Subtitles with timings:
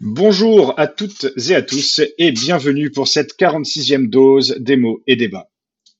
[0.00, 5.16] Bonjour à toutes et à tous et bienvenue pour cette 46e dose des mots et
[5.16, 5.50] débats.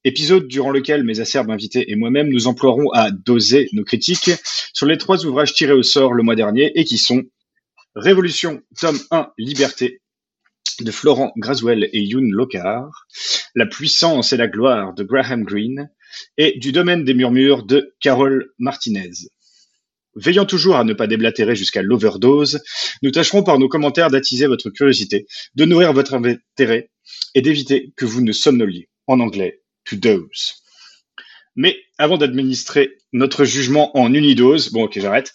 [0.08, 4.30] Épisode durant lequel mes acerbes invités et moi-même nous emploierons à doser nos critiques
[4.72, 7.24] sur les trois ouvrages tirés au sort le mois dernier et qui sont
[7.94, 10.00] Révolution, tome 1, Liberté
[10.80, 13.06] de Florent Graswell et Youn Locard,
[13.54, 15.90] La puissance et la gloire de Graham Greene
[16.38, 19.10] et Du domaine des murmures de Carole Martinez.
[20.14, 22.62] Veillant toujours à ne pas déblatérer jusqu'à l'overdose,
[23.02, 26.88] nous tâcherons par nos commentaires d'attiser votre curiosité, de nourrir votre intérêt
[27.34, 28.88] et d'éviter que vous ne somnoliez.
[29.06, 29.60] En anglais,
[29.96, 30.28] to.
[31.56, 35.32] Mais avant d'administrer notre jugement en unidose, bon ok j'arrête,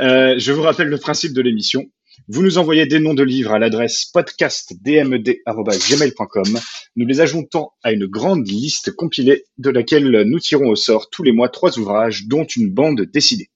[0.00, 1.84] euh, je vous rappelle le principe de l'émission.
[2.28, 6.58] Vous nous envoyez des noms de livres à l'adresse podcastdmed.gmail.com.
[6.96, 11.22] Nous les ajoutons à une grande liste compilée de laquelle nous tirons au sort tous
[11.22, 13.50] les mois trois ouvrages, dont une bande décidée.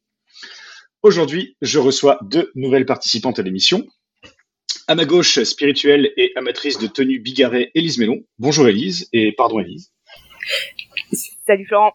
[1.02, 3.86] Aujourd'hui, je reçois deux nouvelles participantes à l'émission.
[4.86, 8.20] À ma gauche, spirituelle et amatrice de tenue bigarrée, Élise Mélon.
[8.38, 9.90] Bonjour Élise, et pardon Élise.
[11.46, 11.94] Salut Florent.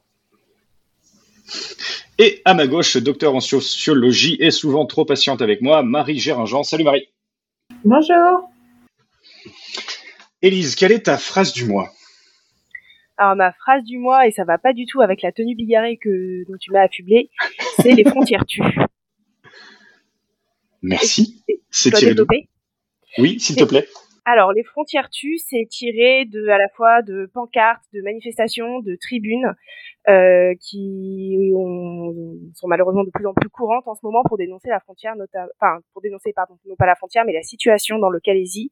[2.18, 6.64] Et à ma gauche, docteur en sociologie et souvent trop patiente avec moi, Marie Géringent.
[6.64, 7.10] Salut Marie.
[7.84, 8.50] Bonjour.
[10.42, 11.92] Élise, quelle est ta phrase du mois?
[13.18, 15.98] Alors ma phrase du mois, et ça va pas du tout avec la tenue bigarrée
[15.98, 17.30] que, dont tu m'as affublé,
[17.82, 18.62] c'est les frontières tuent.
[20.82, 21.44] Merci.
[21.72, 22.26] C'est tiré d'où
[23.18, 23.88] Oui, s'il te plaît.
[24.27, 28.95] Alors, les frontières tues, c'est tiré de à la fois de pancartes, de manifestations, de
[28.99, 29.53] tribunes
[30.09, 34.69] euh, qui ont, sont malheureusement de plus en plus courantes en ce moment pour dénoncer
[34.69, 35.13] la frontière,
[35.61, 38.71] enfin pour dénoncer pardon, non pas la frontière, mais la situation dans le Calaisie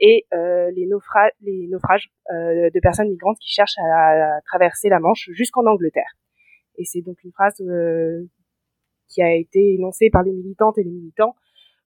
[0.00, 4.88] et euh, les, naufra les naufrages euh, de personnes migrantes qui cherchent à, à traverser
[4.88, 6.12] la Manche jusqu'en Angleterre.
[6.76, 8.24] Et c'est donc une phrase euh,
[9.08, 11.36] qui a été énoncée par les militantes et les militants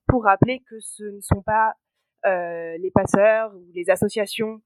[0.08, 1.74] pour rappeler que ce ne sont pas
[2.25, 4.60] les passeurs ou les associations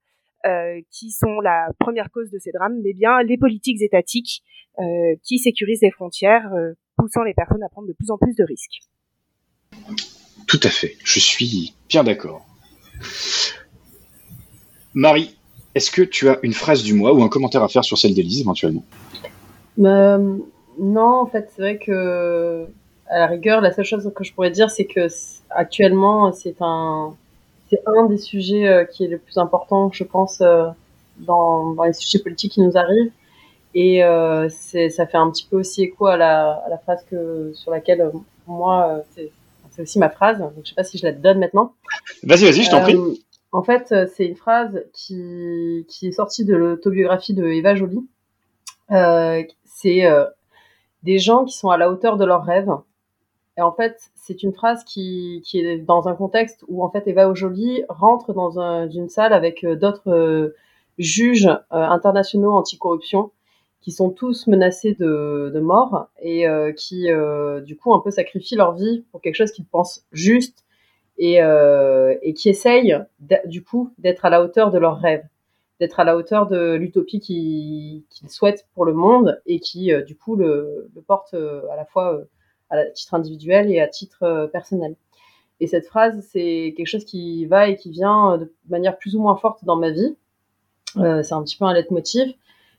[0.45, 4.43] euh, qui sont la première cause de ces drames, mais bien les politiques étatiques
[4.79, 8.35] euh, qui sécurisent les frontières, euh, poussant les personnes à prendre de plus en plus
[8.35, 8.83] de risques.
[10.45, 12.45] Tout à fait, je suis bien d'accord.
[14.93, 15.35] Marie,
[15.73, 18.13] est-ce que tu as une phrase du mois ou un commentaire à faire sur celle
[18.13, 18.85] d'Élise éventuellement?
[19.79, 20.37] Euh,
[20.79, 22.67] Non, en fait, c'est vrai que
[23.09, 25.07] à la rigueur, la seule chose que je pourrais dire, c'est que
[25.49, 27.17] actuellement, c'est un,
[27.69, 30.67] c'est un des sujets euh, qui est le plus important, je pense, euh,
[31.17, 33.11] dans, dans les sujets politiques qui nous arrivent.
[33.73, 37.51] Et euh, ça fait un petit peu aussi écho à la, à la phrase que,
[37.53, 38.11] sur laquelle, euh,
[38.47, 39.31] moi, c'est,
[39.79, 40.39] aussi ma phrase.
[40.39, 41.73] Donc, je sais pas si je la donne maintenant.
[42.23, 42.97] Vas-y, vas-y, je t'en prie.
[43.51, 47.99] En fait, c'est une phrase qui, qui est sortie de l'autobiographie de Eva Joly.
[48.91, 50.03] Euh, c'est
[51.03, 52.71] des gens qui sont à la hauteur de leurs rêves.
[53.57, 57.07] Et en fait, c'est une phrase qui, qui est dans un contexte où en fait
[57.07, 60.55] Eva Joly rentre dans un, une salle avec d'autres euh,
[60.99, 63.31] juges euh, internationaux anticorruption
[63.81, 67.07] qui sont tous menacés de, de mort et euh, qui
[67.65, 70.65] du coup un peu sacrifient leur vie pour quelque chose qu'ils pensent juste
[71.17, 72.99] et, et qui essayent
[73.45, 75.25] du coup d'être à la hauteur de leurs rêves
[75.79, 80.35] d'être à la hauteur de l'utopie qu'ils souhaitent pour le monde et qui du coup
[80.35, 82.23] le, le portent à la fois
[82.69, 84.95] à titre individuel et à titre euh, personnel.
[85.59, 89.15] Et cette phrase, c'est quelque chose qui va et qui vient euh, de manière plus
[89.15, 90.15] ou moins forte dans ma vie.
[90.97, 92.33] Euh, c'est un petit peu un leitmotiv.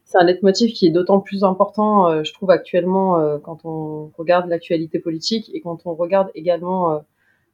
[0.04, 4.48] C'est un leitmotiv qui est d'autant plus important, euh, je trouve, actuellement, quand on regarde
[4.48, 7.03] l'actualité politique et quand on regarde également,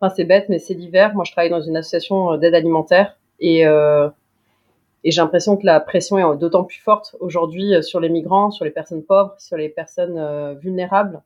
[0.00, 1.14] enfin c'est bête, mais c'est l'hiver.
[1.14, 6.16] Moi, je travaille dans une association d'aide alimentaire et, et j'ai l'impression que la pression
[6.16, 10.56] est d'autant plus forte aujourd'hui sur les migrants, sur les personnes pauvres, sur les personnes
[10.60, 11.22] vulnérables.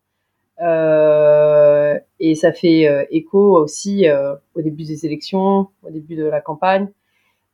[0.60, 6.24] Euh, et ça fait euh, écho aussi euh, au début des élections, au début de
[6.24, 6.88] la campagne,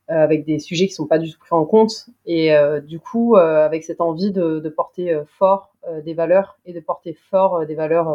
[0.09, 2.11] avec des sujets qui sont pas du tout pris en compte.
[2.27, 2.55] Et
[2.87, 5.75] du coup, avec cette envie de, porter fort
[6.05, 8.15] des valeurs et de porter fort des valeurs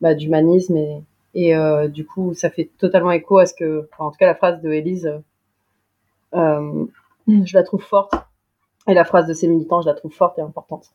[0.00, 1.02] bah, d'humanisme
[1.34, 1.54] et,
[1.88, 4.70] du coup, ça fait totalement écho à ce que, en tout cas, la phrase de
[4.70, 5.12] Élise,
[6.32, 8.14] je la trouve forte.
[8.86, 10.92] Et la phrase de ses militants, je la trouve forte et importante.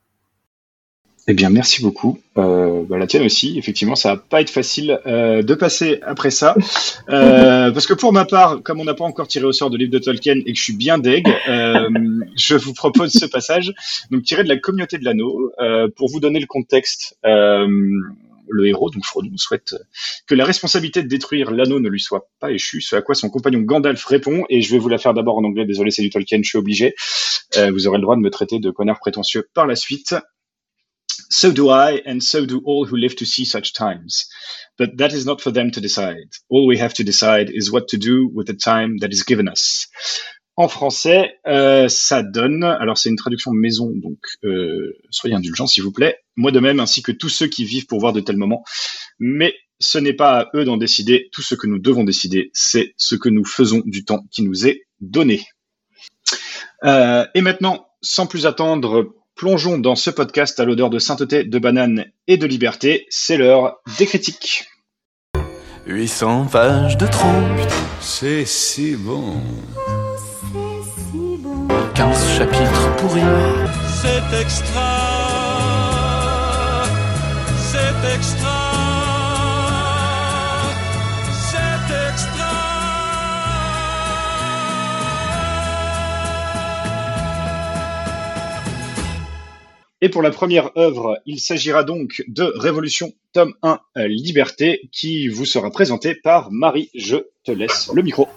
[1.28, 2.20] Eh bien, merci beaucoup.
[2.38, 3.58] Euh, bah, la tienne aussi.
[3.58, 6.56] Effectivement, ça va pas être facile euh, de passer après ça,
[7.10, 9.78] euh, parce que pour ma part, comme on n'a pas encore tiré au sort de
[9.78, 11.90] livre de Tolkien et que je suis bien deg, euh,
[12.38, 13.74] je vous propose ce passage,
[14.12, 17.18] donc tiré de la communauté de l'anneau, euh, pour vous donner le contexte.
[17.26, 17.68] Euh,
[18.48, 19.74] le héros, donc Frodon, souhaite
[20.28, 23.32] que la responsabilité de détruire l'anneau ne lui soit pas échue, ce à quoi son
[23.32, 26.12] compagnon Gandalf répond, et je vais vous la faire d'abord en anglais, désolé c'est du
[26.12, 26.94] Tolkien, je suis obligé,
[27.56, 30.14] vous aurez le droit de me traiter de connard prétentieux par la suite.
[31.36, 34.26] So do I, and so do all who live to see such times.
[34.78, 36.30] But that is not for them to decide.
[36.48, 39.50] All we have to decide is what to do with the time that is given
[39.50, 39.88] us.
[40.56, 45.84] En français, euh, ça donne, alors c'est une traduction maison, donc euh, soyez indulgents s'il
[45.84, 48.38] vous plaît, moi de même, ainsi que tous ceux qui vivent pour voir de tels
[48.38, 48.64] moments.
[49.20, 52.94] Mais ce n'est pas à eux d'en décider, tout ce que nous devons décider, c'est
[52.96, 55.44] ce que nous faisons du temps qui nous est donné.
[56.86, 61.60] Euh, et maintenant, sans plus attendre, plongeons dans ce podcast à l'odeur de sainteté, de
[61.60, 63.06] banane et de liberté.
[63.10, 64.66] C'est l'heure des critiques.
[65.86, 67.60] 800 pages de trompe,
[68.00, 69.36] C'est si bon.
[71.94, 73.22] 15 chapitres pourris.
[74.02, 74.82] C'est extra.
[77.58, 78.55] C'est extra.
[90.02, 95.28] Et pour la première œuvre, il s'agira donc de Révolution, tome 1, euh, Liberté, qui
[95.28, 96.90] vous sera présenté par Marie.
[96.94, 98.28] Je te laisse le micro.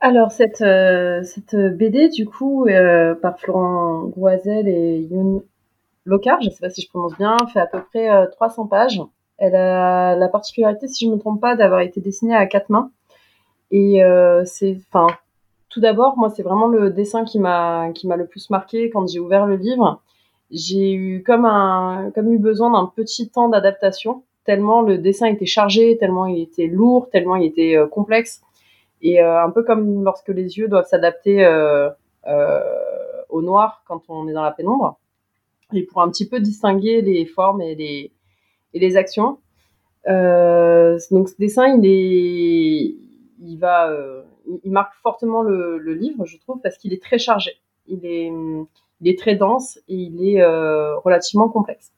[0.00, 5.42] Alors cette euh, cette BD du coup euh, par Florent Groisel et Youn
[6.06, 9.02] Locard, je sais pas si je prononce bien, fait à peu près euh, 300 pages.
[9.38, 12.90] Elle a la particularité, si je me trompe pas, d'avoir été dessinée à quatre mains.
[13.72, 15.08] Et euh, c'est, enfin,
[15.68, 19.46] tout d'abord, moi c'est vraiment le dessin qui m'a le plus marqué quand j'ai ouvert
[19.46, 20.00] le livre.
[20.50, 25.46] J'ai eu comme un comme eu besoin d'un petit temps d'adaptation, tellement le dessin était
[25.46, 28.42] chargé, tellement il était lourd, tellement il était euh, complexe.
[29.02, 31.90] Et euh, un peu comme lorsque les yeux doivent s'adapter euh,
[33.28, 34.98] au noir quand on est dans la pénombre,
[35.72, 38.12] et pour un petit peu distinguer les formes et les,
[38.72, 39.38] et les actions.
[40.06, 42.94] Donc ce dessin, il est,
[43.40, 43.92] il va,
[44.64, 47.50] il marque fortement le, le livre, je trouve, parce qu'il est très chargé.
[47.88, 48.32] Il est,
[49.00, 51.92] il est très dense et il est euh, relativement complexe.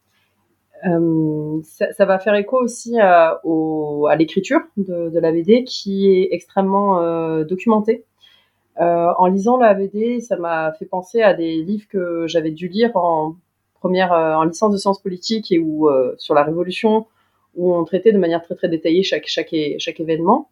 [0.87, 5.65] Euh, ça, ça va faire écho aussi à, au, à l'écriture de, de la BD
[5.65, 8.05] qui est extrêmement euh, documentée.
[8.81, 12.69] Euh, en lisant la BD, ça m'a fait penser à des livres que j'avais dû
[12.69, 13.35] lire en
[13.75, 17.07] première, euh, en licence de sciences politiques et où euh, sur la Révolution,
[17.57, 20.49] où on traitait de manière très très détaillée chaque chaque, chaque événement.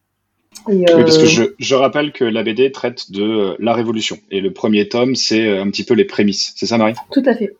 [0.68, 3.72] Et, Oui, parce euh, que je, je rappelle que la BD traite de euh, la
[3.72, 4.16] Révolution.
[4.30, 6.52] Et le premier tome, c'est euh, un petit peu les prémices.
[6.56, 6.94] C'est ça, Marie?
[7.12, 7.56] Tout à fait.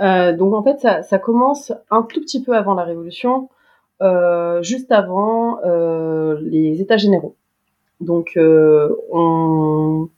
[0.00, 3.48] Euh, donc en fait, ça, ça commence un tout petit peu avant la Révolution,
[4.00, 7.34] euh, juste avant euh, les États généraux.
[8.00, 10.08] Donc euh, on,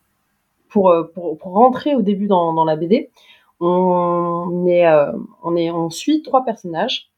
[0.68, 3.10] pour, euh, pour, pour rentrer au début dans, dans la BD,
[3.60, 5.12] on est, euh,
[5.42, 7.10] on est, on suit trois personnages,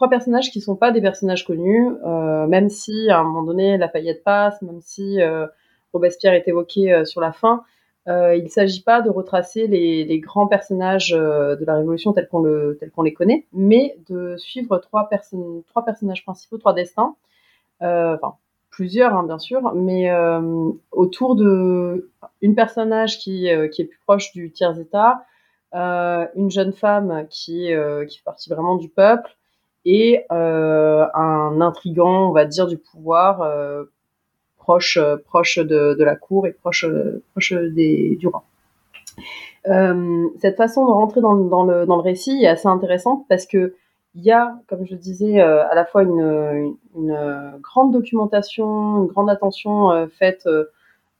[0.00, 3.76] trois personnages qui sont pas des personnages connus, euh, même si à un moment donné
[3.76, 5.46] Lafayette passe, même si euh,
[5.92, 7.64] Robespierre est évoqué euh, sur la fin.
[8.06, 12.42] Il ne s'agit pas de retracer les, grands personnages de la Révolution tels qu'on
[12.92, 17.14] qu'on les connaît, mais de suivre trois, personnages principaux, trois destins,
[17.80, 18.34] enfin
[18.70, 20.10] plusieurs hein, bien sûr, mais
[20.90, 22.10] autour de
[22.42, 25.24] une personnage qui, est plus proche du tiers état,
[25.72, 29.36] une jeune femme qui fait partie vraiment du peuple
[29.84, 33.42] et euh, un intrigant, on va dire, du pouvoir.
[33.42, 33.84] euh,
[34.58, 36.84] proche, euh, proche de, de la cour et proche,
[37.32, 38.44] proche des, du roi.
[39.68, 43.26] Euh, cette façon de rentrer dans, le- dans, le, dans le récit est assez intéressante
[43.28, 43.74] parce que
[44.16, 49.02] il y a, comme je disais, euh, à la fois une, une, une, grande documentation,
[49.02, 50.48] une grande attention euh, faite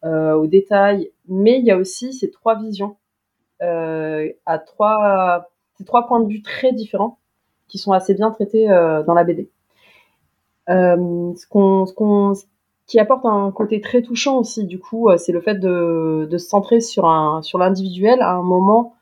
[0.03, 2.97] aux détails, mais il y a aussi ces trois visions
[3.61, 7.19] à trois, ces trois points de vue très différents
[7.71, 9.49] qui sont assez bien traités euh, dans la BD.
[10.69, 12.35] Euh, ce qu'on, ce qu'on,
[12.87, 16.39] qui apporte un côté très touchant aussi, du coup, euh, c'est le fait de, se
[16.39, 18.95] centrer sur un, sur l'individuel à un moment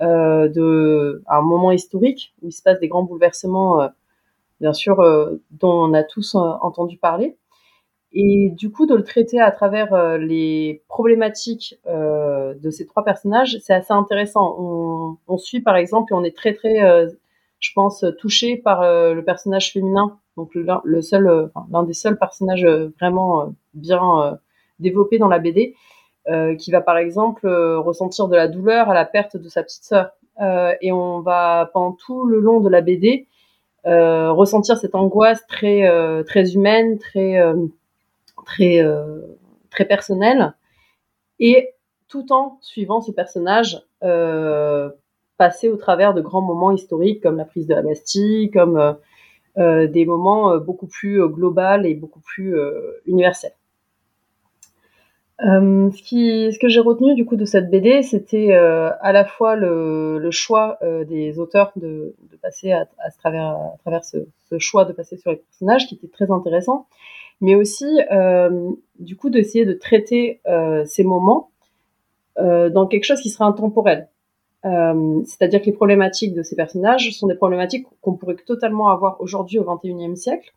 [0.00, 3.88] de, un moment historique où il se passe des grands bouleversements,
[4.60, 4.96] bien sûr,
[5.52, 7.36] dont on a tous entendu parler.
[8.12, 13.74] Et du coup, de le traiter à travers les problématiques de ces trois personnages, c'est
[13.74, 14.56] assez intéressant.
[14.58, 16.80] On, on suit, par exemple, et on est très, très,
[17.62, 22.18] je pense, touché par euh, le personnage féminin, donc le, seul, euh, l'un des seuls
[22.18, 24.32] personnages euh, vraiment bien euh,
[24.80, 25.74] développé dans la BD,
[26.58, 30.12] qui va par exemple ressentir de la douleur à la perte de sa petite sœur.
[30.80, 33.26] Et on va pendant tout le long de la BD
[33.84, 37.44] ressentir cette angoisse très humaine, très
[39.88, 40.54] personnelle,
[41.40, 41.70] et
[42.06, 43.82] tout en suivant ce personnage
[45.44, 48.96] passer au travers de grands moments historiques comme la prise de la Bastille, comme
[49.58, 52.54] euh, des moments beaucoup plus globaux et beaucoup plus
[53.06, 53.54] universels.
[55.44, 59.56] Euh, ce, que j'ai retenu du coup de cette BD, c'était euh, à la fois
[59.56, 62.86] le, choix euh, des auteurs de, passer à,
[63.18, 66.86] travers, ce, choix de passer sur les personnages, qui était très intéressant,
[67.40, 68.70] mais aussi euh,
[69.00, 71.48] du coup d'essayer de traiter euh, ces moments
[72.38, 74.08] dans quelque chose qui serait intemporel.
[74.64, 79.58] C'est-à-dire que les problématiques de ces personnages sont des problématiques qu'on pourrait totalement avoir aujourd'hui
[79.58, 80.52] au XXIe siècle,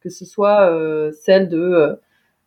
[0.00, 0.72] que ce soit
[1.12, 2.00] celle de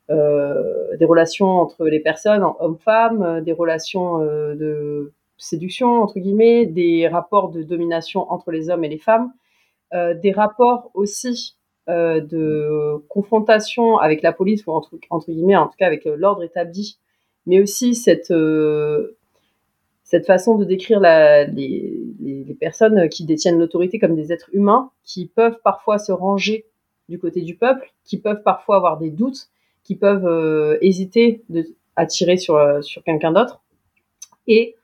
[0.10, 6.65] euh, des relations entre les personnes, hommes-femmes, euh, des relations euh, de séduction entre guillemets,
[6.65, 9.32] des rapports de domination entre les hommes et les femmes,
[9.93, 11.55] des rapports aussi
[11.88, 16.98] de confrontation avec la police ou entre, entre guillemets en tout cas avec l'ordre établi,
[17.46, 18.34] mais aussi cette
[20.13, 25.58] cette façon de décrire les, personnes qui détiennent l'autorité comme des êtres humains, qui peuvent
[25.63, 26.67] parfois se ranger
[27.10, 29.48] du côté du peuple, qui peuvent parfois avoir des doutes,
[29.84, 31.65] qui peuvent euh, hésiter de,
[31.96, 33.63] à tirer sur, euh, sur quelqu'un d'autre
[34.46, 34.75] et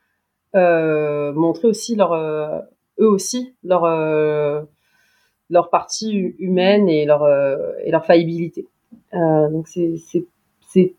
[0.56, 3.84] euh, montrer aussi leur, eux aussi leur,
[5.52, 7.28] leur partie humaine et leur,
[7.86, 8.66] et leur faillibilité.
[9.14, 10.96] donc c'est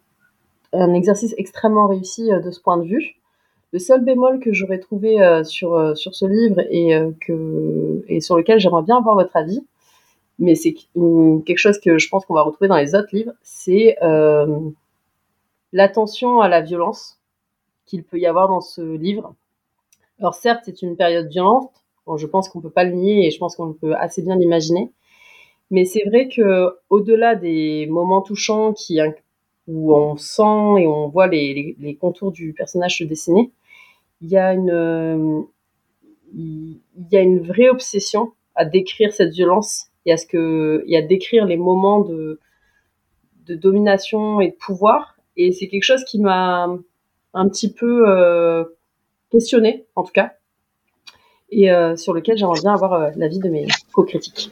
[0.73, 3.20] un exercice extrêmement réussi de ce point de vue.
[3.73, 8.59] Le seul bémol que j'aurais trouvé sur, sur ce livre et, que, et sur lequel
[8.59, 9.65] j'aimerais bien avoir votre avis,
[10.41, 13.97] mais c'est quelque chose que je pense qu'on va retrouver dans les autres livres, c'est
[14.03, 14.59] euh,
[15.73, 17.21] l'attention à la violence
[17.87, 19.35] qu'il peut y avoir dans ce livre.
[20.19, 21.71] Alors certes, c'est une période violente,
[22.17, 24.91] je pense qu'on peut pas le nier et je pense qu'on peut assez bien l'imaginer,
[25.71, 28.99] mais c'est vrai que au-delà des moments touchants qui
[29.69, 33.53] où on sent et on voit les, les, contours du personnage se dessiner,
[34.21, 35.45] il y a une
[36.33, 41.03] il y a une vraie obsession à décrire cette violence y a ce que, a
[41.03, 42.41] décrire les moments de,
[43.47, 45.17] de domination et de pouvoir.
[45.37, 46.69] Et c'est quelque chose qui m'a
[47.33, 48.65] un petit peu euh,
[49.31, 50.33] questionné, en tout cas,
[51.51, 54.51] et euh, sur lequel j'aimerais bien avoir euh, l'avis de mes co-critiques.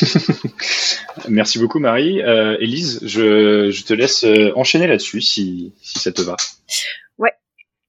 [1.28, 2.22] Merci beaucoup Marie.
[2.22, 6.36] Euh, Élise, je, je te laisse euh, enchaîner là-dessus si, si ça te va.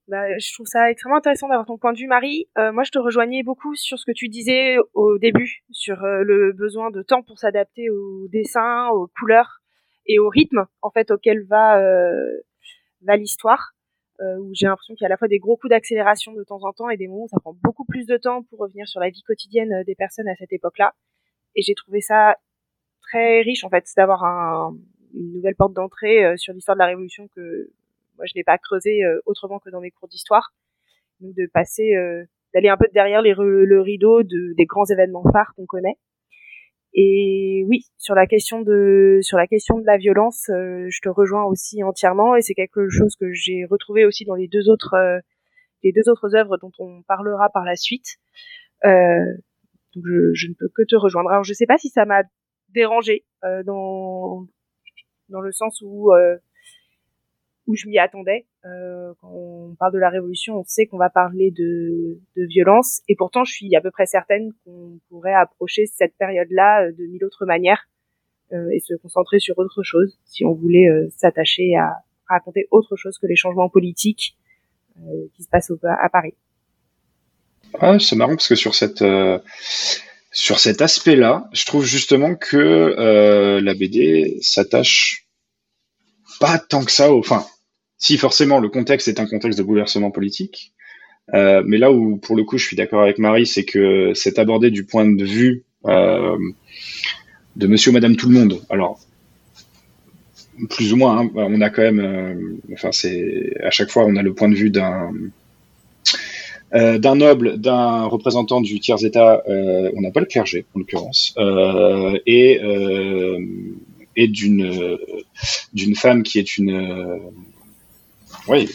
[0.08, 2.48] Bah, je trouve ça extrêmement intéressant d'avoir ton point de vue, Marie.
[2.58, 6.24] Euh, moi, je te rejoignais beaucoup sur ce que tu disais au début, sur euh,
[6.24, 9.60] le besoin de temps pour s'adapter au dessin, aux couleurs
[10.06, 12.40] et au rythme, en fait, auquel va euh,
[13.02, 13.74] va l'histoire.
[14.22, 16.44] Euh, où j'ai l'impression qu'il y a à la fois des gros coups d'accélération de
[16.44, 18.88] temps en temps et des moments où ça prend beaucoup plus de temps pour revenir
[18.88, 20.96] sur la vie quotidienne des personnes à cette époque-là.
[21.56, 22.36] Et j'ai trouvé ça
[23.02, 24.76] très riche, en fait, d'avoir un,
[25.14, 27.70] une nouvelle porte d'entrée sur l'histoire de la Révolution que
[28.18, 30.54] moi je n'ai pas creusé euh, autrement que dans mes cours d'histoire.
[31.20, 35.24] Donc de passer, euh, d'aller un peu derrière les, le rideau de, des grands événements
[35.32, 35.98] phares qu'on connaît.
[36.94, 41.10] Et oui, sur la question de sur la question de la violence, euh, je te
[41.10, 44.96] rejoins aussi entièrement et c'est quelque chose que j'ai retrouvé aussi dans les deux autres
[45.84, 48.18] les deux autres œuvres dont on parlera par la suite.
[48.86, 49.26] Euh,
[49.96, 51.30] donc je, je, ne peux que te rejoindre.
[51.30, 52.24] Alors je sais pas si ça m'a
[52.70, 54.48] dérangé euh, dans
[55.30, 56.12] dans le sens où
[57.68, 58.46] où je m'y attendais.
[58.66, 63.02] Euh, quand on parle de la révolution, on sait qu'on va parler de, de, violence,
[63.08, 67.06] et pourtant je suis à peu près certaine qu'on pourrait approcher cette période-là euh, de
[67.06, 67.88] mille autres manières
[68.54, 71.90] euh, et se concentrer sur autre chose si on voulait euh, s'attacher à
[72.30, 74.38] raconter autre chose que les changements politiques
[75.00, 76.34] euh, qui se passent au, à Paris.
[78.00, 79.04] C'est marrant parce que sur cette
[80.32, 85.28] sur cet aspect-là, je trouve justement que la BD s'attache
[86.40, 87.46] pas tant que ça au, enfin,
[87.98, 90.74] si forcément le contexte est un contexte de bouleversement politique,
[91.34, 94.40] euh, mais là où pour le coup je suis d'accord avec Marie, c'est que c'est
[94.40, 96.38] abordé du point de vue euh,
[97.56, 98.62] de Monsieur ou Madame tout le monde.
[98.70, 99.00] Alors
[100.70, 104.16] plus ou moins, hein, on a quand même, euh, enfin c'est à chaque fois on
[104.16, 105.12] a le point de vue d'un
[106.74, 111.34] d'un noble, d'un représentant du tiers état, on n'a pas le clergé en l'occurrence,
[112.26, 112.60] et
[114.18, 114.98] et d'une
[115.74, 117.32] d'une femme qui est une
[118.48, 118.70] oui,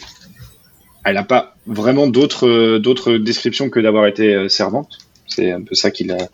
[1.05, 4.99] elle n'a pas vraiment d'autres d'autres descriptions que d'avoir été euh, servante.
[5.27, 6.29] C'est un peu ça qu'il a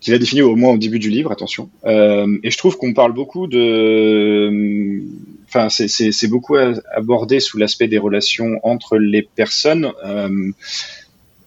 [0.00, 1.32] qu'il a défini au moins au début du livre.
[1.32, 1.70] Attention.
[1.84, 5.02] Euh, et je trouve qu'on parle beaucoup de,
[5.48, 6.56] enfin c'est beaucoup
[6.94, 9.92] abordé sous l'aspect des relations entre les personnes.
[10.04, 10.52] Euh,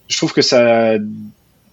[0.08, 0.98] je trouve que ça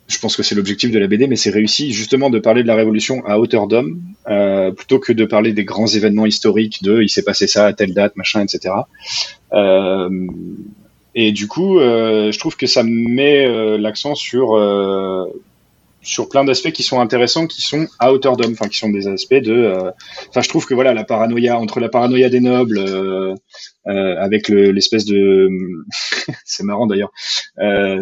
[0.10, 2.68] je pense que c'est l'objectif de la BD, mais c'est réussi justement de parler de
[2.68, 7.02] la Révolution à hauteur d'homme, euh, plutôt que de parler des grands événements historiques de
[7.02, 8.74] il s'est passé ça à telle date, machin, etc.
[9.54, 10.10] Euh,
[11.14, 15.26] et du coup, euh, je trouve que ça met euh, l'accent sur euh,
[16.02, 19.08] sur plein d'aspects qui sont intéressants, qui sont à hauteur d'homme, enfin qui sont des
[19.08, 19.54] aspects de.
[19.54, 19.92] euh,
[20.30, 23.36] Enfin, je trouve que voilà, la paranoïa entre la paranoïa des nobles, euh,
[23.88, 25.50] euh, avec le- l'espèce de,
[26.46, 27.12] c'est marrant d'ailleurs,
[27.60, 27.98] euh,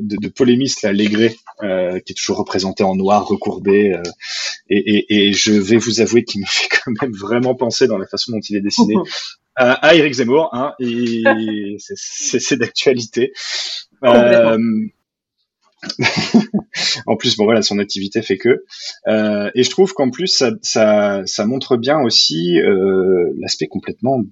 [0.00, 4.02] de, de polémiste là, Légré, euh, qui est toujours représenté en noir, recourbé, euh,
[4.68, 7.98] et, et, et je vais vous avouer qu'il me fait quand même vraiment penser dans
[7.98, 8.94] la façon dont il est dessiné
[9.56, 13.32] à, à Eric Zemmour, hein, et c'est d'actualité.
[17.06, 18.64] En plus, bon voilà, son activité fait que.
[19.08, 24.22] Euh, et je trouve qu'en plus, ça, ça, montre bien aussi euh, l'aspect complètement,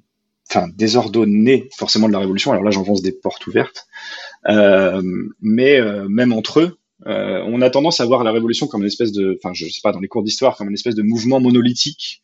[0.49, 2.52] enfin, désordonné forcément de la révolution.
[2.52, 3.87] Alors là, j'enfonce des portes ouvertes,
[4.49, 5.02] euh,
[5.40, 6.78] mais même entre eux.
[7.07, 9.92] on a tendance à voir la révolution comme une espèce de, enfin, je sais pas,
[9.92, 12.23] dans les cours d'histoire, comme une espèce de mouvement monolithique.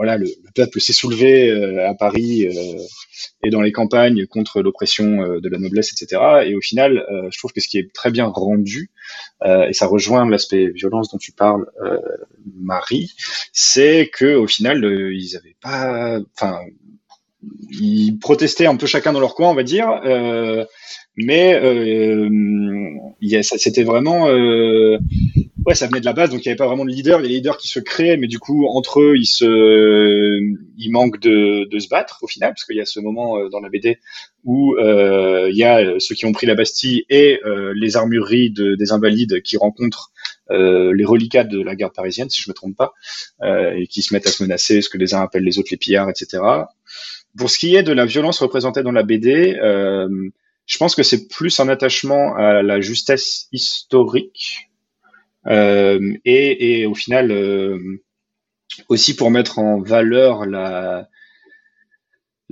[0.00, 2.82] Voilà, le, le peuple s'est soulevé euh, à Paris euh,
[3.44, 6.22] et dans les campagnes contre l'oppression euh, de la noblesse, etc.
[6.46, 8.90] Et au final, je trouve que ce qui est très bien rendu,
[9.44, 11.66] et ça rejoint l'aspect violence dont tu parles,
[12.56, 13.12] Marie,
[13.52, 16.60] c'est que au final, ils avaient pas, enfin,
[17.70, 20.00] ils protestaient un peu chacun dans leur coin, on va dire,
[21.16, 22.28] mais euh,
[23.42, 24.28] c'était vraiment
[25.66, 27.20] ouais, ça venait de la base, donc il n'y avait pas vraiment de leader.
[27.20, 30.40] Les leaders qui se créaient, mais du coup, entre eux, ils se,
[30.78, 33.48] ils manquent de, de se battre au final, parce qu'il y a ce moment euh,
[33.48, 33.98] dans la BD
[34.44, 37.96] où euh, il y a euh, ceux qui ont pris la Bastille et euh, les
[37.96, 40.12] armureries de, des Invalides qui rencontrent
[40.50, 42.92] euh, les reliquats de la garde parisienne, si je me trompe pas,
[43.42, 45.68] euh, et qui se mettent à se menacer, ce que les uns appellent les autres
[45.70, 46.42] les pillards, etc.
[47.36, 49.56] Pour ce qui est de la violence représentée dans la BD,
[50.66, 54.69] je pense que c'est plus un attachement à la justesse historique
[55.46, 57.78] euh, et, et au final euh,
[58.88, 61.06] aussi pour mettre en valeur la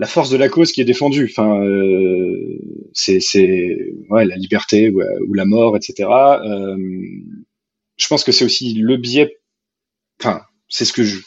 [0.06, 1.28] force de la cause qui est défendue.
[1.30, 2.58] Enfin, euh,
[2.92, 3.20] c'est
[4.10, 6.08] ouais la liberté ou, la mort, etc.
[6.08, 6.76] Euh,
[7.96, 9.36] je pense que c'est aussi le biais.
[10.20, 11.20] Enfin, c'est ce que je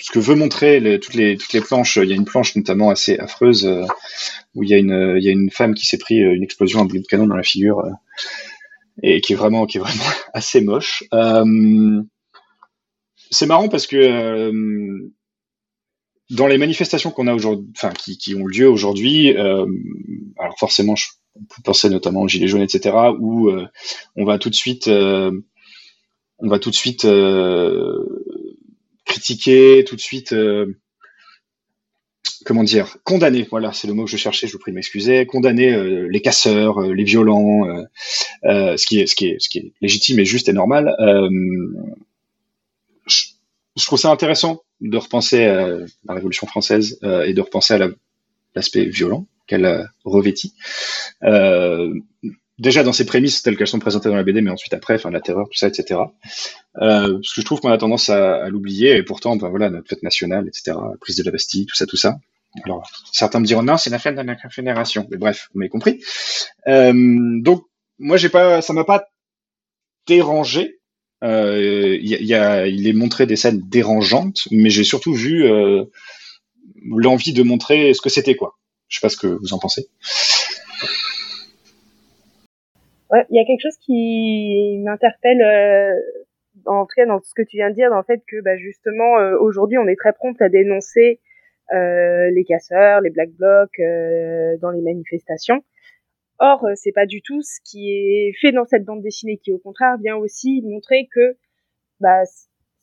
[0.00, 1.96] ce veut montrer toutes les toutes les planches.
[1.96, 3.70] Il y a une planche notamment assez affreuse
[4.54, 7.26] où il y a une femme qui s'est pris une explosion à boulet de canon
[7.26, 7.84] dans la figure.
[9.02, 11.04] Et qui est vraiment qui est vraiment assez moche.
[11.14, 12.02] Euh,
[13.30, 15.12] c'est marrant parce que euh,
[16.30, 19.66] dans les manifestations qu'on a aujourd'hui, enfin qui, ont lieu aujourd'hui, euh,
[20.38, 23.50] alors forcément, je, on peut penser notamment aux gilets jaunes, etc., où
[24.16, 27.06] on va tout de suite, on va tout de suite
[29.04, 30.34] critiquer, tout de suite
[32.44, 35.26] comment dire, condamner, voilà, c'est le mot que je cherchais, je vous prie de m'excuser,
[35.26, 37.66] condamner euh, les casseurs, euh, les violents,
[38.44, 40.94] euh, ce qui est, ce qui est, ce qui est légitime et juste et normal.
[43.06, 43.24] Je,
[43.76, 45.68] je trouve ça intéressant de repenser à
[46.04, 47.90] la Révolution française et de repenser à la-
[48.54, 50.54] l'aspect violent qu'elle a revêti.
[51.22, 51.92] Euh,
[52.62, 55.10] déjà dans ses prémices telles qu'elles sont présentées dans la BD, mais ensuite après, enfin
[55.10, 56.00] la terreur, tout ça, etc.
[56.80, 59.68] Euh, parce que je trouve qu'on a tendance à, à l'oublier, et pourtant, ben voilà,
[59.68, 62.16] notre fête nationale, etc., prise de la Bastille, tout ça, tout ça.
[62.64, 65.06] Alors, certains me diront non, c'est la fête de la Confédération.
[65.10, 66.02] Mais bref, vous m'avez compris.
[66.68, 66.92] Euh,
[67.40, 67.64] donc,
[67.98, 69.06] moi, j'ai pas, ça m'a pas
[70.06, 70.78] dérangé.
[71.24, 75.84] Euh, y a, il est montré des scènes dérangeantes, mais j'ai surtout vu euh,
[76.84, 78.58] l'envie de montrer ce que c'était quoi.
[78.88, 79.86] Je sais pas ce que vous en pensez.
[83.12, 85.94] Ouais, il y a quelque chose qui m'interpelle, euh,
[86.64, 88.56] en tout cas dans ce que tu viens de dire, dans le fait que bah,
[88.56, 91.20] justement euh, aujourd'hui on est très prompt à dénoncer
[91.74, 95.62] euh, les casseurs, les black blocs euh, dans les manifestations.
[96.38, 99.52] Or, euh, c'est pas du tout ce qui est fait dans cette bande dessinée, qui
[99.52, 101.36] au contraire vient aussi montrer que
[102.00, 102.22] bah,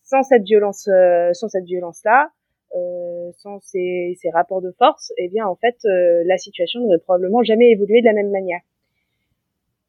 [0.04, 2.30] sans cette violence, euh, sans cette violence-là,
[2.76, 7.00] euh, sans ces, ces rapports de force, eh bien en fait euh, la situation n'aurait
[7.00, 8.62] probablement jamais évolué de la même manière.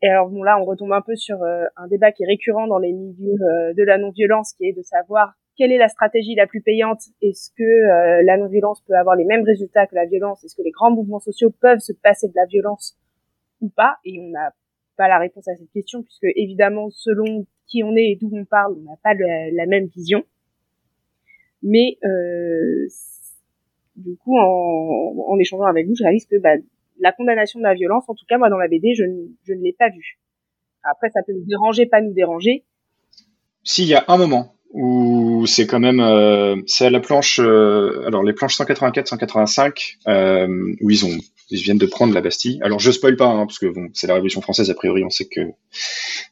[0.02, 2.66] Et alors bon là, on retombe un peu sur euh, un débat qui est récurrent
[2.66, 6.34] dans les milieux euh, de la non-violence, qui est de savoir quelle est la stratégie
[6.34, 7.02] la plus payante.
[7.20, 10.42] Est-ce que euh, la non-violence peut avoir les mêmes résultats que la violence?
[10.42, 12.96] Est-ce que les grands mouvements sociaux peuvent se passer de la violence
[13.60, 13.96] ou pas?
[14.06, 14.54] Et on n'a
[14.96, 18.46] pas la réponse à cette question, puisque évidemment, selon qui on est et d'où on
[18.46, 20.24] parle, on n'a pas la même vision.
[21.62, 22.86] Mais euh,
[23.96, 26.56] du coup, en, en échangeant avec vous, je réalise que bah,
[27.00, 29.74] la condamnation de la violence, en tout cas moi dans la BD, je, ne- l'ai
[29.78, 30.18] pas vue.
[30.82, 32.64] Après, ça peut nous déranger, pas nous déranger.
[33.64, 38.22] S'il y a un moment où c'est quand même, euh, c'est la planche, euh, alors
[38.22, 40.46] les planches 184-185, euh,
[40.80, 42.60] où ils viennent de prendre la Bastille.
[42.62, 45.26] Alors je spoil pas, hein, parce que c'est la Révolution française, a priori on sait
[45.26, 45.40] que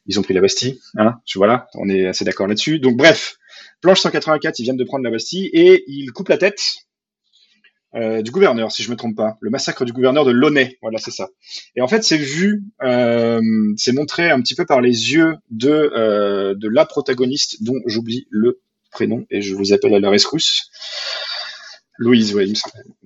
[0.06, 2.78] ils ont pris la Bastille, hein, tu vois là, on est assez d'accord là-dessus.
[2.78, 3.36] Donc bref,
[3.80, 6.60] planche 184, ils viennent de prendre la Bastille et ils coupent la tête
[7.94, 10.98] euh, du gouverneur, si je me trompe pas, le massacre du gouverneur de Launay, voilà,
[10.98, 11.30] c'est ça.
[11.74, 13.40] Et en fait, c'est vu, euh,
[13.76, 18.26] c'est montré un petit peu par les yeux de euh, de la protagoniste, dont j'oublie
[18.30, 20.70] le prénom et je vous appelle à la rescousse.
[21.96, 22.52] Louise, oui.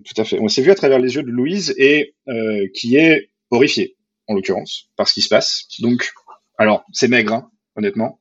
[0.05, 0.39] Tout à fait.
[0.41, 4.35] On s'est vu à travers les yeux de Louise et euh, qui est horrifiée, en
[4.35, 5.67] l'occurrence, par ce qui se passe.
[5.79, 6.11] Donc,
[6.59, 8.19] alors, c'est maigre, hein, honnêtement,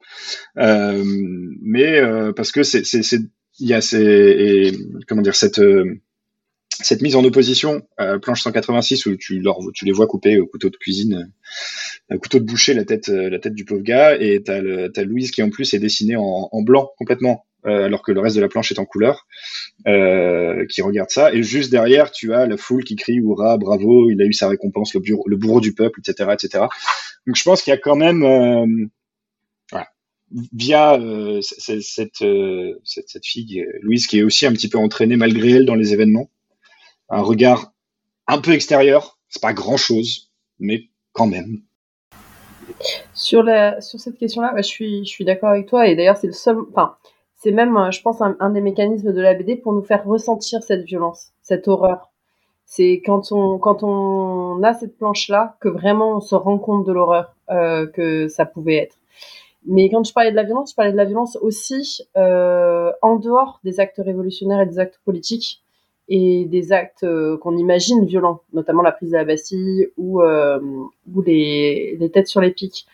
[0.57, 1.03] euh,
[1.61, 2.01] mais
[2.35, 3.19] parce que c'est, c'est,
[3.59, 4.71] il y a ces,
[5.07, 5.59] comment dire, cette
[6.83, 10.69] cette mise en opposition, euh, planche 186 où tu, tu les vois couper au couteau
[10.69, 11.31] de cuisine,
[12.11, 14.61] euh, couteau de boucher la tête, euh, la tête du pauvre gars, et t'as,
[15.03, 18.41] Louise qui en plus est dessinée en, blanc complètement, euh, alors que le reste de
[18.41, 19.27] la planche est en couleur,
[19.85, 24.21] qui regarde ça, et juste derrière tu as la foule qui crie hurrah, bravo, il
[24.21, 26.65] a eu sa récompense, le, bureau, le bourreau du peuple, etc., etc.
[27.27, 28.89] Donc je pense qu'il y a quand même,
[30.53, 30.97] via
[31.41, 32.23] cette, cette
[32.85, 36.29] cette fille Louise qui est aussi un petit peu entraînée malgré elle dans les événements
[37.11, 37.73] un regard
[38.27, 39.19] un peu extérieur.
[39.29, 41.61] C'est pas grand chose, mais quand même.
[43.13, 45.87] Sur, la, sur cette question-là, bah, je suis, je suis d'accord avec toi.
[45.87, 46.57] Et d'ailleurs, c'est le seul.
[46.71, 46.95] Enfin,
[47.35, 50.63] c'est même, euh, je pense, un, des mécanismes de la BD pour nous faire ressentir
[50.63, 52.11] cette violence, cette horreur.
[52.65, 56.93] C'est quand on, quand on a cette planche-là que vraiment on se rend compte de
[56.93, 58.97] l'horreur euh, que ça pouvait être.
[59.65, 63.17] Mais quand je parlais de la violence, je parlais de la violence aussi euh, en
[63.17, 65.60] dehors des actes révolutionnaires et des actes politiques
[66.13, 70.59] et des actes euh, qu'on imagine violents, notamment la prise de la Bastille ou, euh,
[71.25, 72.85] les, têtes sur les pics.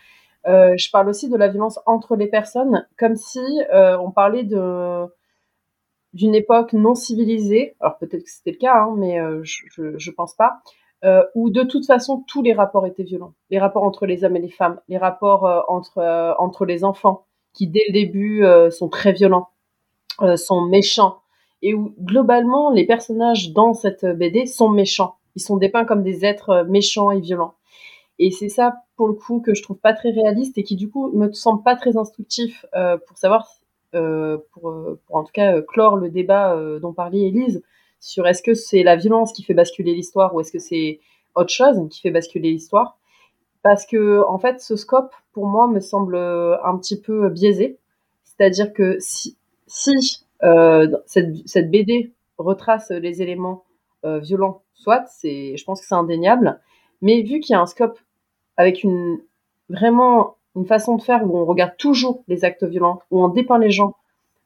[0.46, 3.40] Euh, je parle aussi de la violence entre les personnes, comme si
[3.72, 7.74] on parlait d'une époque non civilisée.
[7.80, 10.60] Alors peut-être que c'était le cas, hein, mais je, je pense pas.
[11.04, 13.34] Euh, où de toute façon tous les rapports étaient violents.
[13.50, 17.82] Les rapports entre les hommes et les femmes, les rapports entre les enfants, qui dès
[17.88, 19.48] le début sont très violents,
[20.36, 21.18] sont méchants,
[21.62, 25.16] et où globalement les personnages dans cette BD sont méchants.
[25.36, 27.54] Ils sont dépeints comme des êtres euh, méchants et violents.
[28.18, 30.90] Et c'est ça, pour le coup, que je trouve pas très réaliste et qui, du
[30.90, 33.48] coup, me semble pas très instructif euh, pour savoir,
[33.94, 37.62] euh, pour, euh, en tout cas euh, clore le débat euh, dont parlait Élise
[38.00, 41.00] sur est-ce que c'est la violence qui fait basculer l'histoire ou est-ce que c'est
[41.34, 42.98] autre chose qui fait basculer l'histoire.
[43.62, 47.78] Parce que, en fait, ce scope, pour moi, me semble euh, un petit peu biaisé.
[48.24, 50.27] C'est-à-dire que si, si euh,
[51.06, 53.64] cette, cette BD retrace les éléments
[54.04, 56.60] euh, violents, soit, c'est, je pense que c'est indéniable.
[57.02, 57.98] Mais vu qu'il y a un scope
[58.56, 59.20] avec une
[59.68, 63.58] vraiment une façon de faire où on regarde toujours les actes violents, où on dépeint
[63.58, 63.94] les gens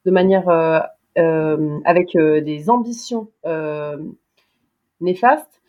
[0.05, 0.81] de manière euh,
[1.19, 3.97] euh, avec euh, des ambitions euh,
[5.01, 5.61] néfastes,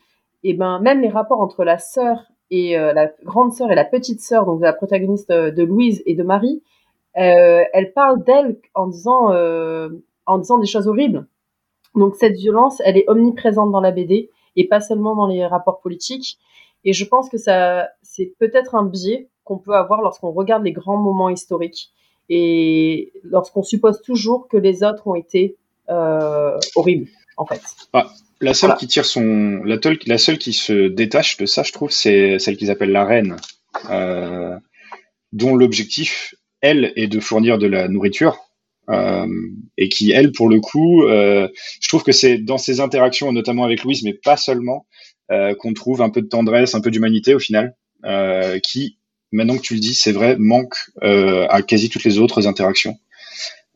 [0.43, 3.85] et ben même les rapports entre la sœur et euh, la grande sœur et la
[3.85, 6.61] petite sœur, donc la protagoniste euh, de Louise et de Marie,
[7.17, 9.89] euh, elle parle d'elle en disant euh,
[10.25, 11.27] en disant des choses horribles.
[11.95, 15.79] Donc cette violence, elle est omniprésente dans la BD et pas seulement dans les rapports
[15.81, 16.37] politiques.
[16.85, 20.71] Et je pense que ça, c'est peut-être un biais qu'on peut avoir lorsqu'on regarde les
[20.73, 21.91] grands moments historiques
[22.29, 25.57] et lorsqu'on suppose toujours que les autres ont été
[25.89, 27.07] euh, horribles,
[27.37, 27.61] en fait.
[28.41, 28.79] La seule Voilà.
[28.79, 32.39] qui tire son, la, tol- la seule qui se détache de ça, je trouve, c'est
[32.39, 33.35] celle qu'ils appellent la reine,
[33.89, 34.57] euh,
[35.31, 38.37] dont l'objectif, elle, est de fournir de la nourriture.
[38.89, 39.27] Euh,
[39.77, 41.47] et qui, elle, pour le coup, euh,
[41.79, 44.85] je trouve que c'est dans ses interactions, notamment avec Louise, mais pas seulement,
[45.31, 47.75] euh, qu'on trouve un peu de tendresse, un peu d'humanité au final,
[48.63, 48.97] qui,
[49.31, 52.97] maintenant que tu le dis, c'est vrai, manque à quasi toutes les autres interactions.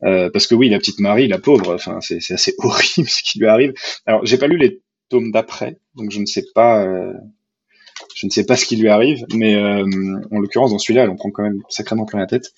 [0.00, 3.72] Parce que oui, la petite Marie, la pauvre, c'est assez horrible ce qui lui arrive.
[4.06, 6.86] Alors, j'ai pas lu les tomes d'après, donc je ne sais pas,
[8.14, 11.16] je ne sais pas ce qui lui arrive, mais en l'occurrence dans celui-là, elle en
[11.16, 12.52] prend quand même sacrément plein la tête.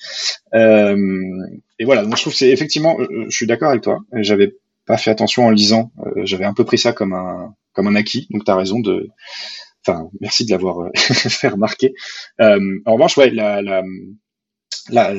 [1.81, 4.01] Et voilà, donc je trouve c'est effectivement, euh, je suis d'accord avec toi.
[4.13, 4.55] J'avais
[4.87, 7.97] pas fait attention en lisant, euh, j'avais un peu pris ça comme un comme un
[7.97, 8.29] acquis.
[8.31, 9.09] Donc t'as raison de,
[9.87, 11.95] enfin, merci de l'avoir euh, fait remarquer.
[12.41, 13.83] Euh, en revanche, ouais, la, la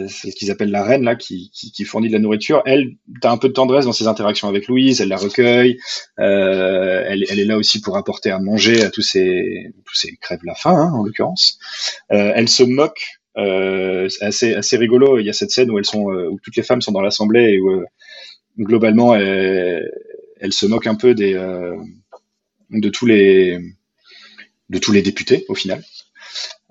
[0.07, 2.61] c'est ce qu'ils appellent la reine là, qui, qui, qui fournit de la nourriture.
[2.65, 5.01] Elle, t'as un peu de tendresse dans ses interactions avec Louise.
[5.01, 5.77] Elle la recueille.
[6.19, 10.15] Euh, elle, elle est là aussi pour apporter à manger à tous ces, tous ces
[10.17, 11.57] crèves la faim, hein, en l'occurrence.
[12.11, 13.20] Euh, elle se moque.
[13.37, 15.19] Euh, c'est assez, assez rigolo.
[15.19, 17.01] Il y a cette scène où elles sont, euh, où toutes les femmes sont dans
[17.01, 17.85] l'assemblée et où euh,
[18.59, 19.89] globalement, elle,
[20.39, 21.75] elle se moque un peu des, euh,
[22.71, 23.59] de tous les,
[24.69, 25.83] de tous les députés au final.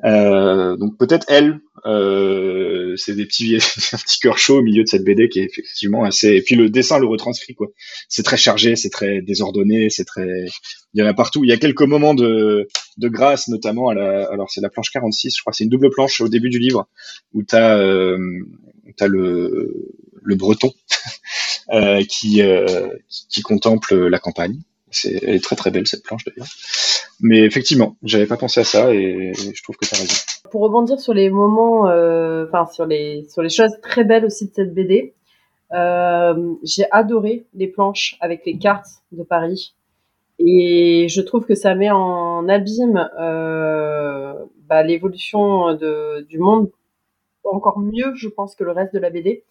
[0.05, 3.57] Euh, donc peut-être elle, euh, c'est des petits
[3.93, 6.29] un petit cœur chaud au milieu de cette BD qui est effectivement assez.
[6.29, 7.69] Et puis le dessin le retranscrit quoi.
[8.09, 10.47] C'est très chargé, c'est très désordonné, c'est très.
[10.95, 11.45] Il y en a partout.
[11.45, 14.29] Il y a quelques moments de de grâce, notamment à la.
[14.31, 15.53] Alors c'est la planche 46, je crois.
[15.53, 16.89] C'est une double planche au début du livre
[17.33, 18.19] où t'as euh,
[18.97, 19.91] t'as le
[20.23, 20.73] le Breton
[21.73, 24.61] euh, qui, euh, qui qui contemple la campagne
[24.91, 26.49] C'est, elle est très très belle cette planche d'ailleurs.
[27.23, 30.15] Mais effectivement, j'avais pas pensé à ça et je trouve que tu as raison.
[30.51, 34.49] Pour rebondir sur les moments, euh, enfin sur les sur les choses très belles aussi
[34.49, 35.15] de cette BD,
[35.73, 39.75] euh, j'ai adoré les planches avec les cartes de Paris
[40.39, 44.33] et je trouve que ça met en abîme euh,
[44.69, 46.71] bah, l'évolution de du monde
[47.45, 49.45] encore mieux, je pense, que le reste de la BD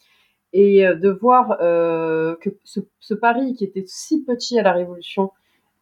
[0.53, 5.32] et de voir que ce, ce, Paris qui était si petit à la Révolution,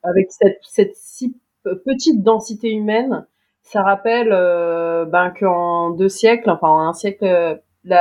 [0.04, 1.36] avec cette, cette si
[1.76, 3.26] petite densité humaine,
[3.62, 7.60] ça rappelle euh, ben, qu'en deux siècles, enfin en un siècle,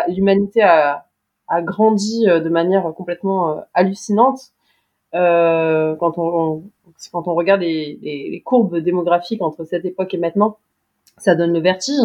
[0.08, 1.04] l'humanité a,
[1.62, 4.52] grandi de manière complètement hallucinante.
[5.14, 6.64] Euh, quand, on,
[7.12, 10.58] quand on regarde les, courbes démographiques entre cette époque et maintenant,
[11.16, 12.00] ça donne le vertige.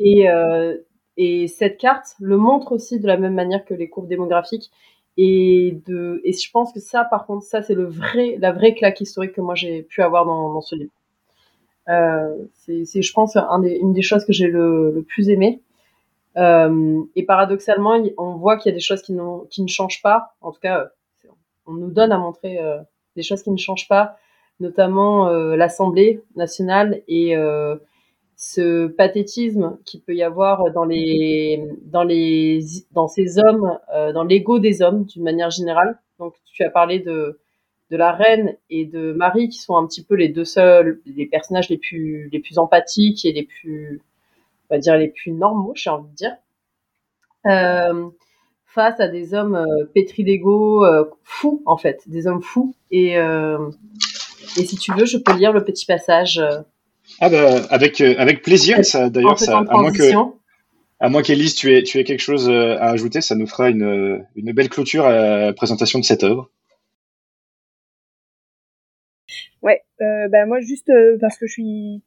[0.00, 0.76] Euh,
[1.16, 4.70] et cette carte le montre aussi de la même manière que les courbes démographiques.
[5.22, 8.72] Et, de, et je pense que ça, par contre, ça, c'est le vrai, la vraie
[8.72, 10.92] claque historique que moi j'ai pu avoir dans, ce livre.
[11.90, 15.60] Euh, c'est, je pense, une des choses que j'ai le, plus aimé.
[16.38, 19.14] Euh, et paradoxalement, on voit qu'il y a des choses qui,
[19.50, 20.34] qui ne changent pas.
[20.40, 20.88] En tout cas,
[21.66, 22.78] on nous donne à montrer euh,
[23.14, 24.16] des choses qui ne changent pas,
[24.58, 27.76] notamment euh, l'Assemblée nationale et euh,
[28.42, 34.24] ce pathétisme qu'il peut y avoir dans les dans les dans ces hommes euh, dans
[34.24, 36.00] l'ego des hommes d'une manière générale.
[36.18, 37.38] Donc tu as parlé de
[37.90, 41.26] de la reine et de Marie qui sont un petit peu les deux seuls les
[41.26, 44.00] personnages les plus les plus empathiques et les plus
[44.70, 46.36] on va dire les plus normaux j'ai envie de dire.
[47.46, 48.08] Euh,
[48.64, 52.74] face à des hommes euh, pétris d'ego euh, fous en fait des hommes fous.
[52.90, 53.16] Et
[54.56, 56.42] et si tu veux je peux lire le petit passage
[57.20, 60.02] ah bah, avec, euh, avec plaisir, ça, d'ailleurs, ça, à moins que,
[61.00, 63.70] à moins qu'Élise, tu aies, tu aies quelque chose euh, à ajouter, ça nous fera
[63.70, 65.12] une, une belle clôture à
[65.46, 66.50] la présentation de cette œuvre.
[69.62, 72.02] Ouais, euh, bah moi juste euh, parce que je suis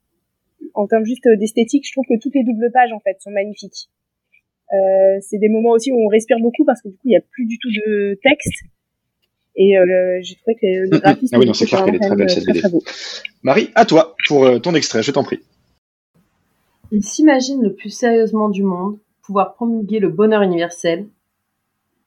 [0.74, 3.90] en termes juste d'esthétique, je trouve que toutes les doubles pages en fait sont magnifiques.
[4.74, 7.18] Euh, c'est des moments aussi où on respire beaucoup parce que du coup il y
[7.18, 8.64] a plus du tout de texte
[9.56, 11.36] et euh, j'ai trouvé que le graphisme.
[11.36, 12.62] ah oui, non, c'est clair qu'elle est très belle cette BD.
[13.44, 15.40] Marie, à toi pour euh, ton extrait, je t'en prie.
[16.92, 21.08] Ils s'imaginent le plus sérieusement du monde, pouvoir promulguer le bonheur universel.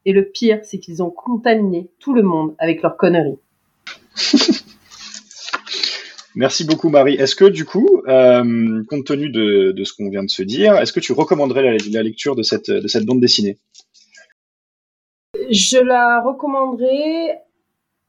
[0.05, 3.39] Et le pire, c'est qu'ils ont contaminé tout le monde avec leurs conneries.
[6.37, 7.15] Merci beaucoup Marie.
[7.15, 10.77] Est-ce que du coup, euh, compte tenu de, de ce qu'on vient de se dire,
[10.77, 13.59] est-ce que tu recommanderais la, la lecture de cette, de cette bande dessinée?
[15.51, 17.43] Je la recommanderais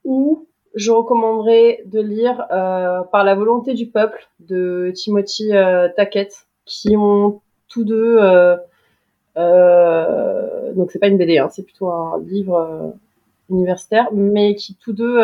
[0.03, 6.47] ou je recommanderais de lire euh, Par la volonté du peuple de Timothy euh, Tackett,
[6.65, 8.17] qui ont tous deux.
[8.19, 8.57] Euh,
[9.37, 12.89] euh, donc c'est pas une BD, hein, c'est plutôt un livre euh,
[13.49, 15.17] universitaire, mais qui tous deux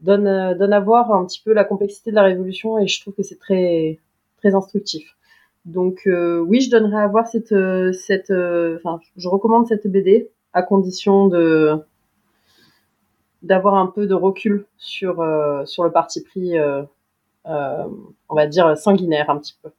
[0.00, 3.22] donnent, à voir un petit peu la complexité de la révolution et je trouve que
[3.22, 3.98] c'est très
[4.38, 5.16] très instructif.
[5.64, 7.54] Donc oui, je donnerais à voir cette
[7.92, 11.82] cette enfin je recommande cette BD à condition de
[13.42, 16.82] d'avoir un peu de recul sur euh, sur le parti pris euh,
[17.46, 17.84] euh,
[18.28, 19.70] on va dire sanguinaire un petit peu.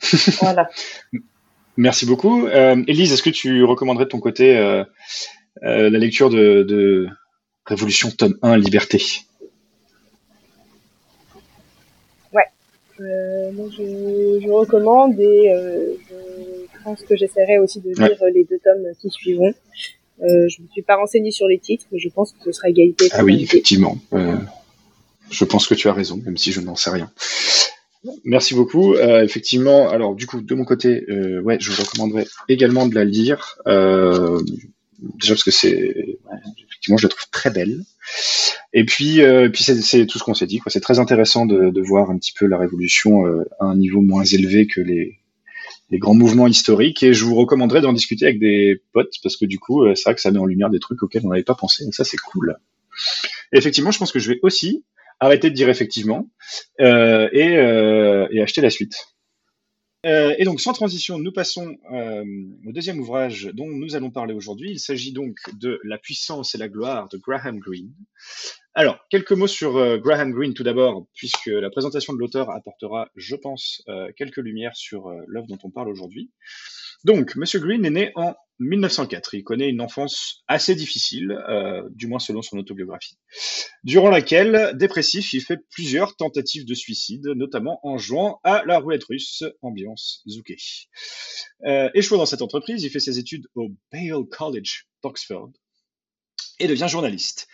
[0.40, 0.68] voilà.
[1.76, 2.46] Merci beaucoup.
[2.48, 4.54] Élise, est-ce que tu recommanderais de ton côté
[5.62, 7.08] la lecture de, de
[7.64, 9.02] Révolution tome 1 Liberté?
[12.32, 12.44] Ouais.
[13.52, 16.31] moi je, je, recommande et je
[16.82, 18.32] pense que j'essaierai aussi de lire ouais.
[18.32, 19.54] les deux tomes qui suivront.
[20.22, 22.52] Euh, je ne me suis pas renseignée sur les titres, mais je pense que ce
[22.52, 23.08] sera égalité.
[23.12, 23.98] Ah oui, effectivement.
[24.12, 24.36] Euh,
[25.30, 27.10] je pense que tu as raison, même si je n'en sais rien.
[28.24, 28.94] Merci beaucoup.
[28.94, 31.04] Euh, effectivement, alors du coup, de mon côté,
[31.42, 33.58] ouais, je vous recommanderais également de la lire.
[33.66, 37.82] Déjà parce que c'est, ouais, effectivement, je la trouve très belle.
[38.72, 39.20] Et puis,
[39.52, 40.60] puis c'est tout ce qu'on s'est dit.
[40.68, 43.24] C'est très intéressant de, de, voir un petit peu la révolution
[43.58, 45.21] à un niveau moins élevé que les,
[45.90, 49.44] les grands mouvements historiques et je vous recommanderais d'en discuter avec des potes parce que
[49.44, 51.54] du coup c'est vrai que ça met en lumière des trucs auxquels on n'avait pas
[51.54, 52.56] pensé et ça c'est cool.
[53.52, 54.84] Effectivement je pense que je vais aussi
[55.22, 56.28] arrêter de dire effectivement
[56.80, 58.94] euh, et, euh, et, acheter la suite.
[60.04, 62.24] Euh, et donc sans transition nous passons euh,
[62.66, 64.72] au deuxième ouvrage dont nous allons parler aujourd'hui.
[64.72, 67.94] Il s'agit donc de La puissance et la gloire de Graham Greene.
[68.74, 73.10] Alors, quelques mots sur euh, Graham Greene tout d'abord, puisque la présentation de l'auteur apportera,
[73.16, 76.30] je pense, euh, quelques lumières sur euh, l'œuvre dont on parle aujourd'hui.
[77.04, 79.34] Donc, Monsieur Greene est né en 1904.
[79.34, 81.36] Il connaît une enfance assez difficile,
[81.90, 83.18] du moins selon son autobiographie,
[83.82, 89.02] durant laquelle, dépressif, il fait plusieurs tentatives de suicide, notamment en jouant à la roulette
[89.02, 90.58] russe, ambiance zouké.
[91.94, 95.50] Échoué dans cette entreprise, il fait ses études au Balliol College d'Oxford
[96.60, 97.48] et devient journaliste.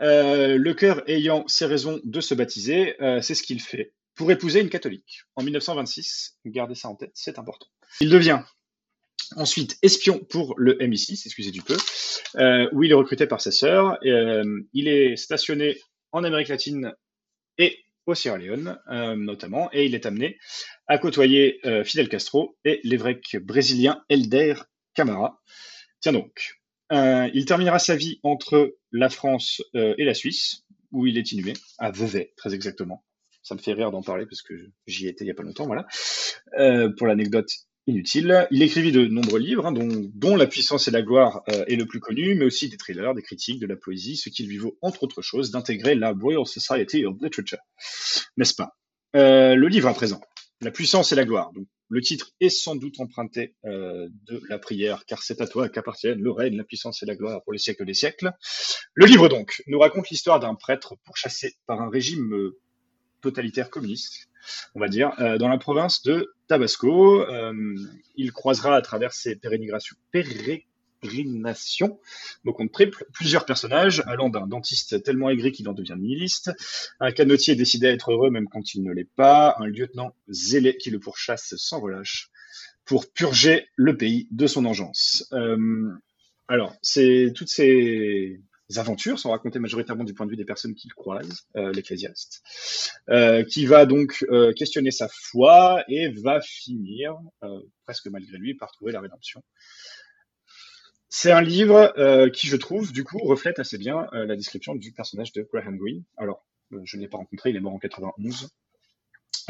[0.00, 4.30] Euh, le cœur ayant ses raisons de se baptiser, euh, c'est ce qu'il fait pour
[4.30, 6.38] épouser une catholique en 1926.
[6.46, 7.66] Gardez ça en tête, c'est important.
[8.00, 8.40] Il devient
[9.36, 11.76] ensuite espion pour le MI6, excusez du peu,
[12.36, 13.98] euh, où il est recruté par sa sœur.
[14.02, 15.78] Il est stationné
[16.10, 16.94] en Amérique latine
[17.58, 18.78] et au Sierra Leone
[19.16, 20.38] notamment, et il est amené
[20.86, 24.54] à côtoyer Fidel Castro et l'évêque brésilien Elder
[24.92, 25.40] Camara.
[26.00, 31.18] Tiens donc, il terminera sa vie entre la France euh, et la Suisse, où il
[31.18, 33.04] est inhumé, à Vevey, très exactement.
[33.42, 34.54] Ça me fait rire d'en parler parce que
[34.86, 35.86] j'y étais il y a pas longtemps, voilà.
[36.58, 37.50] Euh, pour l'anecdote
[37.86, 38.46] inutile.
[38.50, 41.76] Il écrivit de nombreux livres, hein, dont, dont La puissance et la gloire euh, est
[41.76, 44.58] le plus connu, mais aussi des thrillers, des critiques, de la poésie, ce qui lui
[44.58, 47.58] vaut, entre autres choses, d'intégrer la Royal Society of Literature.
[48.36, 48.76] N'est-ce pas?
[49.16, 50.20] Euh, Le livre à présent,
[50.62, 51.52] La puissance et la gloire.
[51.52, 55.68] Donc, le titre est sans doute emprunté euh, de la prière, car c'est à toi
[55.68, 58.32] qu'appartiennent le règne, la puissance et la gloire pour les siècles des siècles.
[58.94, 62.58] Le livre, donc, nous raconte l'histoire d'un prêtre pourchassé par un régime euh,
[63.20, 64.28] totalitaire communiste,
[64.74, 67.26] on va dire, euh, dans la province de Tabasco.
[68.16, 69.96] Il croisera à travers ses pérégrinations,
[71.02, 72.00] pérégrinations
[72.44, 76.50] donc on triple plusieurs personnages, allant d'un dentiste tellement aigri qu'il en devient nihiliste,
[77.00, 80.76] un canotier décidé à être heureux même quand il ne l'est pas, un lieutenant zélé
[80.76, 82.30] qui le pourchasse sans relâche
[82.84, 85.26] pour purger le pays de son engeance.
[85.32, 85.90] Euh,
[86.48, 86.74] alors,
[87.34, 88.40] toutes ces
[88.76, 92.42] aventures sont racontées majoritairement du point de vue des personnes qu'il croise, euh, l'ecclésiaste,
[93.10, 94.24] euh, qui va donc
[94.56, 97.16] questionner sa foi et va finir,
[97.84, 99.42] presque malgré lui, par trouver la rédemption.
[101.14, 104.74] C'est un livre euh, qui, je trouve, du coup, reflète assez bien euh, la description
[104.74, 106.04] du personnage de Graham Greene.
[106.16, 108.48] Alors, euh, je ne l'ai pas rencontré, il est mort en 91.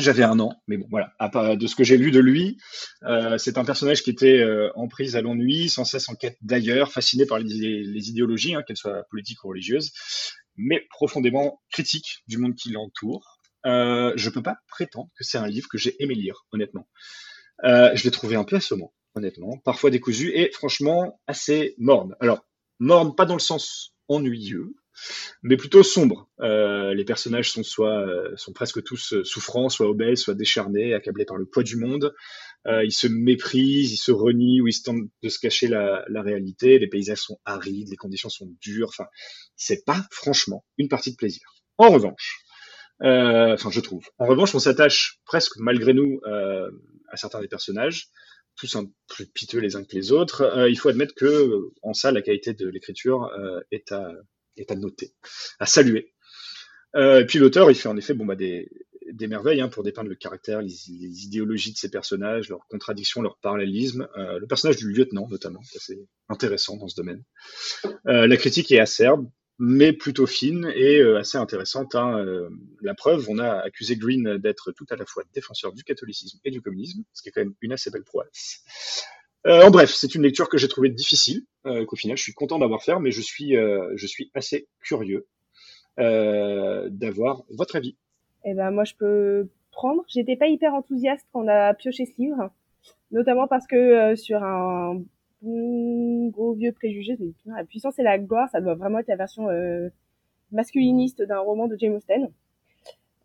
[0.01, 1.13] J'avais un an, mais bon, voilà.
[1.21, 2.59] À part de ce que j'ai lu de lui,
[3.05, 6.37] euh, c'est un personnage qui était euh, en prise à l'ennui, sans cesse en quête
[6.41, 9.93] d'ailleurs, fasciné par les, idéologies, hein, qu'elles soient politiques ou religieuses,
[10.57, 13.39] mais profondément critique du monde qui l'entoure.
[13.67, 16.89] Euh, je peux pas prétendre que c'est un livre que j'ai aimé lire, honnêtement.
[17.63, 22.17] Je l'ai trouvé un peu assommant, honnêtement, parfois décousu et franchement assez morne.
[22.21, 22.45] Alors,
[22.79, 24.75] morne pas dans le sens ennuyeux,
[25.43, 26.29] mais plutôt sombre.
[26.41, 30.95] Euh, les personnages sont soit euh, sont presque tous euh, souffrants, soit obèses, soit décharnés,
[30.95, 32.15] accablés par le poids du monde.
[32.65, 36.79] Ils se méprisent, ils se renient ou ils se tentent de se cacher la, réalité.
[36.79, 38.87] Les paysages sont arides, les conditions sont dures.
[38.91, 39.07] Enfin,
[39.57, 41.43] c'est pas franchement une partie de plaisir.
[41.77, 42.39] En revanche,
[43.01, 44.05] enfin je trouve.
[44.19, 48.11] En revanche, on s'attache presque malgré nous à certains des personnages,
[48.57, 50.43] tous un plus piteux les uns que les autres.
[50.43, 54.75] Euh, il faut admettre que euh, en ça, la qualité de l'écriture euh, est à
[54.77, 55.13] noter,
[55.59, 56.13] à saluer.
[56.95, 58.69] Euh, et puis l'auteur, il fait en effet bon, bah, des,
[59.29, 64.09] merveilles hein, pour dépeindre le caractère, les, idéologies de ces personnages, leurs contradictions, leurs parallélismes.
[64.17, 67.23] Euh, le personnage du lieutenant, notamment, c'est intéressant dans ce domaine.
[68.05, 71.95] La critique est acerbe, mais plutôt fine et euh, assez intéressante.
[71.95, 72.19] Hein.
[72.19, 72.49] Euh,
[72.81, 76.51] la preuve, on a accusé Green d'être tout à la fois défenseur du catholicisme et
[76.51, 78.65] du communisme, ce qui est quand même une assez belle prouesse.
[79.47, 82.59] Euh, en bref, c'est une lecture que j'ai trouvée difficile, qu'au final je suis content
[82.59, 85.27] d'avoir fait, mais je suis, je suis assez curieux
[85.97, 87.97] d'avoir votre avis.
[88.45, 90.05] Eh ben moi je peux prendre.
[90.09, 92.51] J'étais pas hyper enthousiaste quand on a pioché ce livre,
[93.11, 95.03] notamment parce que sur un
[95.43, 99.49] gros vieux préjugé, putain, la puissance et la gloire, ça doit vraiment être la version
[99.49, 99.89] euh,
[100.53, 102.31] masculiniste d'un roman de Jane Austen.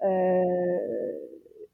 [0.04, 1.18] Euh,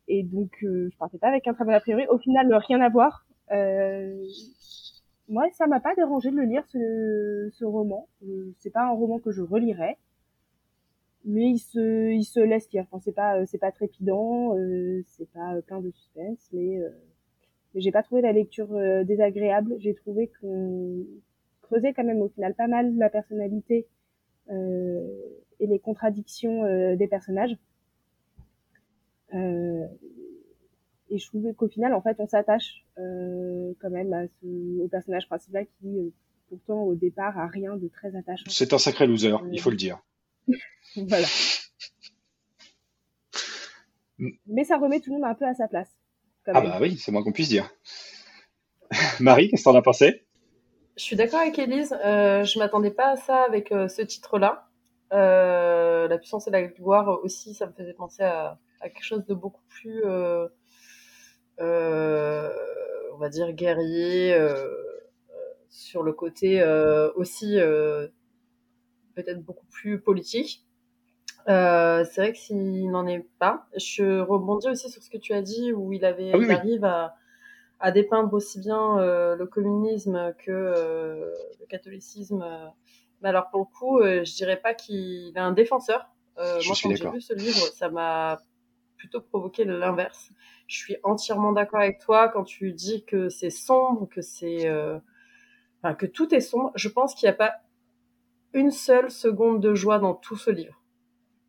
[0.07, 2.05] et donc euh, je partais pas avec un très bon a priori.
[2.07, 3.25] Au final, rien à voir.
[3.51, 4.25] Euh,
[5.29, 8.07] moi, ça m'a pas dérangé de le lire ce, ce roman.
[8.23, 9.97] Euh, c'est pas un roman que je relirais
[11.25, 14.55] mais il se il se laisse lire enfin, c'est pas euh, c'est pas trépidant
[15.07, 16.81] c'est pas plein de suspense mais
[17.73, 19.75] mais j'ai pas trouvé la lecture euh, désagréable.
[19.79, 21.05] J'ai trouvé qu'on
[21.61, 23.87] creusait quand même au final pas mal la personnalité
[24.49, 25.07] euh,
[25.59, 27.55] et les contradictions euh, des personnages.
[29.33, 29.85] Euh,
[31.09, 34.87] et je trouvais qu'au final en fait on s'attache euh, quand même à ce, au
[34.87, 36.09] personnage principal qui euh,
[36.49, 38.45] pourtant au départ a rien de très attachant.
[38.47, 39.99] C'est un sacré loser, il faut le dire.
[40.95, 41.27] voilà.
[44.47, 45.89] Mais ça remet tout le monde un peu à sa place.
[46.45, 47.69] Quand Ah bah oui, c'est moins qu'on puisse dire.
[49.19, 50.25] Marie, qu'est-ce que t'en as pensé?
[50.97, 51.95] Je suis d'accord avec Elise.
[52.05, 54.67] Euh, je m'attendais pas à ça avec euh, ce titre-là.
[55.11, 59.25] Euh, la puissance et la gloire aussi, ça me faisait penser à, à quelque chose
[59.25, 60.49] de beaucoup plus, euh,
[61.59, 64.37] on va dire, guerrier,
[65.69, 66.63] sur le côté
[67.15, 67.57] aussi
[69.15, 70.65] peut-être beaucoup plus politique.
[71.49, 75.33] Euh, c'est vrai que s'il n'en est pas, je rebondis aussi sur ce que tu
[75.33, 76.53] as dit où il avait, Ah oui, il oui.
[76.55, 77.15] arrive à,
[77.79, 82.45] à dépeindre aussi bien euh, le communisme que euh, le catholicisme,
[83.21, 86.07] Mais alors pour le coup, euh, je dirais pas qu'il est un défenseur.
[86.37, 88.39] Euh, Je moi, suis quand j'ai lu ce livre, ça m'a
[88.97, 90.29] plutôt provoqué l'inverse.
[90.67, 94.97] Je suis entièrement d'accord avec toi quand tu dis que c'est sombre, que c'est, euh,
[95.81, 96.71] enfin, que tout est sombre.
[96.75, 97.53] Je pense qu'il n'y a pas
[98.53, 100.82] une seule seconde de joie dans tout ce livre.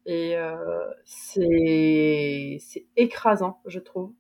[0.07, 2.59] Et euh, c'est
[2.97, 4.13] écrasant, je trouve.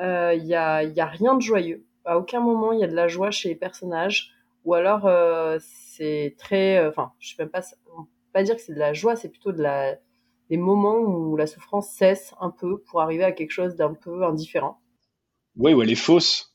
[0.00, 1.84] Euh, Il y a y a rien de joyeux.
[2.04, 4.32] À aucun moment il y a de la joie chez les personnages.
[4.64, 7.62] Ou alors euh, c'est très, enfin, je sais même pas,
[7.96, 9.96] on peut pas dire que c'est de la joie, c'est plutôt de la
[10.50, 14.24] des moments où la souffrance cesse un peu pour arriver à quelque chose d'un peu
[14.24, 14.80] indifférent.
[15.56, 16.54] Oui, ou elle est fausse.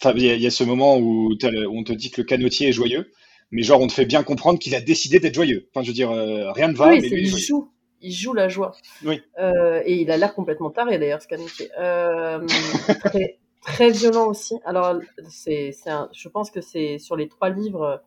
[0.00, 1.92] Enfin, il y, a il y a ce moment où, t'as le- où on te
[1.92, 3.12] dit que le canotier est joyeux,
[3.50, 5.68] mais genre on te fait bien comprendre qu'il a décidé d'être joyeux.
[5.70, 7.72] Enfin, je veux dire, euh, rien ne va, oui, mais lui il joue,
[8.04, 8.72] il joue la joie.
[9.04, 9.22] Oui.
[9.38, 11.70] Euh, et il a l'air complètement taré d'ailleurs, ce canutier.
[11.78, 12.46] Euh,
[13.04, 14.60] très, très violent aussi.
[14.64, 15.72] Alors, c'est,
[16.12, 18.02] je pense que c'est sur les trois livres,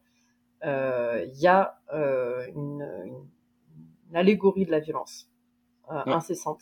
[0.64, 2.88] euh, il y a euh, une,
[4.14, 5.30] allégorie de la violence
[5.90, 6.14] Ouais.
[6.14, 6.62] incessante.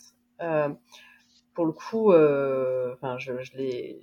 [1.54, 3.98] Pour le coup, enfin, je, je l'ai,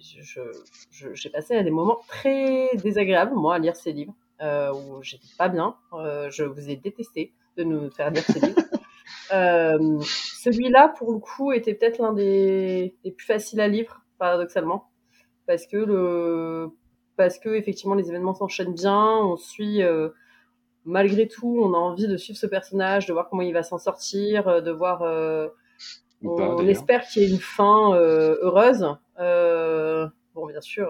[1.14, 5.48] j'ai passé à des moments très désagréables moi à lire ces livres où j'étais pas
[5.48, 5.78] bien.
[5.94, 8.63] Je vous ai détesté de nous faire lire ces livres.
[9.34, 14.90] Euh, celui-là, pour le coup, était peut-être l'un des, des plus faciles à lire, paradoxalement,
[15.48, 16.70] parce que le,
[17.18, 19.82] parce que effectivement les événements s'enchaînent bien, on suit.
[19.84, 20.10] euh,
[20.86, 23.78] malgré tout, on a envie de suivre ce personnage, de voir comment il va s'en
[23.78, 25.02] sortir, euh, de voir.
[25.02, 25.48] euh,
[26.24, 28.88] pas, on espère qu'il y ait une fin heureuse.
[30.36, 30.90] Bon, bien sûr,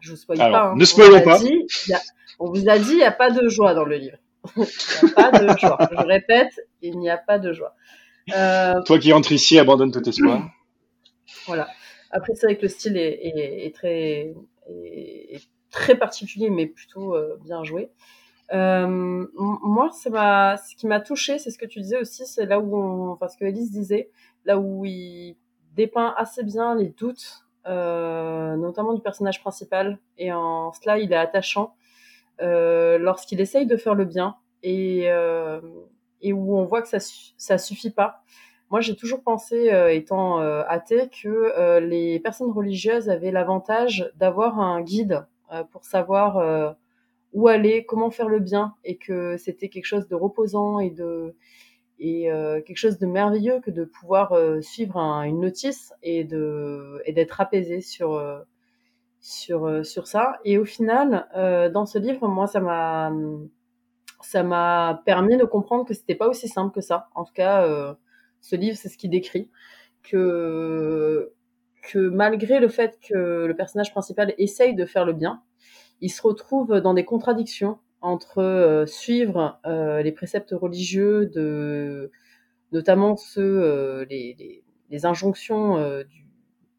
[0.00, 0.66] je vous spoil Alors, pas.
[0.68, 0.74] hein.
[0.76, 1.38] ne On spoilons pas.
[1.38, 2.00] dit, a-
[2.38, 4.16] on vous a dit, il n'y a pas de joie dans le livre.
[4.56, 5.78] il n'y a pas de joie.
[5.90, 6.52] Je répète,
[6.82, 7.74] il n'y a pas de joie.
[8.36, 10.42] Euh, Toi qui entres ici, abandonne tout espoir.
[11.46, 11.68] voilà.
[12.10, 14.34] Après, c'est vrai que le style est, est- est très,
[14.68, 17.90] est- très particulier, mais plutôt euh, bien joué.
[18.52, 18.86] Euh,
[19.36, 22.76] moi, m'a, ce qui m'a touché, c'est ce que tu disais aussi, c'est là où
[22.76, 24.10] on, enfin, ce que Elise disait,
[24.44, 25.36] là où il
[25.76, 31.76] dépeint assez bien les doutes, notamment du personnage principal, et en cela, il est attachant
[32.40, 35.08] lorsqu'il essaye de faire le bien et
[36.22, 36.98] et où on voit que ça
[37.36, 38.22] ça suffit pas.
[38.70, 44.10] Moi, j'ai toujours pensé, euh, étant euh, athée, que euh, les personnes religieuses avaient l'avantage
[44.16, 46.70] d'avoir un guide euh, pour savoir euh,
[47.32, 51.34] où aller, comment faire le bien, et que c'était quelque chose de reposant et de
[51.98, 57.02] et euh, quelque chose de merveilleux que de pouvoir suivre un- une notice et de
[57.06, 58.20] et d'être apaisé sur
[59.20, 60.38] sur sur ça.
[60.44, 61.28] Et au final,
[61.72, 63.12] dans ce livre, moi, ça m'a
[64.22, 67.08] ça m'a permis de comprendre que c'était pas aussi simple que ça.
[67.14, 67.94] En tout cas, euh,
[68.40, 69.50] ce livre, c'est ce qu'il décrit
[70.02, 71.32] que
[71.82, 75.42] que malgré le fait que le personnage principal essaye de faire le bien,
[76.00, 82.10] il se retrouve dans des contradictions entre euh, suivre euh, les préceptes religieux de
[82.72, 86.28] notamment ceux les, les, injonctions du,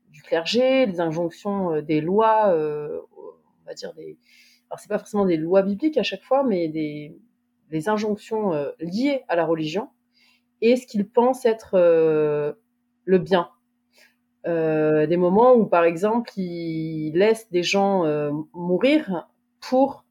[0.09, 4.17] du clergé, les injonctions des lois, on va dire des
[4.71, 7.19] alors c'est pas forcément des lois bibliques à chaque fois, mais des
[7.71, 9.89] des injonctions euh, liées à la religion
[10.61, 12.53] et ce qu'il pense être euh,
[13.05, 13.49] le bien.
[14.45, 18.05] Euh, des moments où, par exemple, il laisse des gens
[18.53, 19.27] mourir
[19.59, 20.05] pour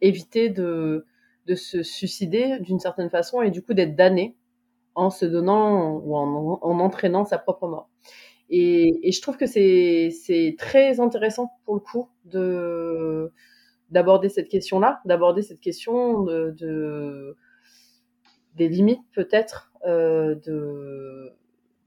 [0.00, 1.06] éviter de,
[1.46, 4.36] de se suicider d'une certaine façon et du coup d'être damné
[4.96, 7.88] en se donnant ou en, en entraînant sa propre mort.
[8.50, 13.32] Et, et je trouve que c'est très intéressant pour le coup de
[13.94, 17.36] d'aborder cette question-là, d'aborder cette question de, de
[18.56, 21.32] des limites peut-être euh, de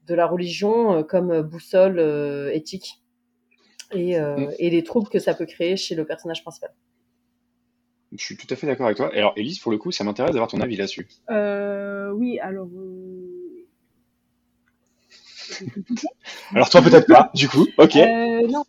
[0.06, 3.02] de la religion euh, comme boussole euh, éthique
[3.92, 4.52] et, euh, Mm.
[4.58, 6.70] et les troubles que ça peut créer chez le personnage principal.
[8.12, 9.10] Je suis tout à fait d'accord avec toi.
[9.14, 11.06] Alors, Elise, pour le coup, ça m'intéresse d'avoir ton avis là-dessus.
[11.30, 12.68] Euh, oui, alors.
[16.52, 17.66] Alors, toi, peut-être pas, du coup.
[17.78, 17.96] Ok.
[17.96, 18.64] Euh, non,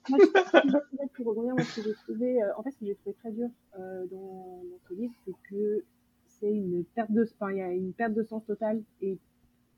[1.15, 3.49] pour rebondir, moi, ce que j'ai trouvé, en fait, ce que j'ai trouvé très dur
[3.77, 5.83] euh, dans, dans ce livre, c'est que
[6.39, 9.17] c'est une perte de, enfin, il y a une perte de sens totale et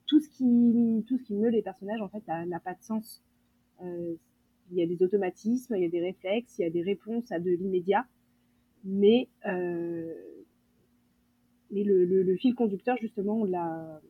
[0.08, 2.84] tout ce qui, tout ce qui meut les personnages, en fait, n'a n'a pas de
[2.84, 3.24] sens.
[3.84, 4.14] Euh,
[4.72, 7.32] il y a des automatismes, il y a des réflexes, il y a des réponses
[7.32, 8.06] à de l'immédiat,
[8.86, 10.14] mais euh,
[11.72, 14.02] mais le, le, le fil conducteur, justement, on l'a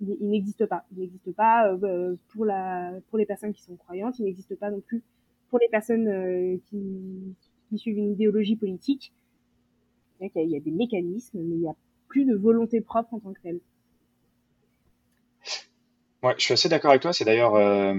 [0.00, 0.84] il, n'existe pas.
[0.92, 4.70] Il n'existe pas euh, pour la pour les personnes qui sont croyantes, il n'existe pas
[4.70, 5.02] non plus
[5.50, 9.12] pour les personnes euh, qui, suivent une idéologie politique.
[10.20, 11.76] Il y, a, des mécanismes, mais il n'y a
[12.08, 13.60] plus de volonté propre en tant que telle.
[16.24, 17.12] Ouais, je suis assez d'accord avec toi.
[17.12, 17.94] C'est d'ailleurs, euh,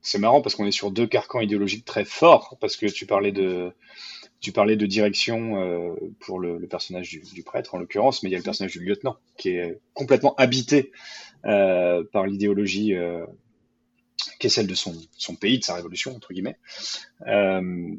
[0.00, 2.56] c'est marrant parce qu'on est sur deux carcans idéologiques très forts.
[2.60, 3.72] Parce que tu parlais de,
[4.86, 8.80] direction pour le, personnage du, prêtre en l'occurrence, mais il y a le personnage du
[8.84, 10.90] lieutenant qui est complètement habité
[11.42, 13.26] par l'idéologie euh,
[14.38, 14.94] qui est celle de son,
[15.40, 16.58] pays, de sa révolution entre guillemets.
[17.26, 17.94] Euh,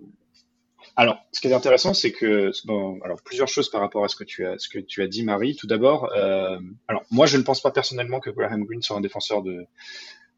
[0.96, 4.16] alors, ce qui est intéressant, c'est que bon, alors plusieurs choses par rapport à ce
[4.16, 5.56] que tu as ce que tu as dit, Marie.
[5.56, 9.02] Tout d'abord, euh, alors moi, je ne pense pas personnellement que Graham Greene soit un
[9.02, 9.66] défenseur de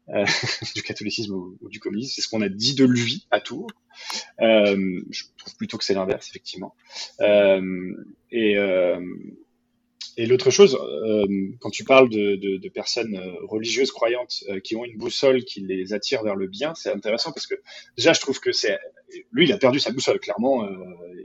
[0.08, 0.24] euh,
[0.74, 2.12] du catholicisme ou, du communisme.
[2.14, 3.70] C'est ce qu'on a dit de lui à Tours.
[4.40, 6.74] Euh, je trouve plutôt que c'est l'inverse, effectivement.
[7.20, 7.92] Euh,
[8.30, 9.00] et euh,
[10.16, 11.26] et l'autre chose, euh,
[11.60, 15.44] quand tu parles de, de, de personnes euh, religieuses croyantes euh, qui ont une boussole
[15.44, 17.54] qui les attire vers le bien, c'est intéressant parce que
[17.96, 18.78] déjà, je trouve que c'est
[19.32, 20.18] lui, il a perdu sa boussole.
[20.18, 20.70] Clairement, euh,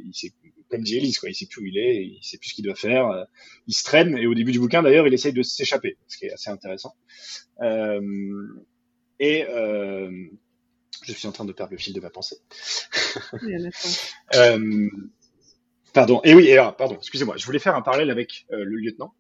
[0.06, 0.32] il sait,
[0.70, 2.66] comme dit Elise, quoi, il sait plus où il est, il sait plus ce qu'il
[2.66, 3.08] doit faire.
[3.08, 3.24] euh,
[3.68, 6.26] il se traîne et au début du bouquin, d'ailleurs, il essaye de s'échapper, ce qui
[6.26, 6.94] est assez intéressant.
[7.62, 8.02] Euh,
[9.20, 10.12] et euh,
[11.04, 12.38] je suis en train de perdre le fil de ma pensée.
[13.42, 13.54] Oui,
[15.94, 16.22] pardon.
[16.24, 17.36] Et oui, et alors, pardon, excusez-moi.
[17.38, 19.14] Je voulais faire un parallèle avec euh, le lieutenant,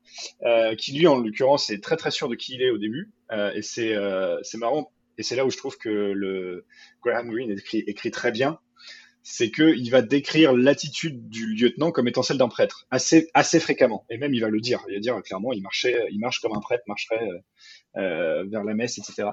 [0.44, 3.12] euh, qui lui, en l'occurrence, est très très sûr de qui il est au début.
[3.32, 4.92] Euh, et c'est euh, c'est marrant.
[5.18, 6.66] Et c'est là où je trouve que le
[7.04, 8.60] Graham Greene écrit, écrit très bien.
[9.24, 13.60] C'est que il va décrire l'attitude du lieutenant comme étant celle d'un prêtre, assez assez
[13.60, 14.04] fréquemment.
[14.10, 14.84] Et même il va le dire.
[14.90, 18.64] Il va dire clairement, il marchait, il marche comme un prêtre marcherait euh, euh, vers
[18.64, 19.30] la messe, etc.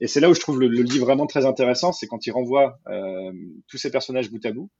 [0.00, 2.32] Et c'est là où je trouve le, le livre vraiment très intéressant, c'est quand il
[2.32, 2.78] renvoie
[3.68, 4.70] tous ces personnages bout à bout.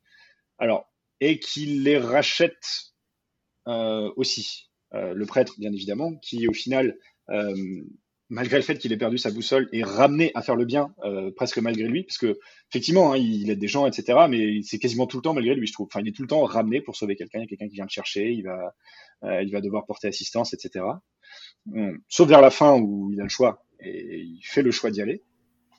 [0.58, 0.91] Alors,
[1.22, 2.92] et qu'il les rachète
[3.68, 4.70] euh, aussi.
[4.92, 6.98] Euh, le prêtre, bien évidemment, qui au final,
[7.30, 7.54] euh,
[8.28, 10.92] malgré le fait qu'il ait perdu sa boussole, est ramené à faire le bien,
[11.36, 14.18] presque malgré lui, parce que effectivement, hein, il aide des gens, etc.
[14.28, 15.86] Mais c'est quasiment tout le temps malgré lui, je trouve.
[15.86, 17.38] Enfin, il est tout le temps ramené pour sauver quelqu'un.
[17.38, 18.74] Il y a quelqu'un qui vient le chercher, il va,
[19.42, 20.84] il va devoir porter assistance, etc.
[22.08, 25.00] Sauf vers la fin où il a le choix et il fait le choix d'y
[25.00, 25.22] aller,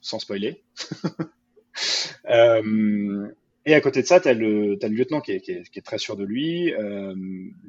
[0.01, 0.63] sans spoiler.
[2.29, 3.27] euh,
[3.65, 5.79] et à côté de ça, tu as t'as le lieutenant qui est, qui, est, qui
[5.79, 7.15] est très sûr de lui, euh,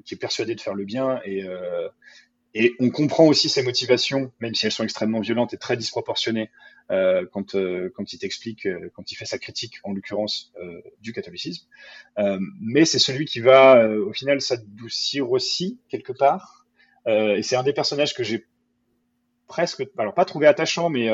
[0.05, 1.89] qui est persuadé de faire le bien, et, euh,
[2.55, 6.51] et on comprend aussi ses motivations, même si elles sont extrêmement violentes et très disproportionnées,
[6.91, 10.81] euh, quand, euh, quand il t'explique, euh, quand il fait sa critique, en l'occurrence, euh,
[11.01, 11.67] du catholicisme.
[12.61, 16.67] Mais c'est celui qui va, au final, s'adoucir aussi, quelque part.
[17.07, 18.47] Et c'est un des personnages que j'ai
[19.47, 21.09] presque, alors pas trouvé attachant, mais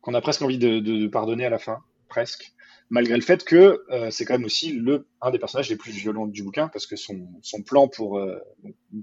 [0.00, 2.52] qu'on a presque envie de, de, de pardonner à la fin, presque
[2.90, 4.78] malgré le fait que euh, c'est quand même aussi
[5.22, 7.26] un des personnages les plus violents du bouquin parce que son,
[7.64, 8.38] plan pour euh,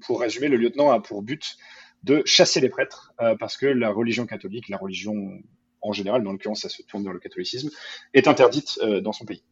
[0.06, 1.58] pour résumer le lieutenant a pour but
[2.04, 5.42] de chasser les prêtres euh, parce que la religion catholique la religion
[5.82, 7.70] en général en l'occurrence ça se tourne vers le catholicisme
[8.14, 9.44] est interdite dans son pays.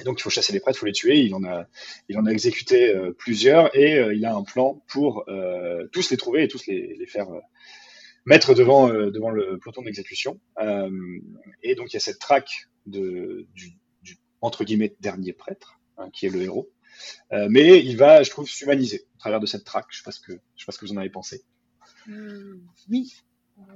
[0.00, 2.94] Et donc il faut chasser les prêtres il faut les tuer il en a exécuté
[3.18, 5.24] plusieurs et il a un plan pour
[5.92, 7.28] tous les trouver et tous les, faire
[8.24, 10.90] mettre devant euh, devant le peloton d'exécution Euh,
[11.62, 16.08] et donc il y a cette traque de, du, du, entre guillemets dernier prêtre, hein,
[16.12, 16.70] qui est le héros.
[17.32, 19.86] Euh, mais il va, je trouve, s'humaniser au travers de cette traque.
[19.90, 21.42] Je sais pas ce que, je sais pas ce que vous en avez pensé.
[22.88, 23.14] Oui.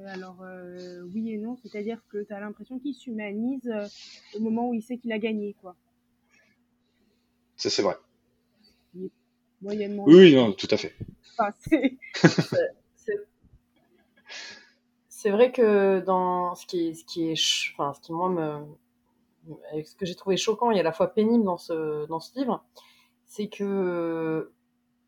[0.07, 3.87] Alors, euh, oui et non, c'est-à-dire que tu as l'impression qu'il s'humanise euh,
[4.35, 5.77] au moment où il sait qu'il a gagné, quoi.
[7.57, 7.97] Ça, c'est vrai.
[9.61, 10.05] Moyennement.
[10.07, 10.95] Oui, oui, non, tout à fait.
[11.39, 11.99] Enfin, c'est-
[15.23, 17.35] C'est- vrai que dans ce qui est, ce qui est,
[17.75, 18.65] enfin, ce qui moi me,
[19.85, 22.63] ce que j'ai trouvé choquant et à la fois pénible dans ce, dans ce livre,
[23.27, 24.53] c'est que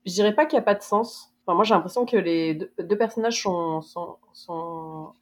[0.07, 1.35] je dirais pas qu'il n'y a pas de sens.
[1.47, 5.13] Enfin, moi, j'ai l'impression que les deux, personnages sont, sont, sont,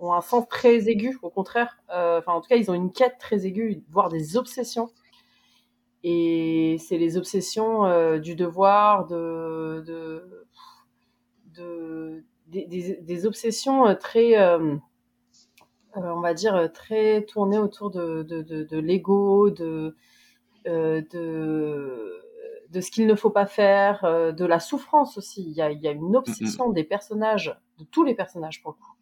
[0.00, 1.78] ont un sens très aigu, au contraire.
[1.90, 4.90] Euh, Enfin, en tout cas, ils ont une quête très aiguë, voire des obsessions.
[6.02, 10.46] Et c'est les obsessions euh, du devoir, de, de,
[11.54, 14.76] de des, des, des obsessions euh, très, euh,
[15.96, 19.96] euh, on va dire, très tournées autour de, de, de, de l'ego, de,
[20.66, 22.20] euh, de,
[22.70, 24.02] de ce qu'il ne faut pas faire,
[24.34, 25.42] de la souffrance aussi.
[25.42, 28.72] Il y a, il y a une obsession des personnages, de tous les personnages pour
[28.72, 28.94] le coup,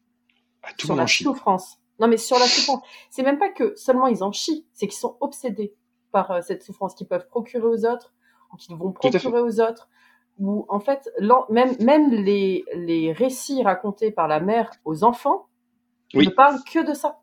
[0.62, 1.24] Ah, tout sur la chie.
[1.24, 1.78] souffrance.
[2.00, 2.82] Non, mais sur la souffrance.
[3.10, 5.74] C'est même pas que seulement ils en chient, c'est qu'ils sont obsédés
[6.12, 8.14] par euh, cette souffrance qu'ils peuvent procurer aux autres,
[8.52, 9.88] ou qu'ils vont procurer aux autres.
[10.38, 11.10] Ou en fait,
[11.50, 15.46] même, même les, les récits racontés par la mère aux enfants
[16.14, 16.26] Oui.
[16.26, 17.20] ne parlent que de ça.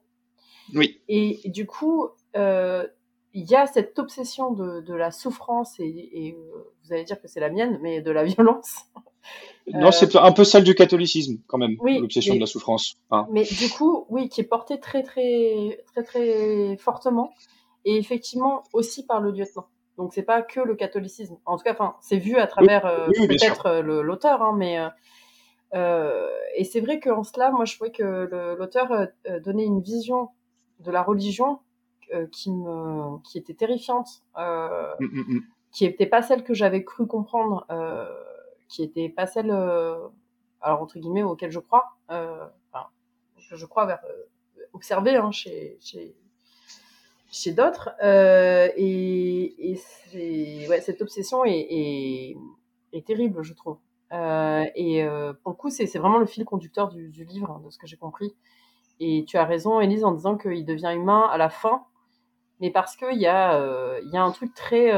[0.74, 2.86] Oui, Et du coup, euh,
[3.34, 7.22] il y a cette obsession de, de la souffrance, et, et, euh, vous allez dire
[7.22, 8.80] que c'est la mienne, mais de la violence.
[9.74, 12.95] non, c'est un peu celle du catholicisme quand même, Euh, Oui, l'obsession de la souffrance.
[13.11, 13.28] hein.
[13.32, 17.32] Mais du coup, oui, qui est portée très, très, très, très fortement,
[17.86, 19.68] et effectivement aussi par le lieutenant.
[19.97, 21.37] Donc c'est pas que le catholicisme.
[21.45, 24.79] En tout cas, enfin, c'est vu à travers euh, oui, peut-être euh, l'auteur, hein, mais
[24.79, 24.89] euh,
[25.73, 28.03] euh, et c'est vrai qu'en cela, moi, je trouvais que
[28.57, 30.29] l'auteur euh, donnait une vision
[30.79, 31.59] de la religion
[32.13, 35.39] euh, qui me, qui était terrifiante, euh, Mm,
[35.71, 38.05] qui était pas celle que j'avais cru comprendre, euh,
[38.69, 40.07] qui était pas celle, euh,
[40.61, 42.87] alors entre guillemets, auquel je crois, euh, enfin,
[43.37, 44.23] je crois vers, euh,
[44.73, 46.15] observer hein, chez, chez,
[47.36, 47.89] chez d'autres.
[48.01, 49.77] Euh, et
[50.69, 52.36] ouais, cette obsession est,
[53.05, 53.77] terrible, je trouve.
[54.13, 57.69] Euh, et euh, pour le coup, c'est vraiment le fil conducteur du, livre, hein, de
[57.69, 58.33] ce que j'ai compris.
[59.01, 61.83] Et tu as raison, Elise, en disant qu'il devient humain à la fin,
[62.61, 64.93] mais parce qu'il y, a, y a un truc très.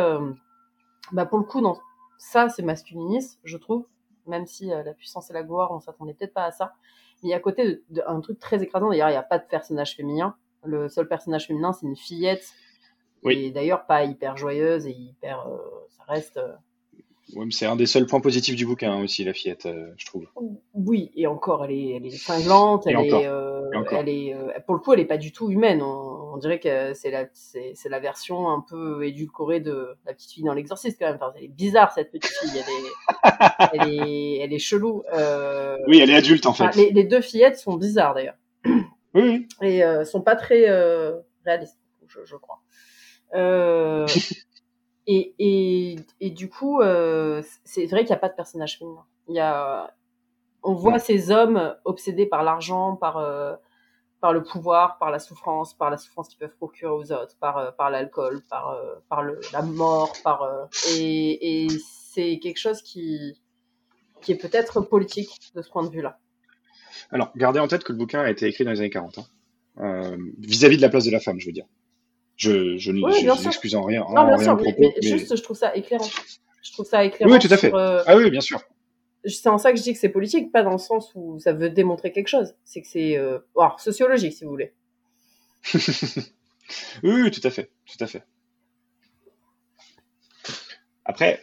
[1.12, 1.80] bah pour le coup, dans
[2.20, 3.88] ça, c'est masculiniste, je trouve,
[4.28, 6.74] même si la puissance et la gloire, on s'attendait peut-être pas à ça.
[7.24, 8.90] Mais il y a à côté de, de- un truc très écrasant.
[8.90, 10.36] D'ailleurs, il n'y a pas de personnage féminin.
[10.68, 12.46] Le seul personnage féminin, c'est une fillette.
[13.24, 13.46] Oui.
[13.46, 15.48] Et d'ailleurs, pas hyper joyeuse et hyper.
[15.48, 15.58] euh,
[15.98, 16.38] ça reste.
[16.38, 16.54] euh,
[17.36, 20.06] Ouais, c'est un des seuls points positifs du bouquin hein, aussi, la fillette, euh, je
[20.06, 20.28] trouve.
[20.74, 24.34] Oui, et encore, elle est, elle est cinglante, Et elle encore, est, euh, elle est,
[24.66, 25.82] pour le coup, elle est pas du tout humaine.
[25.82, 30.14] On, on dirait que c'est la, c'est, c'est la version un peu édulcorée de la
[30.14, 31.18] petite fille dans l'exorciste quand même.
[31.18, 33.30] Enfin, elle est bizarre cette petite fille, elle est,
[33.74, 35.04] elle est, elle est chelou.
[35.88, 36.64] Oui, elle est adulte en fait.
[36.64, 38.36] enfin, les, les deux fillettes sont bizarres d'ailleurs
[39.14, 42.62] Oui, et euh, sont pas très euh, réalistes, je, je crois.
[43.34, 44.06] Euh,
[45.08, 49.06] et, et, et du coup, euh, c'est vrai qu'il n'y a pas de personnage féminin.
[49.28, 49.94] Il y a,
[50.64, 53.24] on voit ces hommes obsédés par l'argent, par
[54.20, 57.76] par le pouvoir, par la souffrance, par la souffrance qu'ils peuvent procurer aux autres, par
[57.76, 58.78] par l'alcool, par
[59.10, 61.68] par le, la mort, par et, et
[62.14, 63.40] c'est quelque chose qui
[64.22, 66.20] qui est peut-être politique de ce point de vue-là.
[67.12, 69.18] Alors, gardez en tête que le bouquin a été écrit dans les années 40.
[69.20, 69.26] hein.
[69.80, 71.66] Euh, Vis-à-vis de la place de la femme, je veux dire.
[72.36, 74.78] Je, je, Oui, je, n'excuse en rien, en Non, bien rien sûr, le propos.
[74.80, 76.08] mais mais- juste, je trouve ça éclairant.
[76.64, 77.32] Je trouve ça éclairant.
[77.32, 77.70] Oui, tout à fait.
[77.70, 78.62] sur, euh, Ah oui, bien sûr.
[79.26, 81.54] c'est en ça que je dis que c'est politique, pas dans le sens où ça
[81.54, 82.54] veut démontrer quelque chose.
[82.64, 84.74] C'est que c'est euh, alors, sociologique, si vous voulez.
[87.02, 88.24] Oui, oui, tout à fait, tout à fait.
[91.06, 91.42] Après,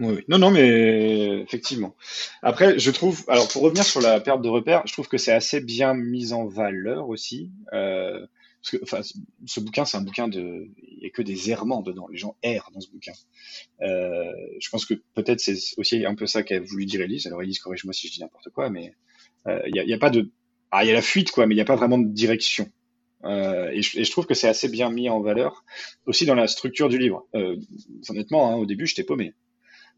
[0.00, 1.94] oui, non, non, mais effectivement.
[2.42, 5.32] Après, je trouve, alors pour revenir sur la perte de repères, je trouve que c'est
[5.32, 7.50] assez bien mis en valeur aussi.
[7.72, 8.26] Euh,
[8.62, 9.00] parce que, enfin,
[9.46, 12.08] ce bouquin, c'est un bouquin de, il n'y a que des errements dedans.
[12.08, 13.12] Les gens errent dans ce bouquin.
[13.82, 17.26] Euh, je pense que peut-être c'est aussi un peu ça qu'a voulu dire Elise.
[17.26, 18.94] Alors Elise, corrige-moi si je dis n'importe quoi, mais
[19.46, 20.30] euh, il n'y a, a pas de,
[20.70, 22.70] ah, il y a la fuite quoi, mais il n'y a pas vraiment de direction.
[23.24, 25.64] Euh, et, je, et je trouve que c'est assez bien mis en valeur
[26.06, 27.26] aussi dans la structure du livre.
[27.34, 27.56] Euh,
[28.08, 29.34] honnêtement, hein, au début, j'étais paumé.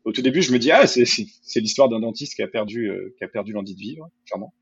[0.04, 2.90] Au tout début, je me dis ah c'est c'est l'histoire d'un dentiste qui a perdu
[2.90, 4.52] euh, qui a perdu l'envie de vivre, clairement.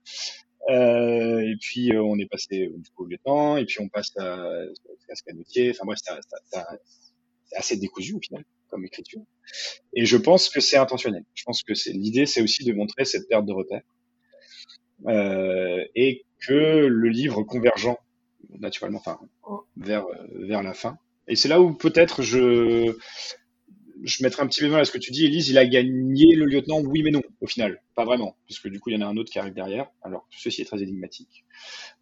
[0.71, 4.13] Euh, et puis euh, on est passé au coup au lieutenant, et puis on passe
[4.19, 5.71] à, à ce canotier.
[5.71, 6.69] Enfin bref, ça- ça- ça-
[7.47, 9.23] c'est assez décousu au final comme écriture.
[9.95, 11.25] Et je pense que c'est intentionnel.
[11.35, 13.83] Je pense que c'est l'idée, c'est aussi de montrer cette perte de repère
[15.07, 17.99] euh, et que le livre convergeant
[18.59, 19.19] naturellement, enfin
[19.77, 20.99] vers euh, vers la fin.
[21.29, 22.97] Et c'est là où peut-être je
[24.03, 26.47] je mettrai un petit bémol à ce que tu dis, Elise, il a gagné le
[26.47, 29.11] lieutenant, oui mais non, au final, pas vraiment, puisque du coup il y en a
[29.11, 31.45] un autre qui arrive derrière, alors tout ceci est très énigmatique.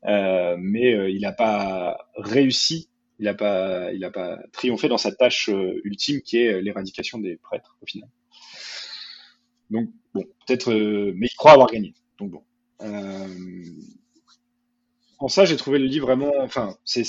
[0.04, 2.88] Euh, mais euh, il n'a pas réussi,
[3.18, 7.76] il n'a pas, pas triomphé dans sa tâche euh, ultime qui est l'éradication des prêtres,
[7.82, 8.08] au final.
[9.70, 11.94] Donc bon, peut-être, mais il croit avoir gagné.
[12.18, 12.42] Donc bon.
[15.20, 17.02] En ça, j'ai trouvé le livre vraiment, enfin, c'est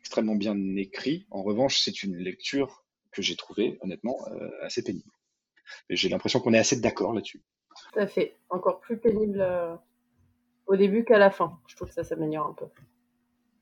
[0.00, 1.26] extrêmement bien écrit.
[1.30, 2.83] En revanche, c'est une lecture
[3.14, 5.10] que j'ai trouvée honnêtement euh, assez pénible.
[5.88, 7.42] J'ai l'impression qu'on est assez d'accord là-dessus.
[7.92, 8.36] Tout à fait.
[8.50, 9.74] Encore plus pénible euh,
[10.66, 11.58] au début qu'à la fin.
[11.66, 12.66] Je trouve que ça s'améliore un peu.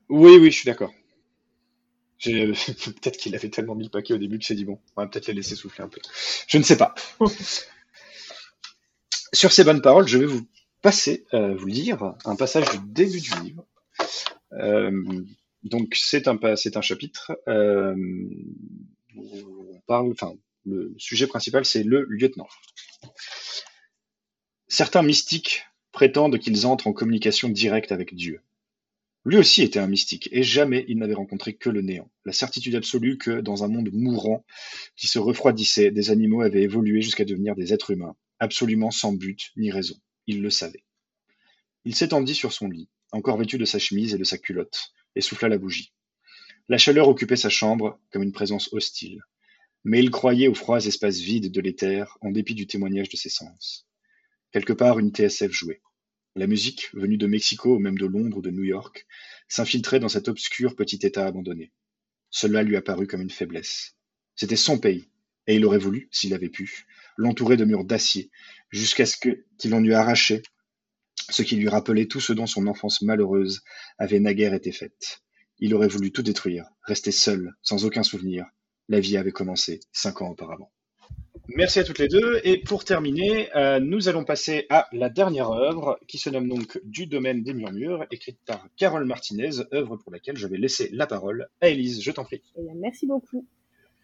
[0.09, 0.91] Oui, oui, je suis d'accord.
[2.23, 5.07] Peut-être qu'il avait tellement mis le paquet au début qu'il s'est dit bon, on va
[5.07, 5.99] peut-être les laisser souffler un peu.
[6.47, 6.95] Je ne sais pas.
[9.33, 10.47] Sur ces bonnes paroles, je vais vous
[10.81, 13.65] passer, euh, vous lire un passage du début du livre.
[14.53, 15.23] Euh,
[15.63, 17.95] donc c'est un un chapitre euh,
[20.65, 22.47] le sujet principal c'est le lieutenant.
[24.67, 28.41] Certains mystiques prétendent qu'ils entrent en communication directe avec Dieu.
[29.25, 32.75] Lui aussi était un mystique, et jamais il n'avait rencontré que le néant, la certitude
[32.75, 34.43] absolue que, dans un monde mourant,
[34.97, 39.51] qui se refroidissait, des animaux avaient évolué jusqu'à devenir des êtres humains, absolument sans but
[39.55, 39.95] ni raison.
[40.27, 40.83] Il le savait.
[41.85, 45.21] Il s'étendit sur son lit, encore vêtu de sa chemise et de sa culotte, et
[45.21, 45.93] souffla la bougie.
[46.69, 49.21] La chaleur occupait sa chambre comme une présence hostile,
[49.83, 53.29] mais il croyait aux froids espaces vides de l'éther, en dépit du témoignage de ses
[53.29, 53.87] sens.
[54.51, 55.81] Quelque part, une TSF jouait.
[56.35, 59.05] La musique, venue de Mexico ou même de Londres ou de New York,
[59.47, 61.73] s'infiltrait dans cet obscur petit État abandonné.
[62.29, 63.95] Cela lui apparut comme une faiblesse.
[64.35, 65.09] C'était son pays,
[65.47, 66.85] et il aurait voulu, s'il avait pu,
[67.17, 68.31] l'entourer de murs d'acier,
[68.71, 70.41] jusqu'à ce qu'il en eût arraché
[71.29, 73.63] ce qui lui rappelait tout ce dont son enfance malheureuse
[73.97, 75.22] avait naguère été faite.
[75.59, 78.45] Il aurait voulu tout détruire, rester seul, sans aucun souvenir.
[78.89, 80.71] La vie avait commencé cinq ans auparavant.
[81.47, 82.39] Merci à toutes les deux.
[82.43, 86.79] Et pour terminer, euh, nous allons passer à la dernière œuvre qui se nomme donc
[86.83, 91.05] Du domaine des murmures, écrite par Carole Martinez, œuvre pour laquelle je vais laisser la
[91.05, 92.01] parole à Élise.
[92.01, 92.41] Je t'en prie.
[92.57, 93.45] Eh bien, merci beaucoup.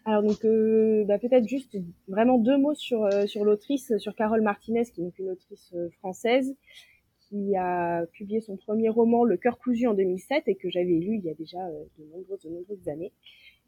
[0.04, 1.76] Alors donc euh, bah, peut-être juste
[2.08, 5.88] vraiment deux mots sur euh, sur l'autrice, sur Carole Martinez, qui est une autrice euh,
[5.98, 6.54] française
[7.30, 11.16] qui a publié son premier roman Le cœur cousu en 2007 et que j'avais lu
[11.16, 13.12] il y a déjà euh, de nombreuses de nombreuses années.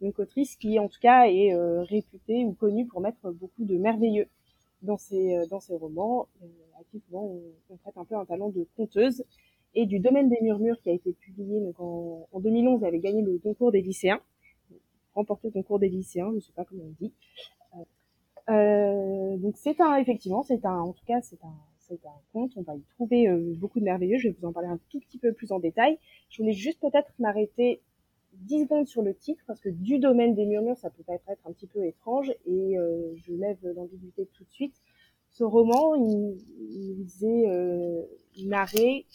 [0.01, 3.77] Une autrice qui en tout cas est euh, réputée ou connue pour mettre beaucoup de
[3.77, 4.27] merveilleux
[4.83, 6.29] dans ses euh, dans ses romans,
[6.77, 6.83] à
[7.13, 7.41] on,
[7.71, 9.25] on prête un peu un talent de conteuse.
[9.75, 12.99] Et du domaine des murmures qui a été publié donc en, en 2011, elle avait
[12.99, 14.21] gagné le concours des lycéens
[15.15, 17.13] remporté le concours des lycéens, je sais pas comment on dit.
[18.49, 21.55] Euh, donc c'est un, effectivement, c'est un, en tout cas, c'est un,
[22.35, 24.19] On va y trouver euh, beaucoup de merveilleux.
[24.19, 25.99] Je vais vous en parler un tout petit peu plus en détail.
[26.31, 27.81] Je voulais juste peut-être m'arrêter
[28.35, 31.53] 10 secondes sur le titre parce que du domaine des murmures, ça peut être un
[31.53, 34.75] petit peu étrange et euh, je lève l'ambiguïté tout de suite.
[35.31, 38.03] Ce roman, il, il est euh,
[38.45, 39.07] narré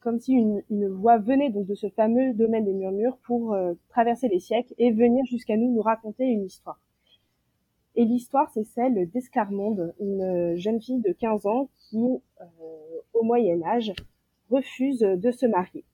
[0.00, 3.54] comme si une, voix venait donc de ce fameux domaine des murmures pour
[3.90, 6.80] traverser les siècles et venir jusqu'à nous nous raconter une histoire.
[7.96, 11.98] Et l'histoire, c'est celle d'Esclarmonde, une jeune fille de 15 ans qui,
[12.40, 12.44] euh,
[13.12, 13.92] au Moyen Âge,
[14.50, 15.84] refuse de se marier.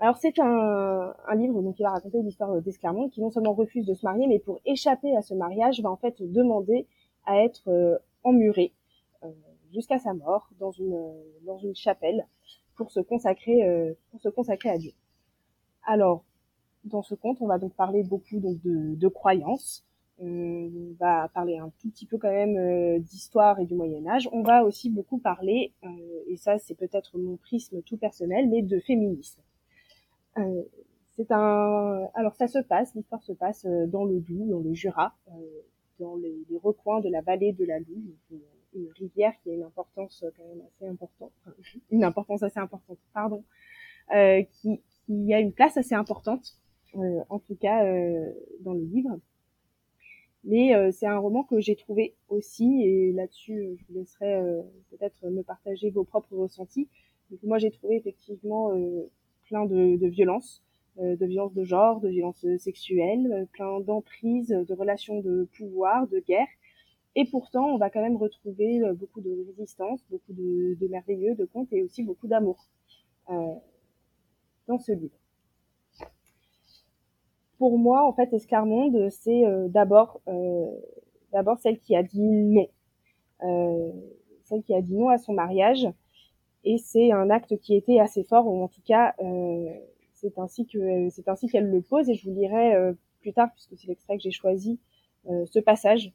[0.00, 3.84] Alors c'est un, un, livre donc qui va raconter l'histoire d'Esclarmonde qui non seulement refuse
[3.84, 6.86] de se marier, mais pour échapper à ce mariage, va en fait demander
[7.26, 8.72] à être euh, emmurée
[9.72, 12.26] jusqu'à sa mort dans une dans une chapelle
[12.76, 14.92] pour se consacrer euh, pour se consacrer à Dieu.
[15.84, 16.24] Alors
[16.84, 19.84] dans ce conte, on va donc parler beaucoup donc de, de croyances.
[20.20, 24.28] On va parler un tout petit peu quand même euh, d'histoire et du Moyen Âge.
[24.32, 25.88] On va aussi beaucoup parler, euh,
[26.26, 29.40] et ça c'est peut-être mon prisme tout personnel, mais de féminisme.
[30.38, 30.62] Euh,
[32.14, 35.16] alors ça se passe, l'histoire se passe dans le Doubs, dans le Jura,
[35.98, 38.14] dans les, recoins de la vallée de la Loue,
[38.74, 41.32] une rivière qui a une importance quand même assez importante,
[41.90, 43.42] une importance assez importante, pardon,
[44.52, 46.56] qui, qui, a une place assez importante,
[46.94, 47.82] en tout cas
[48.60, 49.18] dans le livre.
[50.44, 54.62] Mais euh, c'est un roman que j'ai trouvé aussi, et là-dessus je vous laisserai euh,
[54.90, 56.88] peut-être me partager vos propres ressentis.
[57.42, 59.10] Moi j'ai trouvé effectivement euh,
[59.44, 60.62] plein de, violences,
[60.96, 66.48] de violences de genre, de violences sexuelles, plein d'emprises, de relations de pouvoir, de guerre
[67.20, 71.46] et pourtant, on va quand même retrouver euh, beaucoup de résistance, beaucoup de, merveilleux, de
[71.46, 72.68] contes et aussi beaucoup d'amour
[73.30, 73.54] euh,
[74.68, 75.17] dans ce livre.
[77.58, 80.70] Pour moi, en fait, Escarmonde, c'est euh, d'abord euh,
[81.32, 82.68] d'abord celle qui a dit non,
[83.42, 83.90] euh,
[84.44, 85.86] celle qui a dit non à son mariage,
[86.64, 89.14] et c'est un acte qui était assez fort, ou en tout cas,
[90.14, 93.76] c'est ainsi que c'est ainsi qu'elle le pose, et je vous lirai plus tard, puisque
[93.76, 94.78] c'est l'extrait que j'ai choisi,
[95.26, 96.12] ce passage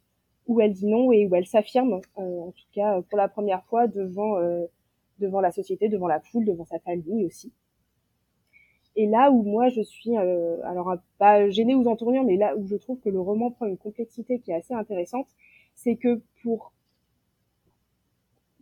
[0.47, 3.63] où elle dit non et où elle s'affirme, euh, en tout cas pour la première
[3.65, 4.65] fois devant euh,
[5.19, 7.53] devant la société, devant la foule, devant sa famille aussi.
[8.95, 12.67] Et là où moi je suis, euh, alors pas gênée ou entournure, mais là où
[12.67, 15.27] je trouve que le roman prend une complexité qui est assez intéressante,
[15.75, 16.73] c'est que pour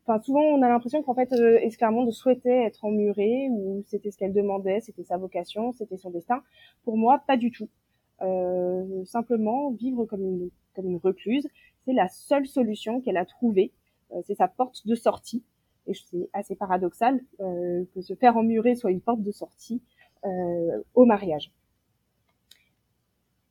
[0.07, 4.34] Enfin, souvent, on a l'impression qu'en fait, euh, souhaitait être emmurée, ou c'était ce qu'elle
[4.34, 6.41] demandait, c'était sa vocation, c'était son destin.
[6.84, 7.69] Pour moi, pas du tout.
[8.21, 11.47] Euh, simplement, vivre comme une, comme une recluse,
[11.86, 13.71] c'est la seule solution qu'elle a trouvée.
[14.13, 15.43] Euh, c'est sa porte de sortie.
[15.88, 20.01] Et c'est assez paradoxal euh, que se faire emmurer soit une porte de sortie euh,
[20.93, 21.51] au mariage.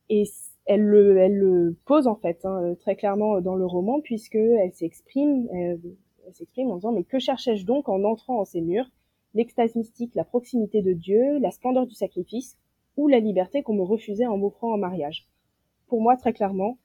[0.09, 0.23] Et
[0.65, 4.73] elle le, elle le pose en fait hein, très clairement dans le roman puisque elle
[4.73, 5.79] s'exprime, elle,
[6.27, 8.89] elle s'exprime en disant mais que cherchais-je donc en entrant en ces murs?
[9.33, 12.57] L'extase mystique, la proximité de Dieu, la splendeur du sacrifice
[12.97, 15.27] ou la liberté qu'on me refusait en m'offrant en mariage?
[15.87, 16.77] Pour moi, très clairement,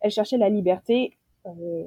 [0.00, 1.16] elle cherchait la liberté,
[1.46, 1.84] euh,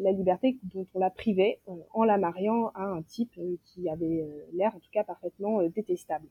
[0.00, 3.88] la liberté dont on la privait euh, en la mariant à un type euh, qui
[3.90, 6.26] avait l'air, en tout cas, parfaitement détestable.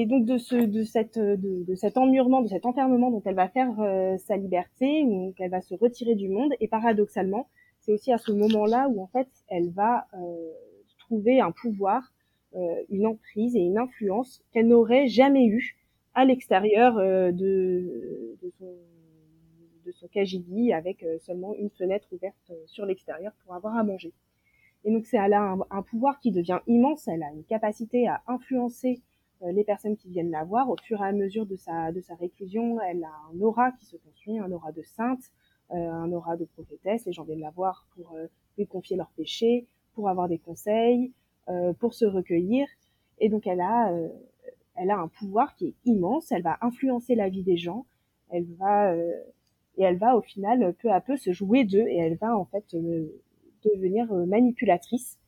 [0.00, 3.34] Et donc de ce, de cette, de, de, cet emmurement, de cet enfermement dont elle
[3.34, 6.52] va faire euh, sa liberté, donc elle va se retirer du monde.
[6.60, 7.48] Et paradoxalement,
[7.80, 10.52] c'est aussi à ce moment-là où en fait elle va euh,
[11.00, 12.12] trouver un pouvoir,
[12.54, 15.76] euh, une emprise et une influence qu'elle n'aurait jamais eue
[16.14, 18.72] à l'extérieur de, de, son,
[19.84, 24.12] de son KGB avec seulement une fenêtre ouverte sur l'extérieur pour avoir à manger.
[24.84, 27.08] Et donc c'est elle a un pouvoir qui devient immense.
[27.08, 29.02] Elle a une capacité à influencer
[29.42, 32.14] les personnes qui viennent la voir au fur et à mesure de sa de sa
[32.14, 35.22] réclusion elle a un aura qui se construit un aura de sainte
[35.70, 38.26] euh, un aura de prophétesse les gens viennent la voir pour euh,
[38.56, 41.12] lui confier leurs péchés pour avoir des conseils
[41.48, 42.68] euh, pour se recueillir
[43.20, 44.08] Et donc elle a, euh,
[44.74, 46.30] elle a un pouvoir qui est immense.
[46.30, 47.86] Elle va influencer la vie des gens.
[48.28, 49.10] Elle va euh,
[49.78, 52.44] et elle va au final peu à peu se jouer d'eux et elle va en
[52.44, 52.76] fait
[53.64, 55.18] devenir manipulatrice.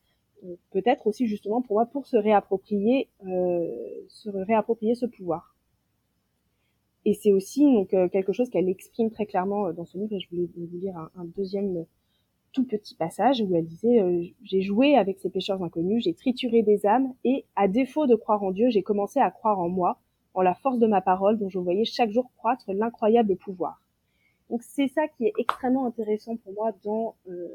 [0.71, 5.55] Peut-être aussi justement pour moi pour se réapproprier, se réapproprier ce pouvoir.
[7.05, 10.13] Et c'est aussi donc quelque chose qu'elle exprime très clairement dans son livre.
[10.13, 11.85] Et je voulais vous lire un, un deuxième
[12.53, 16.63] tout petit passage où elle disait euh, j'ai joué avec ces pécheurs inconnus, j'ai trituré
[16.63, 19.99] des âmes et à défaut de croire en Dieu, j'ai commencé à croire en moi,
[20.33, 23.81] en la force de ma parole dont je voyais chaque jour croître l'incroyable pouvoir.
[24.49, 27.47] Donc c'est ça qui est extrêmement intéressant pour moi dans euh,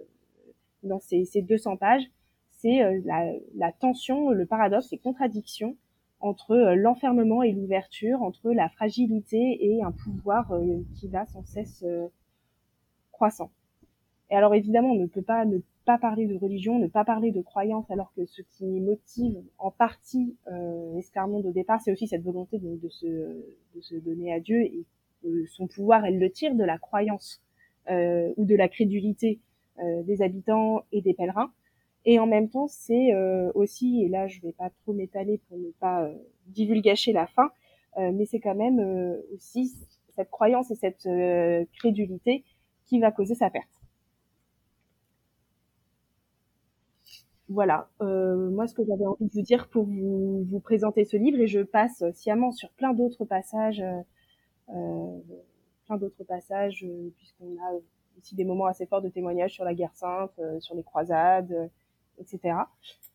[0.82, 2.04] dans ces, ces 200 pages,
[2.66, 3.00] c'est euh,
[3.54, 5.76] la, tension, le paradoxe, les contradictions
[6.20, 10.50] entre l'enfermement et l'ouverture, entre la fragilité et un pouvoir
[10.94, 11.84] qui va sans cesse
[13.12, 13.50] croissant.
[14.30, 17.30] Et alors évidemment, on ne peut pas ne pas parler de religion, ne pas parler
[17.30, 22.24] de croyance, alors que ce qui motive en partie euh, au départ, c'est aussi cette
[22.24, 24.84] volonté de, se, donner à Dieu et
[25.46, 27.40] son pouvoir, elle le tire de la croyance
[27.88, 29.40] euh, ou de la crédulité
[29.78, 31.52] euh, des habitants et des pèlerins.
[32.06, 35.58] Et en même temps, c'est euh, aussi, et là je vais pas trop m'étaler pour
[35.58, 36.14] ne pas euh,
[36.46, 37.50] divulgacher la fin,
[37.98, 38.80] euh, mais c'est quand même
[39.34, 39.74] aussi
[40.14, 41.08] cette croyance et cette
[41.78, 42.44] crédulité
[42.86, 43.68] qui va causer sa perte.
[47.48, 51.16] voilà, euh, moi ce que j'avais envie de vous dire pour vous, vous, présenter ce
[51.16, 53.82] livre, et je passe sciemment sur plein d'autres passages,
[54.70, 55.18] euh,
[55.86, 56.84] plein d'autres passages,
[57.16, 57.78] puisqu'on a
[58.18, 61.70] aussi des moments assez forts de témoignages sur la guerre sainte, euh, sur les croisades,
[62.18, 62.54] etc.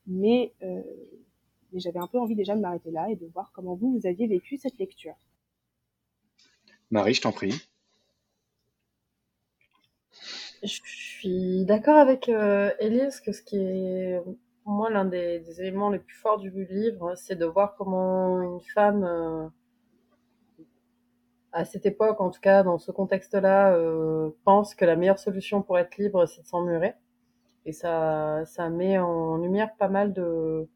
[0.08, 3.98] Mais, mais j'avais un peu envie déjà de m'arrêter là et de voir comment vous,
[3.98, 5.16] vous aviez vécu cette lecture.
[6.90, 7.54] Marie, je t'en prie.
[10.64, 14.22] Je suis d'accord avec euh, Elise que ce qui est
[14.64, 18.42] pour moi l'un des, des, éléments les plus forts du livre, c'est de voir comment
[18.42, 19.48] une femme, euh,
[21.52, 25.64] à cette époque, en tout cas dans ce contexte-là, euh, pense que la meilleure solution
[25.64, 26.94] pour être libre, c'est de s'emmurer.
[27.66, 30.68] Et ça, ça met en lumière pas mal de,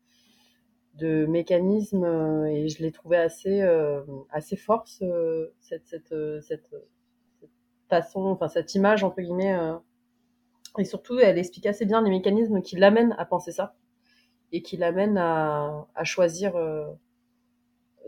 [0.96, 6.70] de mécanismes et je l'ai trouvé assez, euh, assez fort, ce, cette, cette, cette
[7.90, 9.58] façon, enfin cette image entre guillemets.
[9.58, 9.76] Euh,
[10.78, 13.76] et surtout, elle explique assez bien les mécanismes qui l'amènent à penser ça
[14.52, 16.86] et qui l'amènent à, à choisir euh,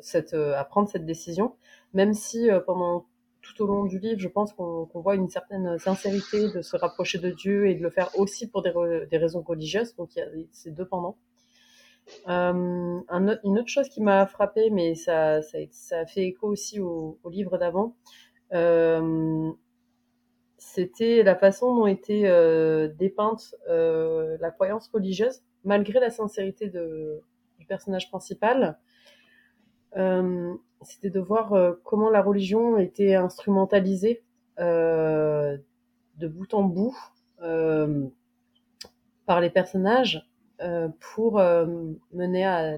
[0.01, 1.55] cette, euh, à prendre cette décision,
[1.93, 3.05] même si pendant
[3.47, 6.75] tout au long du livre, je pense qu'on qu voit une certaine sincérité de se
[6.77, 8.71] rapprocher de Dieu et de le faire aussi pour des,
[9.17, 9.95] raisons religieuses.
[9.95, 11.17] Donc il y a ces deux pendants.
[12.27, 17.57] Euh, un, une autre chose qui m'a frappé, mais ça, fait écho aussi au, livre
[17.57, 17.95] d'avant,
[18.53, 19.51] euh,
[20.57, 28.09] c'était la façon dont était euh, dépeinte la croyance religieuse, malgré la sincérité du personnage
[28.09, 28.77] principal.
[29.95, 34.21] Euh, c'était de voir euh, comment la religion était instrumentalisée
[34.59, 35.57] euh,
[36.17, 36.95] de bout en bout
[39.25, 40.27] par les personnages
[40.99, 41.39] pour
[42.11, 42.77] mener à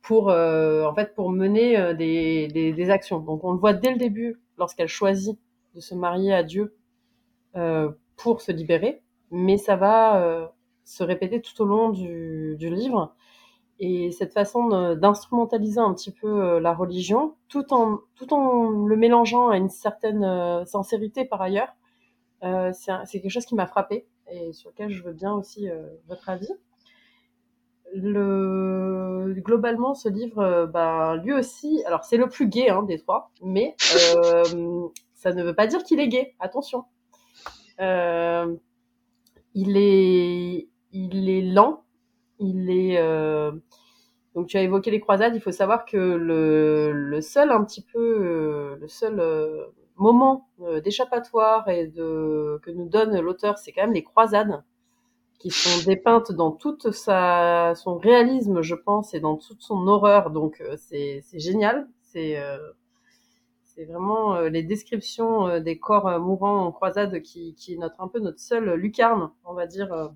[0.00, 3.20] pour en fait pour mener des, des, actions.
[3.20, 5.38] Donc on le voit dès le début lorsqu'elle choisit
[5.74, 6.74] de se marier à Dieu
[8.16, 10.50] pour se libérer, mais ça va
[10.84, 13.14] se répéter tout au long du livre.
[13.80, 18.96] Et cette façon d'instrumentaliser un petit peu euh, la religion, tout en, tout en le
[18.96, 21.74] mélangeant à une certaine sincérité par ailleurs,
[22.42, 25.82] euh, c'est quelque chose qui m'a frappé et sur lequel je veux bien aussi euh,
[26.08, 26.48] votre avis.
[27.92, 33.32] Le, globalement, ce livre, bah, lui aussi, alors c'est le plus gay hein, des trois,
[33.42, 33.74] mais
[34.16, 36.34] euh, ça ne veut pas dire qu'il est gay.
[36.38, 36.84] Attention.
[37.80, 38.54] Euh,
[39.54, 41.82] il est, il est lent.
[42.40, 42.98] Il est.
[42.98, 43.52] Euh,
[44.34, 45.34] donc tu as évoqué les croisades.
[45.36, 49.66] Il faut savoir que le, seul un petit peu, euh, le seul euh,
[49.96, 50.48] moment
[50.82, 54.64] d'échappatoire que nous donne l'auteur, c'est quand même les croisades
[55.38, 60.30] qui sont dépeintes dans toute sa son réalisme, je pense, et dans toute son horreur.
[60.30, 61.88] Donc c'est génial.
[62.02, 62.38] C'est
[63.86, 68.74] vraiment les descriptions des corps mourants en croisade qui, qui est un peu notre seule
[68.74, 70.12] lucarne, on va dire,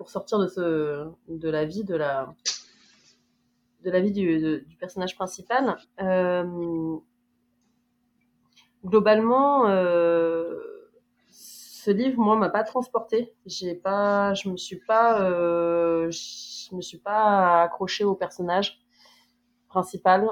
[0.00, 2.34] pour sortir de, ce, de la vie de la,
[3.84, 5.76] de la vie du, du personnage principal.
[6.00, 6.96] Euh,
[8.82, 10.58] globalement, euh,
[11.28, 13.34] ce livre, moi, m'a pas transporté.
[13.44, 18.80] J'ai pas, je me suis pas, euh, je me suis pas accrochée au personnage
[19.68, 20.30] principal.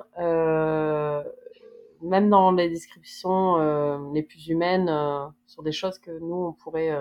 [2.00, 4.90] Même dans les descriptions les plus humaines
[5.46, 6.96] sur des choses que nous on pourrait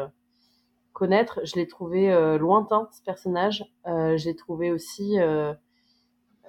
[0.97, 3.63] connaître, je l'ai trouvé lointain ce personnage.
[3.85, 5.17] je l'ai trouvé aussi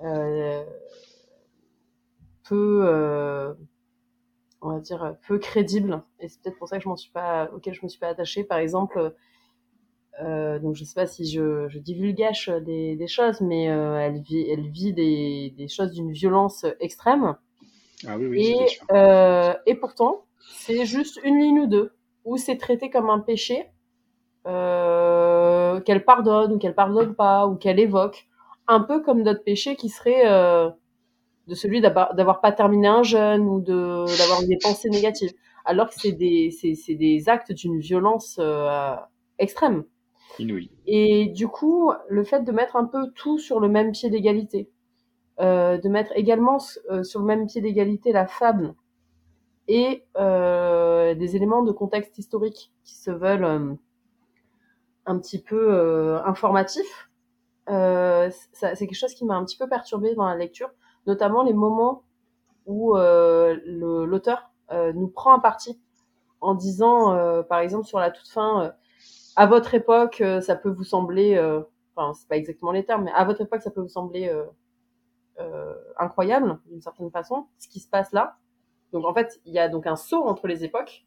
[0.03, 0.65] euh,
[2.49, 3.53] peu, euh,
[4.61, 6.03] on va dire, peu crédible.
[6.21, 8.09] Et c'est peut-être pour ça que je m'en suis pas, auquel je me suis pas
[8.09, 8.45] attachée.
[8.45, 9.15] Par exemple,
[10.23, 14.21] euh, donc je sais pas si je, je divulgage des, des choses, mais euh, elle
[14.23, 17.37] vit, elle vit des, des choses d'une violence extrême.
[18.07, 18.87] Ah oui, oui, c'est Et, bien sûr.
[18.93, 21.93] euh, et pourtant, c'est juste une ligne ou deux
[22.25, 23.71] où c'est traité comme un péché
[24.49, 28.27] euh, qu'elle pardonne ou qu'elle pardonne pas ou qu'elle évoque,
[28.67, 30.71] un peu comme d'autres péchés qui seraient euh,
[31.49, 35.33] de celui d'avoir pas terminé un jeûne ou de d'avoir des pensées négatives,
[35.67, 38.97] alors que c'est des c'est des actes d'une violence euh,
[39.39, 39.85] extrême.
[40.39, 40.71] Inouï.
[40.87, 44.71] Et du coup, le fait de mettre un peu tout sur le même pied d'égalité,
[45.41, 48.75] de mettre également sur le même pied d'égalité la fable
[49.67, 53.79] et des éléments de contexte historique qui se veulent
[55.09, 57.11] un petit peu euh, informatifs,
[57.71, 60.71] euh, c'est quelque chose qui m'a un petit peu perturbée dans la lecture,
[61.07, 62.05] notamment les moments
[62.67, 65.81] où euh, l'auteur nous prend un parti
[66.43, 68.75] en disant, par exemple, sur la toute fin,
[69.35, 71.39] à votre époque, ça peut vous sembler,
[71.97, 74.31] enfin, c'est pas exactement les termes, mais à votre époque, ça peut vous sembler
[75.97, 78.37] incroyable d'une certaine façon, ce qui se passe là.
[78.93, 81.07] Donc en fait, il y a donc un saut entre les époques.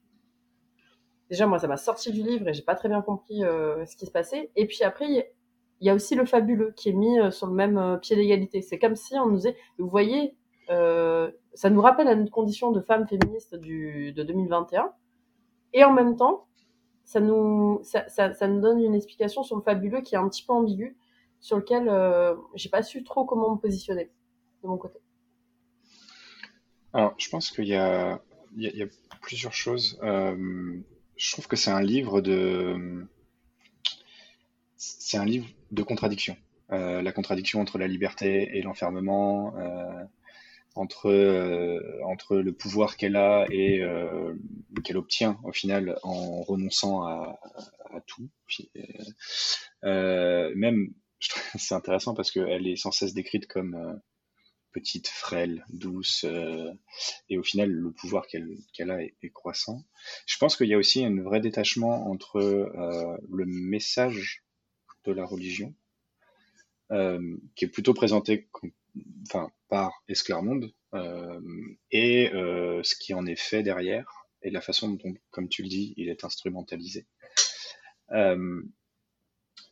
[1.32, 3.95] Déjà, moi, ça m'a sorti du livre et j'ai pas très bien compris euh, ce
[3.95, 4.51] qui se passait.
[4.57, 7.53] Et puis après, il y a aussi le fabuleux qui est mis euh, sur le
[7.53, 8.61] même euh, pied d'égalité.
[8.61, 10.36] C'est comme si on nous disait, vous voyez,
[10.67, 14.91] ça nous rappelle à notre condition de femme féministe du, de 2021.
[15.73, 16.47] Et en même temps,
[17.05, 20.53] ça nous, ça, ça, donne une explication sur le fabuleux qui est un petit peu
[20.53, 20.97] ambigu,
[21.39, 24.11] sur lequel euh, j'ai pas su trop comment me positionner
[24.63, 24.99] de mon côté.
[26.93, 28.19] Alors, je pense qu'il y y a,
[29.21, 29.99] plusieurs choses.
[31.22, 33.07] Je trouve que c'est un livre de,
[34.76, 36.36] c'est un livre de contradiction.
[36.72, 40.03] Euh, la contradiction entre la liberté et l'enfermement, euh,
[40.74, 43.84] entre, euh, entre le pouvoir qu'elle a et
[44.84, 47.39] qu'elle obtient au final en renonçant à,
[47.93, 48.28] à tout.
[49.84, 50.93] Même,
[51.55, 54.01] c'est intéressant parce qu'elle est sans cesse décrite comme
[54.72, 56.72] petite, frêle, douce, euh,
[57.30, 59.84] et au final, le pouvoir qu'elle a est, croissant.
[60.26, 64.43] Je pense qu'il y a aussi un vrai détachement entre euh, le message
[65.05, 65.74] de la religion,
[66.91, 68.49] euh, qui est plutôt présenté
[69.28, 70.74] enfin, par Esclarmonde,
[71.91, 75.93] et ce qui en est fait derrière, et la façon dont, comme tu le dis,
[75.97, 77.05] il est instrumentalisé.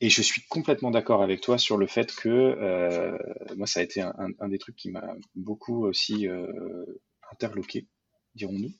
[0.01, 3.17] Et je suis complètement d'accord avec toi sur le fait que euh,
[3.57, 6.85] moi, ça a été un, un- un des trucs qui m'a beaucoup aussi euh,
[7.31, 7.87] interloqué,
[8.35, 8.71] dirons-nous,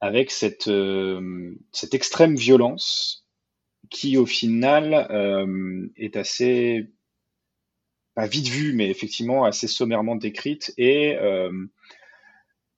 [0.00, 3.26] avec cette, euh, cette extrême violence
[3.90, 6.90] qui, au final, euh, est assez,
[8.14, 11.52] pas vite vue, mais effectivement assez sommairement décrite et, euh,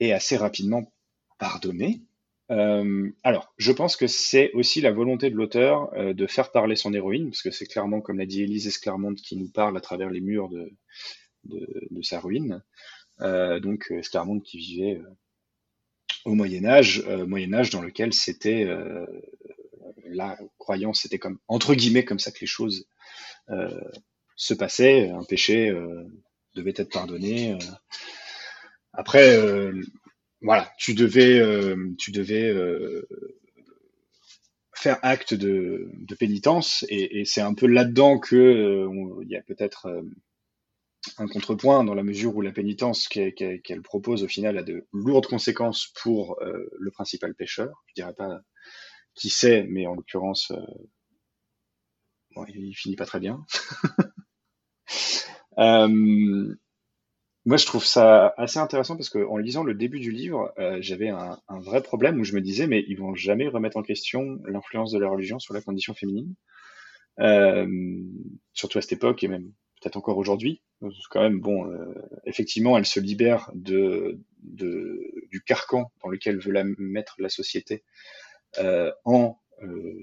[0.00, 0.92] et assez rapidement
[1.38, 2.02] pardonnée.
[2.50, 6.76] Euh, alors, je pense que c'est aussi la volonté de l'auteur euh, de faire parler
[6.76, 9.80] son héroïne, parce que c'est clairement, comme l'a dit Élise Esclarmonde, qui nous parle à
[9.80, 10.70] travers les murs de,
[11.44, 12.62] de, sa ruine.
[13.20, 15.00] Euh, donc, euh, Esclarmonde qui vivait
[16.24, 18.66] au Moyen Âge, Moyen Âge dans lequel c'était
[20.04, 22.86] la croyance, c'était comme entre guillemets comme ça que les choses
[24.36, 25.08] se passaient.
[25.10, 25.72] Un péché
[26.54, 27.56] devait être pardonné.
[28.92, 29.38] Après,
[30.40, 33.08] voilà, tu devais, euh, tu devais euh,
[34.74, 39.88] faire acte de, pénitence, et, c'est un peu là-dedans que euh, il y a peut-être
[41.16, 45.26] un contrepoint dans la mesure où la pénitence qu'elle propose au final a de lourdes
[45.26, 47.82] conséquences pour le principal pécheur.
[47.88, 48.40] Je dirais pas
[49.14, 50.52] qui c'est, mais en l'occurrence,
[52.48, 53.44] il finit pas très bien.
[57.48, 61.08] moi, je trouve ça assez intéressant parce qu'en lisant le début du livre, euh, j'avais
[61.08, 64.92] un, vrai problème où je me disais, mais ils vont jamais remettre en question l'influence
[64.92, 66.34] de la religion sur la condition féminine,
[67.20, 67.66] euh,
[68.52, 70.60] surtout à cette époque et même peut-être encore aujourd'hui.
[70.82, 71.94] Que Quand même, bon, euh,
[72.26, 77.82] effectivement, elle se libère de, du carcan dans lequel veut la mettre la société
[79.06, 79.38] en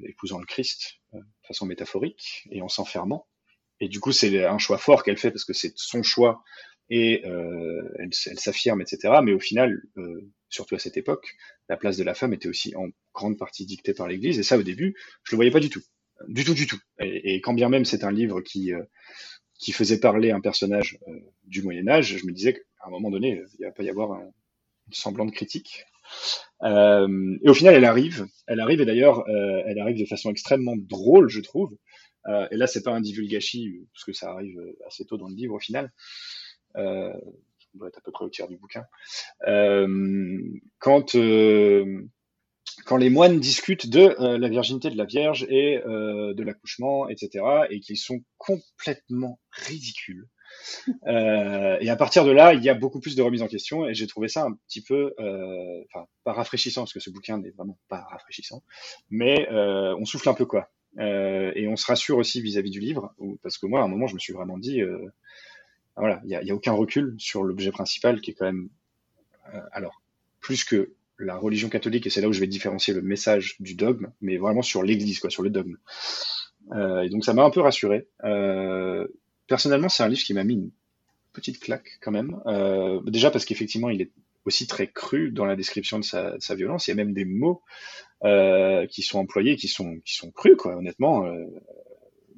[0.04, 3.28] épousant le Christ de façon métaphorique et en s'enfermant.
[3.80, 6.44] Et du coup, c'est un choix fort qu'elle fait parce que c'est son choix
[6.90, 9.16] et euh, elle, s'affirme, etc.
[9.24, 11.36] Mais au final, euh, surtout à cette époque,
[11.70, 14.40] la place de la femme était aussi en grande partie dictée par l'Église.
[14.40, 15.82] Et ça, au début, je le voyais pas du tout,
[16.28, 16.80] du tout, du tout.
[17.00, 18.84] Et, quand bien même c'est un livre qui euh,
[19.58, 23.10] qui faisait parler un personnage euh, du Moyen Âge, je me disais qu'à un moment
[23.10, 24.26] donné, il va pas y avoir un,
[24.88, 25.86] une semblant de critique.
[26.64, 30.30] Euh, et au final, elle arrive, elle arrive et d'ailleurs, euh, elle arrive de façon
[30.30, 31.76] extrêmement drôle, je trouve,
[32.50, 35.54] et là, c'est pas un divulgachi, parce que ça arrive assez tôt dans le livre
[35.54, 35.92] au final.
[36.78, 37.14] Euh,
[37.74, 38.86] on doit être à peu près au tiers du bouquin.
[39.48, 40.40] Euh,
[40.80, 42.08] quand, euh,
[42.86, 47.82] quand les moines discutent de la virginité de la Vierge et de l'accouchement, etc., et
[47.82, 50.30] qu'ils sont complètement ridicules.
[51.06, 53.94] Et à partir de là, il y a beaucoup plus de remises en question, et
[53.94, 55.14] j'ai trouvé ça un petit peu,
[55.90, 58.64] enfin, pas rafraîchissant, parce que ce bouquin n'est vraiment pas rafraîchissant,
[59.10, 60.72] mais on souffle un peu quoi.
[60.98, 63.14] Et on se rassure aussi vis-à-vis du livre,
[63.44, 64.82] parce que moi, à un moment, je me suis vraiment dit,
[65.98, 68.70] voilà, il y a, a aucun recul sur l'objet principal, qui est quand même,
[69.54, 70.02] euh, alors,
[70.40, 73.76] plus que la religion catholique, et c'est là où je vais différencier le message du
[73.76, 75.78] dogme, mais vraiment sur l'Église, quoi, sur le dogme.
[76.72, 78.08] Euh, et donc ça m'a un peu rassuré.
[78.24, 79.08] Euh,
[79.48, 80.72] personnellement, c'est un livre qui m'a mis une
[81.34, 82.42] petite claque quand même.
[82.48, 84.12] Euh, déjà parce qu'effectivement, il est
[84.46, 86.88] aussi très cru dans la description de sa, sa violence.
[86.88, 87.62] Il y a même des mots
[88.24, 91.46] euh, qui sont employés, qui sont qui sont crus, quoi, honnêtement, euh,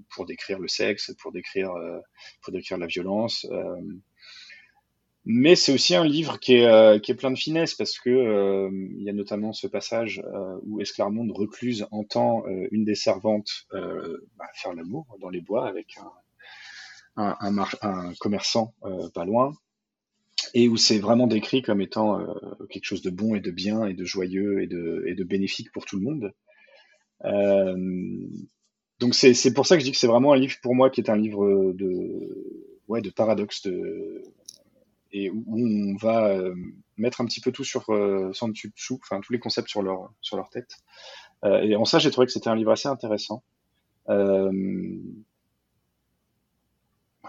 [0.09, 1.99] pour décrire le sexe, pour décrire euh,
[2.41, 3.45] pour décrire la violence.
[3.51, 3.81] euh.
[5.25, 8.69] mais c'est aussi un livre qui est euh, qui est plein de finesse parce que
[8.97, 10.21] il y a notamment ce passage
[10.63, 16.11] où Esclarmonde recluse entend une des servantes bah, faire l'amour dans les bois avec un
[17.19, 18.75] un, commerçant
[19.13, 19.51] pas loin,
[20.53, 22.25] et où c'est vraiment décrit comme étant
[22.69, 25.71] quelque chose de bon et de bien et de joyeux et de, et de bénéfique
[25.71, 26.33] pour tout le monde.
[28.99, 31.01] Donc c'est pour ça que je dis que c'est vraiment un livre pour moi qui
[31.01, 34.23] est un livre de ouais de paradoxe de
[35.11, 36.53] et où on va euh,
[36.97, 39.81] mettre un petit peu tout sur euh, sans dessus dessous, enfin tous les concepts sur
[39.81, 40.71] leur sur leur tête.
[41.43, 43.43] Euh, et en ça j'ai trouvé que c'était un livre assez intéressant.
[44.09, 44.51] Euh,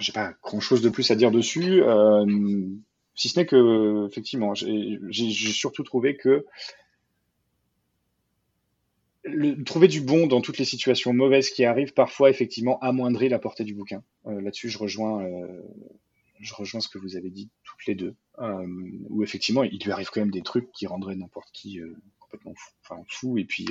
[0.01, 1.83] j'ai pas grand chose de plus à dire dessus,
[3.17, 6.47] si ce n'est que, effectivement, j'ai surtout trouvé que
[9.65, 13.65] trouver du bon dans toutes les situations mauvaises qui arrivent parfois, effectivement, amoindrit la portée
[13.65, 14.03] du bouquin.
[14.27, 15.63] Euh, Là-dessus, je rejoins, euh,
[16.41, 18.67] je rejoins ce que vous avez dit toutes les deux, euh,
[19.09, 21.81] où effectivement, il lui arrive quand même des trucs qui rendraient n'importe qui
[22.21, 23.67] complètement fou, enfin, fou, et puis.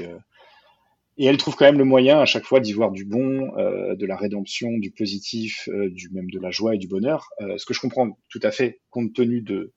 [1.17, 4.05] et elle trouve quand même le moyen à chaque fois d'y voir du bon, de
[4.05, 5.69] la rédemption, du positif,
[6.11, 7.29] même de la joie et du bonheur.
[7.39, 9.73] Ce que je comprends tout à fait compte tenu de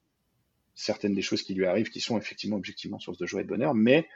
[0.74, 3.48] certaines des choses qui lui arrivent, qui sont effectivement objectivement source de joie et de
[3.48, 3.74] bonheur.
[3.74, 4.08] Mais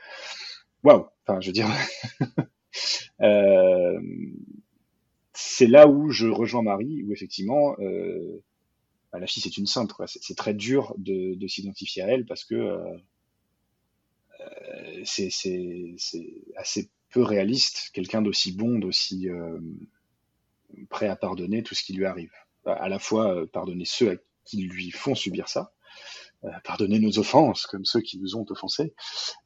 [0.85, 1.68] waouh, enfin je veux dire,
[3.20, 4.01] euh,
[5.32, 8.43] c'est là où je rejoins Marie, où effectivement euh,
[9.12, 9.93] bah, la fille c'est une sainte.
[10.07, 12.99] C'est très dur de, de s'identifier à elle parce que euh,
[14.41, 15.30] euh, c'est
[16.57, 19.59] assez peu réaliste, quelqu'un d'aussi bon, d'aussi euh,
[20.89, 22.32] prêt à pardonner tout ce qui lui arrive.
[22.64, 24.14] À la fois euh, pardonner ceux à
[24.45, 25.74] qui lui font subir ça,
[26.64, 28.95] pardonner nos offenses comme ceux qui nous ont offensés,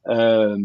[0.07, 0.57] euh,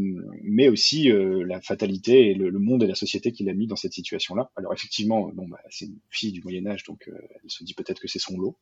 [0.43, 3.67] mais aussi euh, la fatalité et le, le monde et la société qu'il a mis
[3.67, 4.51] dans cette situation-là.
[4.57, 7.13] Alors effectivement, bon, bah, c'est une fille du Moyen Âge, donc euh,
[7.43, 8.57] elle se dit peut-être que c'est son lot,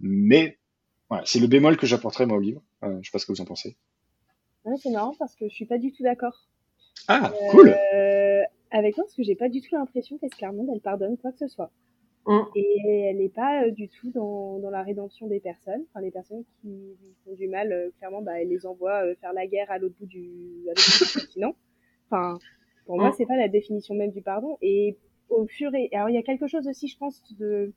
[0.00, 0.58] mais
[1.08, 2.62] voilà, c'est le bémol que j'apporterai moi au livre.
[2.84, 3.76] Euh, je sais pas ce que vous en pensez.
[4.64, 6.46] Ouais, c'est marrant parce que je suis pas du tout d'accord.
[7.08, 7.76] Ah, cool.
[7.94, 11.38] Euh, avec toi, parce que j'ai pas du tout l'impression qu'Esclarmonde, elle pardonne quoi que
[11.38, 11.70] ce soit.
[12.26, 12.40] Mm.
[12.54, 15.84] Et elle n'est pas euh, du tout dans, dans la rédemption des personnes.
[15.90, 19.14] Enfin, les personnes qui lui font du mal, euh, clairement, bah, elle les envoie euh,
[19.20, 21.54] faire la guerre à l'autre bout du, à bout du continent.
[22.10, 22.38] Enfin,
[22.86, 23.14] pour moi, Mm.
[23.16, 24.56] c'est pas la définition même du pardon.
[24.62, 24.96] Et
[25.28, 27.72] au fur et, alors il y a quelque chose aussi, je pense, de,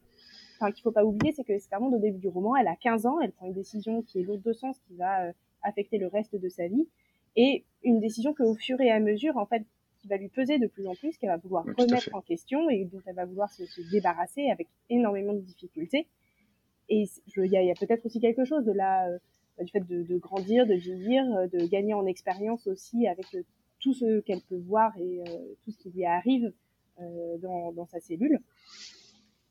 [0.59, 3.05] enfin, qu'il faut pas oublier, c'est que Esclarmonde, au début du roman, elle a 15
[3.05, 5.31] ans, elle prend une décision qui est l'autre de sens, qui va
[5.63, 6.87] affecter le reste de sa vie.
[7.35, 9.63] Et une décision qu'au fur et à mesure, en fait,
[10.05, 12.69] qui va lui peser de plus en plus, qu'elle va vouloir Oui, remettre en question
[12.69, 16.07] et dont elle va vouloir se, se débarrasser avec énormément de difficultés.
[16.89, 17.05] Et
[17.35, 20.67] il y a, peut-être aussi quelque chose de là, euh, du fait de, de grandir,
[20.67, 23.41] de vieillir, euh, de gagner en expérience aussi avec euh,
[23.79, 25.21] tout ce qu'elle peut voir et
[25.63, 26.51] tout ce qui lui arrive
[26.97, 28.39] dans, dans sa cellule.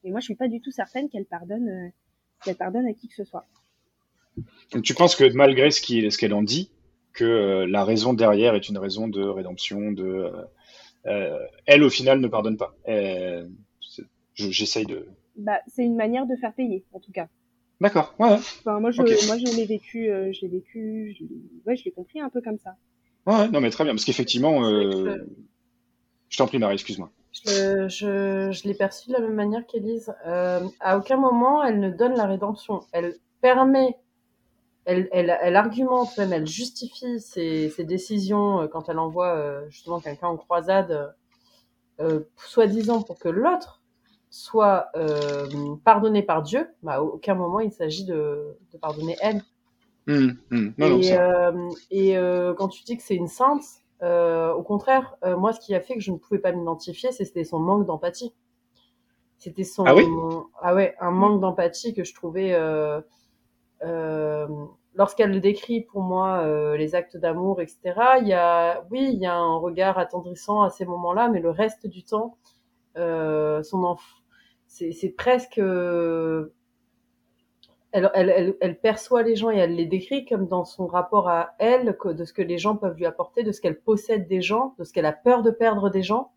[0.02, 1.92] Et moi, je suis pas du tout certaine qu'elle pardonne,
[2.42, 3.46] qu'elle pardonne à qui que ce soit.
[4.72, 6.70] Donc tu penses que malgré ce qu'elle en dit,
[7.14, 10.30] que euh, la raison derrière est une raison de rédemption, de euh,
[11.06, 12.74] euh, elle au final ne pardonne pas.
[12.88, 13.46] Euh,
[14.34, 15.06] je- J'essaye de.
[15.36, 17.28] Bah, c'est une manière de faire payer, en tout cas.
[17.80, 18.14] D'accord.
[18.18, 18.28] Ouais.
[18.30, 18.34] ouais.
[18.36, 21.30] Enfin, moi, je, moi, je l'ai vécu, euh, je l'ai vécu, je l'ai-
[21.66, 22.74] ouais, je l'ai compris un peu comme ça.
[23.26, 25.26] Ouais, ouais, non mais très bien parce qu'effectivement, euh, que
[26.28, 27.10] je t'en prie Marie, excuse-moi.
[27.32, 30.12] Je, je, je l'ai perçu de la même manière qu'Élise.
[30.26, 32.80] Euh, à aucun moment, elle ne donne la rédemption.
[32.92, 33.96] Elle permet,
[34.84, 39.68] elle, elle, elle argumente, même elle justifie ses, ses décisions euh, quand elle envoie euh,
[39.70, 41.14] justement quelqu'un en croisade,
[42.00, 43.82] euh, soi-disant pour que l'autre
[44.30, 45.46] soit euh,
[45.84, 46.68] pardonné par Dieu.
[46.82, 49.42] Mais à aucun moment, il s'agit de, de pardonner elle.
[50.06, 50.74] Hum, hum.
[50.76, 53.64] Non, non, et euh, et quand tu dis que c'est une sainte,
[54.02, 57.10] Euh, au contraire, euh, moi, ce qui a fait que je ne pouvais pas m'identifier,
[57.12, 58.34] c'était son manque d'empathie.
[59.38, 60.04] C'était son Ah oui?
[60.60, 62.52] Ah ouais, un manque d'empathie que je trouvais
[64.94, 68.18] lorsqu'elle le décrit pour moi euh, les actes d'amour, etc.
[68.20, 71.50] Il y a oui, il y a un regard attendrissant à ces moments-là, mais le
[71.50, 72.38] reste du temps,
[72.96, 74.22] euh, son enf-
[74.68, 76.52] c'est presque euh,
[77.92, 81.28] elle, elle, elle, elle perçoit les gens et elle les décrit comme dans son rapport
[81.28, 84.42] à elle, de ce que les gens peuvent lui apporter, de ce qu'elle possède des
[84.42, 86.32] gens, de ce qu'elle a peur de perdre des gens,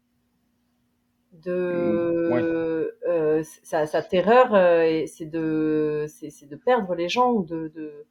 [1.43, 7.43] de euh, sa, sa terreur, euh, c'est de c'est c'est de perdre les gens ou
[7.43, 8.05] de, de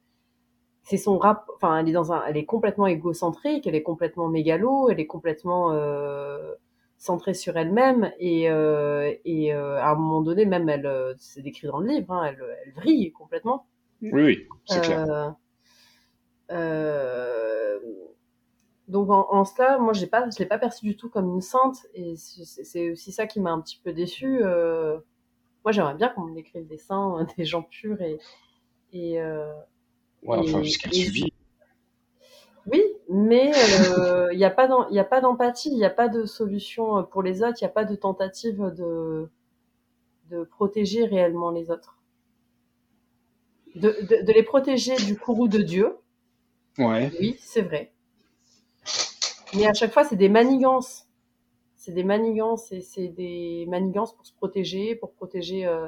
[0.83, 4.29] c'est son rap, enfin elle est dans un, elle est complètement égocentrique, elle est complètement
[4.29, 6.53] mégalo, elle est complètement euh,
[6.97, 11.41] centrée sur elle-même et euh, et euh, à un moment donné même elle, euh, c'est
[11.41, 13.67] décrit dans le livre, hein, elle elle vrille complètement.
[14.01, 15.35] Oui, oui, c'est clair.
[18.87, 21.41] Donc en, en cela, moi j'ai pas, je l'ai pas perçue du tout comme une
[21.41, 24.39] sainte et c'est aussi ça qui m'a un petit peu déçue.
[24.43, 24.97] Euh,
[25.65, 28.19] moi j'aimerais bien qu'on me décrive des saints, des gens purs et
[28.93, 29.53] et euh,
[30.23, 30.39] Ouais,
[30.93, 31.31] et-
[32.65, 33.51] oui, mais
[33.97, 36.09] euh, il n'y a pas d'en- il y a pas d'empathie, il n'y a pas
[36.09, 39.29] de solution pour les autres, il n'y a pas de tentative de
[40.29, 41.97] de protéger réellement les autres,
[43.75, 45.95] de, de, de les protéger du courroux de Dieu.
[46.77, 47.11] Ouais.
[47.19, 47.91] Oui, c'est vrai.
[49.55, 51.07] Mais à chaque fois, c'est des manigances.
[51.75, 55.87] C'est des manigances et c'est des manigances pour se protéger, pour protéger euh,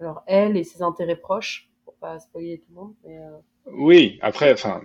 [0.00, 2.94] alors elle et ses intérêts proches, pour pas spoiler tout le monde.
[3.04, 3.30] Mais, euh,
[3.72, 4.80] Oui, après, enfin,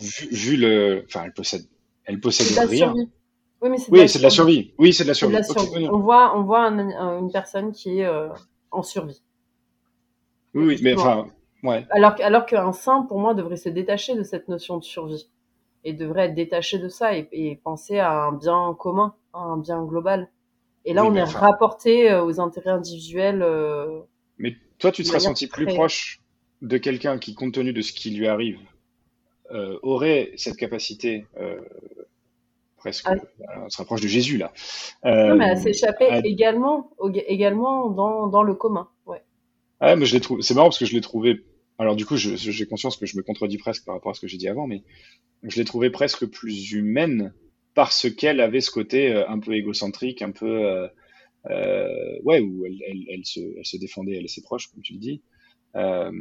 [0.00, 1.62] vu, vu le, enfin, elle possède,
[2.04, 2.86] elle possède de la rien.
[2.94, 3.10] survie.
[3.60, 4.74] Oui, mais c'est Oui, de la survie.
[4.78, 5.34] Oui, c'est de la C'est de survie.
[5.34, 5.84] la survie.
[5.84, 8.28] oui, On voit, on voit un- un- une personne qui est euh,
[8.70, 9.22] en survie.
[10.54, 11.26] oui, oui, mais enfin,
[11.64, 11.84] ouais.
[11.90, 15.28] Alors, que- alors qu'un saint, pour moi, devrait se détacher de cette notion de survie.
[15.84, 19.56] Et devrait être détaché de ça et, et penser à un bien commun, à un
[19.58, 20.28] bien global.
[20.84, 23.42] Et là, Oui, on est enfin- rapporté euh, aux intérêts individuels.
[23.42, 24.00] euh,
[24.38, 26.20] Mais toi, tu te serais senti plus proche
[26.62, 28.58] de quelqu'un qui, compte tenu de ce qui lui arrive,
[29.52, 31.60] euh, aurait cette capacité, euh,
[32.76, 33.14] presque, Ah.
[33.64, 34.52] on se rapproche de Jésus là.
[35.04, 38.88] Non, mais à s'échapper à- également, également dans, dans le commun.
[39.06, 39.22] Ouais.
[39.80, 40.42] Ouais, mais je l'ai trouvé.
[40.42, 41.44] C'est marrant parce que je l'ai trouvé.
[41.78, 44.26] Alors du coup, j'ai conscience que je me contredis presque par rapport à ce que
[44.26, 44.82] j'ai dit avant, mais
[45.44, 47.34] je l'ai trouvé presque plus humaine
[47.74, 50.88] parce qu'elle avait ce côté euh, un peu égocentrique, un peu euh,
[51.50, 54.82] euh, ouais, où elle, elle, elle se, elle se défendait elle et ses proches, comme
[54.82, 55.22] tu le dis.
[55.76, 56.12] Euh,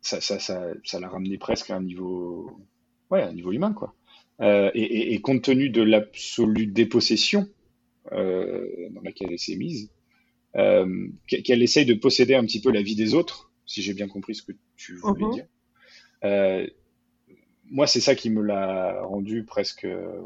[0.00, 2.50] ça, ça, ça, ça l'a ramené presque à un niveau,
[3.10, 3.94] ouais, à un niveau humain, quoi.
[4.40, 7.48] Euh, et, et, et compte tenu de l'absolue dépossession
[8.10, 9.90] dans laquelle elle s'est mise,
[11.26, 14.08] qu'e- qu'elle essaye de posséder un petit peu la vie des autres, si j'ai bien
[14.08, 15.32] compris ce que tu voulais Mhm.
[15.32, 15.46] dire.
[16.24, 16.66] Euh,
[17.70, 20.20] moi, c'est ça qui me l'a rendu presque, euh,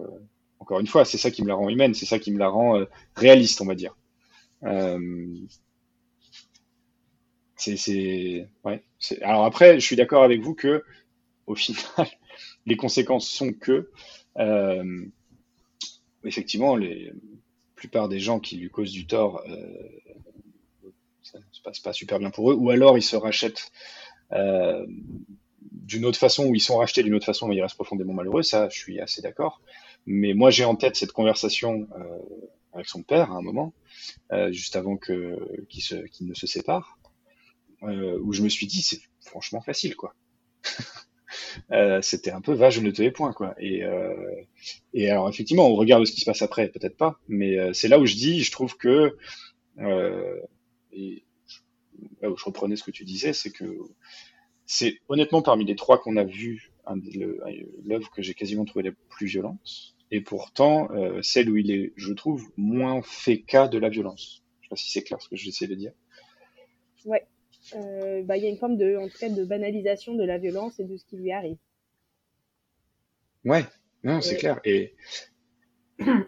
[0.58, 2.48] encore une fois, c'est ça qui me la rend humaine, c'est ça qui me la
[2.48, 3.96] rend euh, réaliste, on va dire.
[7.56, 8.84] C'est, ouais.
[9.22, 10.84] Alors après, je suis d'accord avec vous que,
[11.46, 12.08] au final,
[12.66, 13.90] les conséquences sont que,
[14.38, 15.06] euh,
[16.24, 17.12] effectivement, les, la
[17.74, 19.88] plupart des gens qui lui causent du tort, euh,
[21.32, 23.70] ça se passe pas super bien pour eux, ou alors ils se rachètent
[24.32, 24.86] euh,
[25.60, 28.42] d'une autre façon, ou ils sont rachetés d'une autre façon, mais ils restent profondément malheureux.
[28.42, 29.60] Ça, je suis assez d'accord.
[30.06, 32.18] Mais moi, j'ai en tête cette conversation euh,
[32.72, 33.72] avec son père à un moment,
[34.32, 36.98] euh, juste avant que qu'il ne se sépare,
[37.82, 40.14] où je me suis dit, c'est franchement facile, quoi.
[42.02, 43.54] C'était un peu va, je ne te hais point, quoi.
[43.58, 43.82] Et,
[44.92, 47.88] et alors, effectivement, au regard de ce qui se passe après, peut-être pas, mais c'est
[47.88, 49.16] là où je dis, je trouve que,
[50.96, 51.60] et je-
[52.22, 53.66] là où je reprenais ce que tu disais, c'est que
[54.66, 56.72] c'est honnêtement parmi les trois qu'on a vus,
[57.84, 61.92] l'œuvre que j'ai quasiment trouvé la plus violente, et pourtant euh, celle où il est,
[61.96, 64.44] je trouve, moins fait cas de la violence.
[64.60, 65.92] Je sais pas si c'est clair ce que j'essaie de dire.
[67.74, 70.38] Euh, bah, il y a une forme de, en tout cas, de banalisation de la
[70.38, 71.56] violence et de ce qui lui arrive.
[73.44, 73.64] Ouais,
[74.04, 74.60] non, c'est Et- clair.
[74.64, 74.94] Et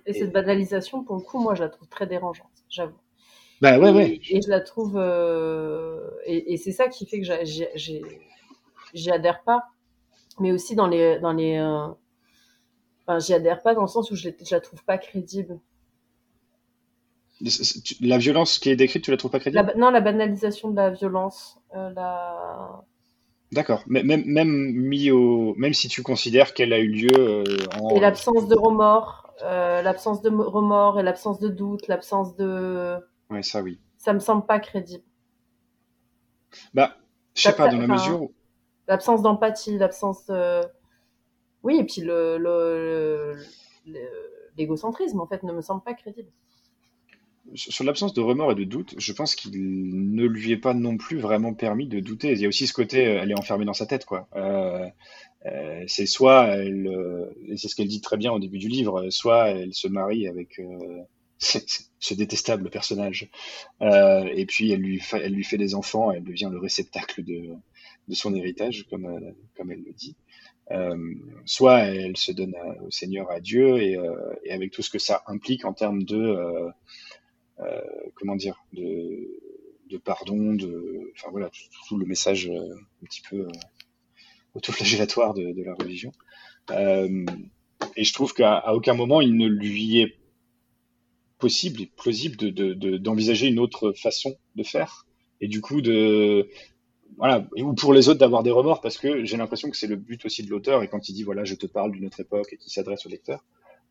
[0.07, 2.99] Et cette banalisation, pour le coup, moi, je la trouve très dérangeante, j'avoue.
[3.61, 4.21] Bah ouais, et, ouais.
[4.37, 7.27] et je la trouve, euh, et, et c'est ça qui fait que
[8.95, 9.69] j'y adhère pas,
[10.41, 11.89] mais aussi dans les, dans les, euh,
[13.07, 15.59] enfin, j'y adhère pas dans le sens où je, je la trouve pas crédible.
[18.01, 19.73] La violence qui est décrite, tu la trouves pas crédible?
[19.77, 22.85] non, la banalisation de la violence, euh, la,
[23.53, 23.83] D'accord.
[23.87, 28.49] Même, même mis au, même si tu considères qu'elle a eu lieu en, et l'absence
[28.49, 32.99] de remords, l'absence de mo- remords et l'absence de doute, l'absence de,
[33.43, 33.79] ça oui.
[33.97, 35.05] ça me semble pas crédible.
[36.73, 36.97] Bah,
[37.35, 38.33] je sais pas, dans la mesure où,
[38.89, 40.63] L'absence d'empathie, l'absence de,
[41.63, 43.37] Oui, et puis le, le,
[43.87, 46.31] le- l'égocentrisme, en fait, ne me semble pas crédible.
[47.55, 49.53] Sur l'absence de remords et de doute, je pense qu'il
[50.15, 52.33] ne lui est pas non plus vraiment permis de douter.
[52.33, 54.29] Il y a aussi ce côté, euh, elle est enfermée dans sa tête, quoi.
[54.37, 54.87] Euh,
[55.47, 58.69] euh, c'est soit elle, euh, et c'est ce qu'elle dit très bien au début du
[58.69, 60.61] livre, soit elle se marie avec
[61.39, 63.31] ce détestable personnage,
[63.81, 67.55] euh, et puis elle lui, elle lui fait des enfants, elle devient le réceptacle de,
[68.09, 70.17] de son héritage, comme, euh, comme elle le dit.
[70.71, 71.15] Euh,
[71.47, 72.55] soit elle se donne
[72.85, 73.97] au Seigneur, à Dieu, et,
[74.51, 76.69] avec tout ce que ça implique en termes de
[78.15, 79.29] comment dire, de,
[79.91, 81.51] de pardon, de, enfin voilà,
[81.89, 83.49] tout, le message un petit peu
[84.55, 86.13] autoflagellatoire de, la religion.
[87.97, 90.18] Et je trouve qu'à aucun moment il ne lui est
[91.39, 95.07] possible et plausible de, de, de- d'envisager une autre façon de faire.
[95.41, 96.49] Et du coup, de,
[97.17, 99.97] voilà, ou pour les autres d'avoir des remords, parce que j'ai l'impression que c'est le
[99.97, 102.53] but aussi de l'auteur, et quand il dit, voilà, je te parle d'une autre époque
[102.53, 103.45] et qui s'adresse au lecteur,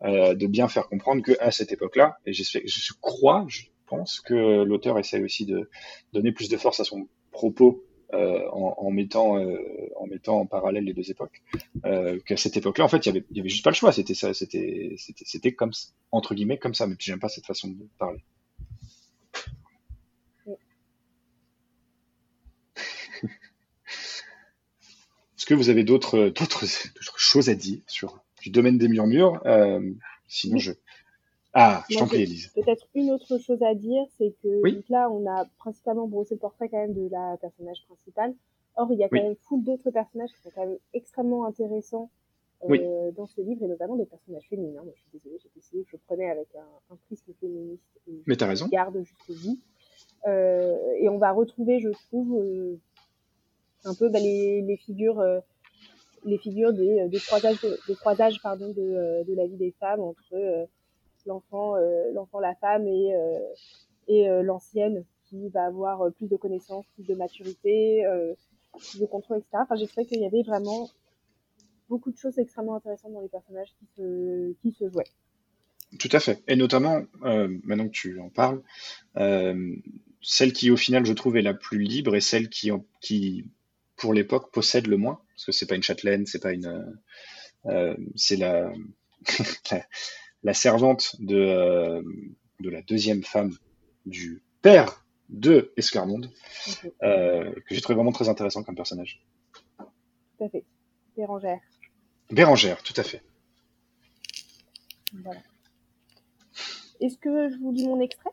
[0.03, 4.64] euh, de bien faire comprendre que à cette époque-là, et je crois, je pense que
[4.64, 5.69] l'auteur essaie aussi de
[6.14, 9.57] donner plus de force à son propos euh, en, en mettant euh,
[9.97, 11.41] en mettant en parallèle les deux époques.
[11.85, 13.75] Euh, qu'à cette époque-là, en fait, il y avait, il y avait juste pas le
[13.75, 13.91] choix.
[13.91, 15.71] C'était ça, c'était comme
[16.11, 16.88] entre guillemets comme ça.
[16.88, 18.23] Mais j'aime pas cette façon de parler.
[25.38, 26.31] Est-ce que vous avez d'autres
[27.17, 29.81] choses à dire sur du domaine des murmures euh,
[30.27, 30.71] Sinon, je
[31.57, 32.51] ah, je t'en prie, Elise.
[32.53, 34.73] Peut-être une autre chose à dire, c'est que Oui.
[34.75, 38.34] donc là, on a principalement brossé le portrait quand même de la personnage principale.
[38.75, 39.23] Or, il y a quand Oui.
[39.23, 42.09] même foule d'autres personnages qui sont quand même extrêmement intéressants
[42.63, 42.79] euh, Oui.
[43.15, 44.84] dans ce livre, et notamment des personnages féminins.
[44.84, 48.21] Moi, je suis désolée, j'ai décidé que je prenais avec un, un prisme féministe et
[48.27, 48.67] Mais t'as je raison.
[48.67, 49.57] garde jusqu'au bout.
[50.27, 52.79] Euh, et on va retrouver, je trouve, euh,
[53.85, 55.39] un peu bah, les, les figures, euh,
[56.25, 59.55] les figures des, euh, des croisages, de, des croisages pardon, de, euh, de la vie
[59.57, 60.65] des femmes entre euh,
[61.28, 63.40] l'enfant, euh, l'enfant, la femme et, euh,
[64.08, 68.06] et euh, l'ancienne qui va avoir plus de connaissances, plus de maturité,
[68.78, 69.58] plus de contrôle, etc.
[69.70, 70.90] Enfin, qu'il y avait vraiment
[71.90, 75.10] beaucoup de choses extrêmement intéressantes dans les personnages qui se, qui se jouaient.
[75.99, 76.41] Tout à fait.
[76.48, 78.62] Et notamment, maintenant que tu en parles,
[80.22, 82.72] celle qui au final je trouve est la plus libre et celle qui,
[83.02, 83.52] qui
[83.98, 86.98] pour l'époque possède le moins, parce que c'est pas une châtelaine, c'est pas une,
[88.16, 88.72] c'est la,
[90.43, 92.01] la servante de, euh,
[92.59, 93.51] de la deuxième femme
[94.05, 96.31] du père de Esclarmonde,
[96.84, 99.22] Donc, euh, que j'ai trouvé vraiment très intéressant comme personnage.
[99.77, 100.64] tout à fait.
[101.15, 101.59] Bérangère.
[102.31, 103.22] Bérangère, tout à fait.
[105.23, 105.41] Voilà.
[106.99, 108.31] Est-ce que je vous lis mon extrait?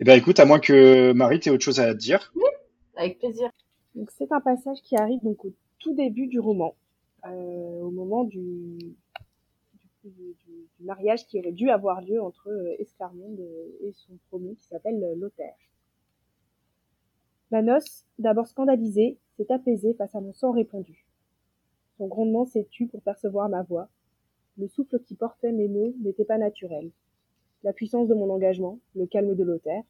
[0.00, 2.32] Eh ben écoute, à moins que Marie t'aies autre chose à dire.
[2.96, 3.50] Avec plaisir.
[3.94, 6.76] Donc c'est un passage qui arrive donc au tout début du roman,
[7.26, 8.78] euh, au moment du,
[10.04, 10.36] du,
[10.80, 13.40] mariage qui aurait dû avoir lieu entre euh, Esclarmonde
[13.82, 15.56] et son promu qui s'appelle euh, Lothaire.
[17.50, 21.06] La noce, d'abord scandalisée, s'est apaisée face à mon sang répandu.
[21.98, 23.88] Son grondement s'est tu pour percevoir ma voix.
[24.56, 26.90] Le souffle qui portait mes mots n'était pas naturel.
[27.62, 29.82] La puissance de mon engagement, le calme de Lothaire,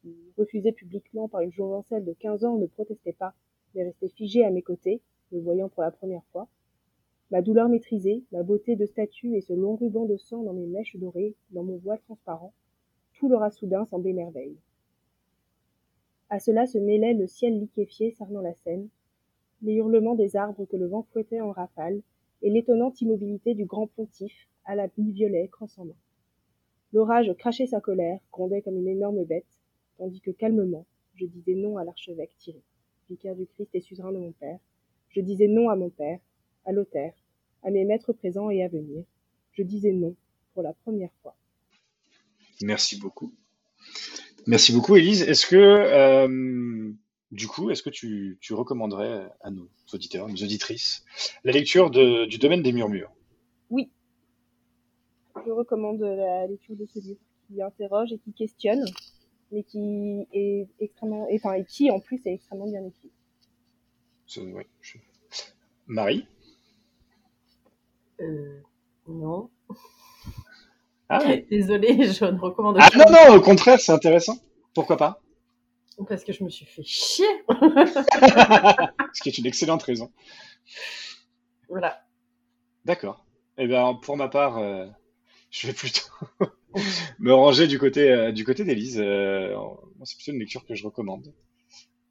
[0.00, 3.34] qui, refusé publiquement par une jouvencelle de 15 ans, ne protestait pas,
[3.74, 5.00] mais restait figé à mes côtés,
[5.32, 6.48] me voyant pour la première fois.
[7.30, 10.66] Ma douleur maîtrisée, ma beauté de statue et ce long ruban de sang dans mes
[10.66, 12.52] mèches dorées, dans mon voile transparent,
[13.14, 14.56] tout leur a soudain semblé merveille.
[16.28, 18.88] À cela se mêlait le ciel liquéfié cernant la Seine,
[19.62, 22.00] les hurlements des arbres que le vent fouettait en rafale,
[22.42, 25.96] et l'étonnante immobilité du grand pontife, à l'habit violet, crosse en main.
[26.92, 29.60] L'orage crachait sa colère, grondait comme une énorme bête,
[29.98, 32.62] tandis que calmement, je disais non à l'archevêque Thierry,
[33.08, 34.60] vicaire du Christ et suzerain de mon père.
[35.08, 36.20] Je disais non à mon père,
[36.66, 37.14] à Lothaire,
[37.62, 39.02] à mes maîtres présents et à venir.
[39.52, 40.14] Je disais non
[40.52, 41.34] pour la première fois.
[42.62, 43.32] Merci beaucoup.
[44.46, 45.22] Merci beaucoup, Élise.
[45.22, 46.92] Est-ce que, euh,
[47.32, 51.04] du coup, est-ce que tu, tu recommanderais à nos auditeurs, nos auditrices,
[51.44, 53.12] la lecture de- du domaine des murmures?
[53.70, 53.90] Oui,
[55.44, 58.84] je recommande la lecture de ce livre qui interroge et qui questionne,
[59.52, 63.10] mais qui est extrêmement, et, enfin, et qui en plus est extrêmement bien écrit.
[64.28, 64.40] Je-
[65.86, 66.26] Marie?
[68.20, 68.60] Euh,
[69.08, 69.50] non.
[71.08, 71.20] Ah,
[71.50, 72.98] Désolée, je ne recommande Ah, pas.
[72.98, 74.38] non, non, au contraire, c'est intéressant.
[74.74, 75.20] Pourquoi pas?
[76.08, 77.24] Parce que je me suis fait chier.
[77.48, 80.12] Ce qui est une excellente raison.
[81.68, 82.02] Voilà.
[82.84, 83.24] D'accord.
[83.56, 84.86] Eh bien, pour ma part, euh,
[85.50, 86.02] je vais plutôt
[87.18, 89.00] me ranger du côté, euh, du côté d'Élise.
[89.00, 89.56] Euh,
[90.04, 91.32] c'est plutôt une lecture que je recommande.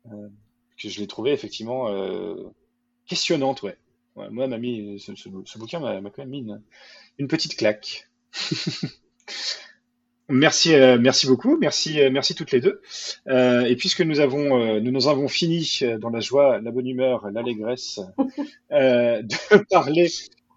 [0.06, 1.88] Que je l'ai trouvée effectivement
[3.08, 3.78] questionnante, ouais.
[4.16, 6.46] Moi, m'a mis, ce, bouquin m'a quand même mis
[7.18, 8.10] une, petite claque.
[10.28, 12.82] Merci, euh, merci beaucoup, merci, euh, merci toutes les deux.
[13.28, 17.30] Euh, et puisque nous avons, nous nous avons fini dans la joie, la bonne humeur,
[17.30, 18.00] l'allégresse
[18.72, 20.08] de parler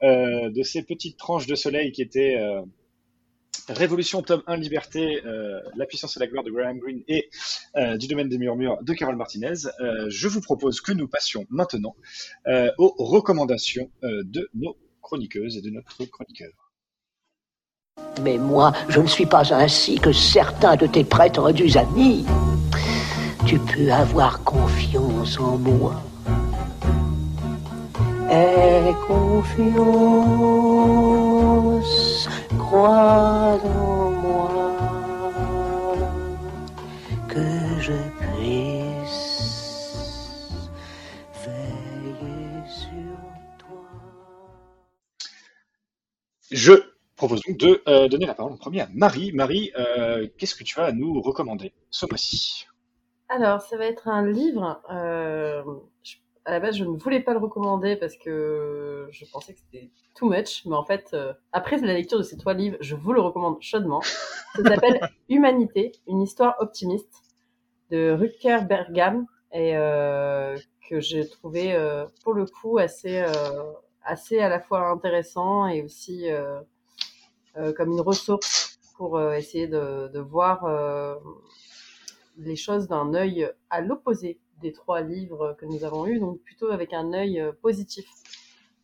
[0.00, 2.38] de ces petites tranches de soleil qui étaient
[3.68, 7.28] Révolution tome 1 Liberté, euh, La puissance et la gloire de Graham Greene et
[7.76, 11.46] euh, Du domaine des murmures de Carole Martinez, euh, je vous propose que nous passions
[11.50, 11.94] maintenant
[12.78, 16.50] aux recommandations de nos chroniqueuses et de notre chroniqueur.
[18.22, 22.24] Mais moi, je ne suis pas ainsi que certains de tes prétendus amis.
[23.46, 26.02] Tu peux avoir confiance en moi.
[28.30, 31.27] Aie confiance,
[32.58, 34.50] crois en moi,
[37.28, 39.48] que je puisse
[41.44, 43.18] veiller sur
[43.58, 43.86] toi.
[46.50, 46.72] Je
[47.16, 49.32] propose donc de euh, donner la parole en premier à Marie.
[49.32, 52.66] Marie, euh, qu'est-ce que tu as à nous recommander ce mois-ci?
[53.28, 54.82] Alors, ça va être un livre.
[54.90, 55.62] euh,
[56.48, 59.90] à la base, je ne voulais pas le recommander parce que je pensais que c'était
[60.14, 60.64] too much.
[60.64, 63.60] Mais en fait, euh, après la lecture de ces trois livres, je vous le recommande
[63.60, 64.00] chaudement.
[64.00, 64.98] Ça s'appelle
[65.28, 67.22] Humanité, une histoire optimiste
[67.90, 70.56] de Rutger Bergam et euh,
[70.88, 73.22] que j'ai trouvé euh, pour le coup assez,
[74.02, 76.28] assez à la fois intéressant et aussi
[77.76, 80.66] comme une ressource pour essayer de, de voir
[82.38, 86.70] les choses d'un œil à l'opposé des trois livres que nous avons eus, donc plutôt
[86.70, 88.06] avec un œil euh, positif.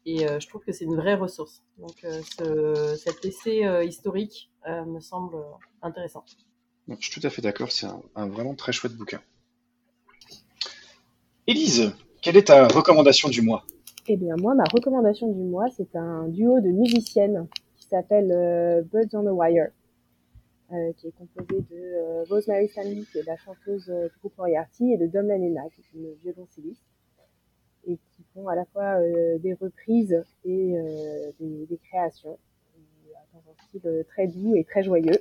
[0.06, 1.62] Et euh, je trouve que c'est une vraie ressource.
[1.78, 5.36] Donc euh, ce, cet essai euh, historique euh, me semble
[5.82, 6.24] intéressant.
[6.88, 9.20] Je suis tout à fait d'accord, c'est un, un vraiment très chouette bouquin.
[11.46, 13.64] Élise, quelle est ta recommandation du mois?
[14.06, 18.82] Eh bien, moi, ma recommandation du mois, c'est un duo de musiciennes qui s'appelle euh,
[18.82, 19.68] Birds on the Wire,
[20.96, 24.92] qui est composé de euh, Rosemary Stanley, qui est la chanteuse euh, du groupe Moriarty,
[24.92, 26.82] et de Dom Lanena, qui est une violoncelliste,
[27.86, 32.38] et qui font à la fois euh, des reprises et euh, des, créations,
[32.76, 35.18] euh, dans un style euh, très doux et très joyeux.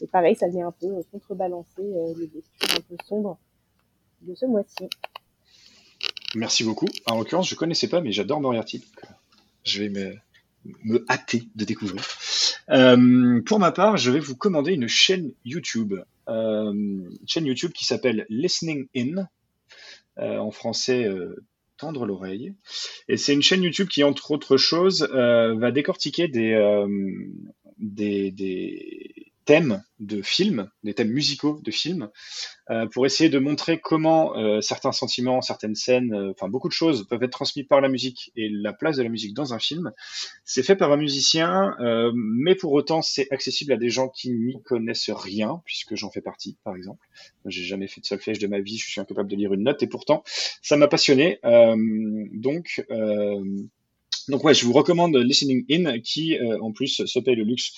[0.00, 3.38] Et pareil, ça vient un peu euh, contrebalancer euh, les lectures un peu sombres
[4.22, 4.88] de ce mois-ci.
[6.34, 6.86] Merci beaucoup.
[7.06, 8.84] En l'occurrence, je connaissais pas, mais j'adore Moriarty.
[9.04, 9.08] euh,
[9.64, 10.14] je vais me,
[10.84, 12.02] me hâter de découvrir.
[12.70, 15.94] Euh, pour ma part, je vais vous commander une chaîne YouTube.
[16.28, 19.26] Euh, une chaîne YouTube qui s'appelle Listening In.
[20.18, 21.36] Euh, en français, euh,
[21.76, 22.54] tendre l'oreille.
[23.08, 26.88] Et c'est une chaîne YouTube qui, entre autres choses, euh, va décortiquer des, euh,
[27.78, 32.10] des, des thèmes de films, des thèmes musicaux de films,
[32.70, 36.74] euh, pour essayer de montrer comment euh, certains sentiments, certaines scènes, euh, enfin beaucoup de
[36.74, 39.58] choses peuvent être transmises par la musique et la place de la musique dans un
[39.58, 39.92] film.
[40.44, 41.76] C'est fait par un musicien,
[42.14, 46.20] mais pour autant c'est accessible à des gens qui n'y connaissent rien, puisque j'en fais
[46.20, 47.06] partie, par exemple.
[47.46, 49.82] J'ai jamais fait de solfège de ma vie, je suis incapable de lire une note,
[49.82, 50.24] et pourtant
[50.60, 51.38] ça m'a passionné.
[52.32, 52.84] Donc
[54.28, 57.72] donc ouais, je vous recommande Listening In, qui en plus se paye le luxe,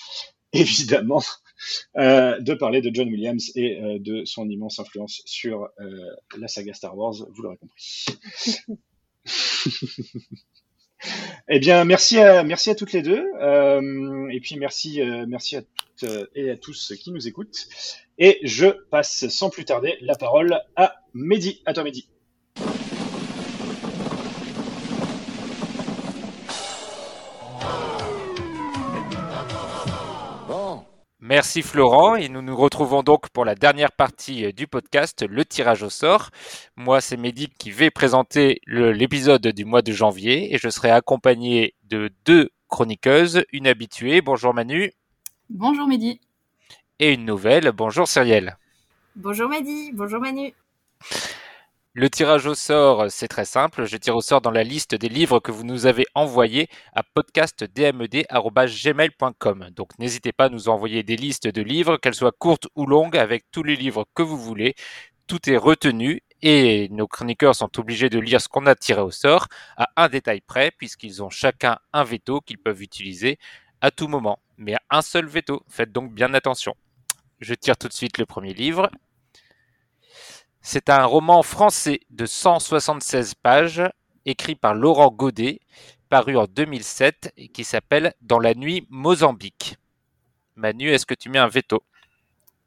[0.53, 1.23] évidemment,
[1.97, 6.47] euh, de parler de John Williams et euh, de son immense influence sur euh, la
[6.47, 8.05] saga Star Wars, vous l'aurez compris.
[11.49, 15.57] eh bien, merci à, merci à toutes les deux, euh, et puis merci, euh, merci
[15.57, 17.67] à toutes euh, et à tous qui nous écoutent.
[18.17, 21.61] Et je passe sans plus tarder la parole à Mehdi.
[21.65, 22.09] À toi, Mehdi.
[31.29, 35.45] Merci Florent et nous nous retrouvons donc pour la dernière partie euh, du podcast, le
[35.45, 36.31] tirage au sort.
[36.75, 41.75] Moi c'est Mehdi qui vais présenter l'épisode du mois de janvier et je serai accompagné
[41.83, 44.91] de deux chroniqueuses, une habituée, bonjour Manu,
[45.51, 46.19] Bonjour Mehdi.
[46.97, 48.57] et une nouvelle, bonjour Cyrielle.
[49.15, 49.91] Bonjour Mehdi.
[49.93, 50.51] Bonjour Manu.
[51.99, 53.83] Le tirage au sort, c'est très simple.
[53.83, 57.03] Je tire au sort dans la liste des livres que vous nous avez envoyés à
[57.03, 59.69] podcastdmed.gmail.com.
[59.75, 63.17] Donc n'hésitez pas à nous envoyer des listes de livres, qu'elles soient courtes ou longues,
[63.17, 64.75] avec tous les livres que vous voulez.
[65.27, 69.11] Tout est retenu et nos chroniqueurs sont obligés de lire ce qu'on a tiré au
[69.11, 73.39] sort à un détail près, puisqu'ils ont chacun un veto qu'ils peuvent utiliser
[73.81, 74.39] à tout moment.
[74.55, 75.63] Mais à un seul veto.
[75.67, 76.75] Faites donc bien attention.
[77.41, 78.89] Je tire tout de suite le premier livre.
[80.71, 83.81] C'est un roman français de 176 pages,
[84.25, 85.61] écrit par Laurent Godet,
[86.09, 89.77] paru en 2007 et qui s'appelle Dans la nuit Mozambique.
[90.55, 91.81] Manu, est-ce que tu mets un veto?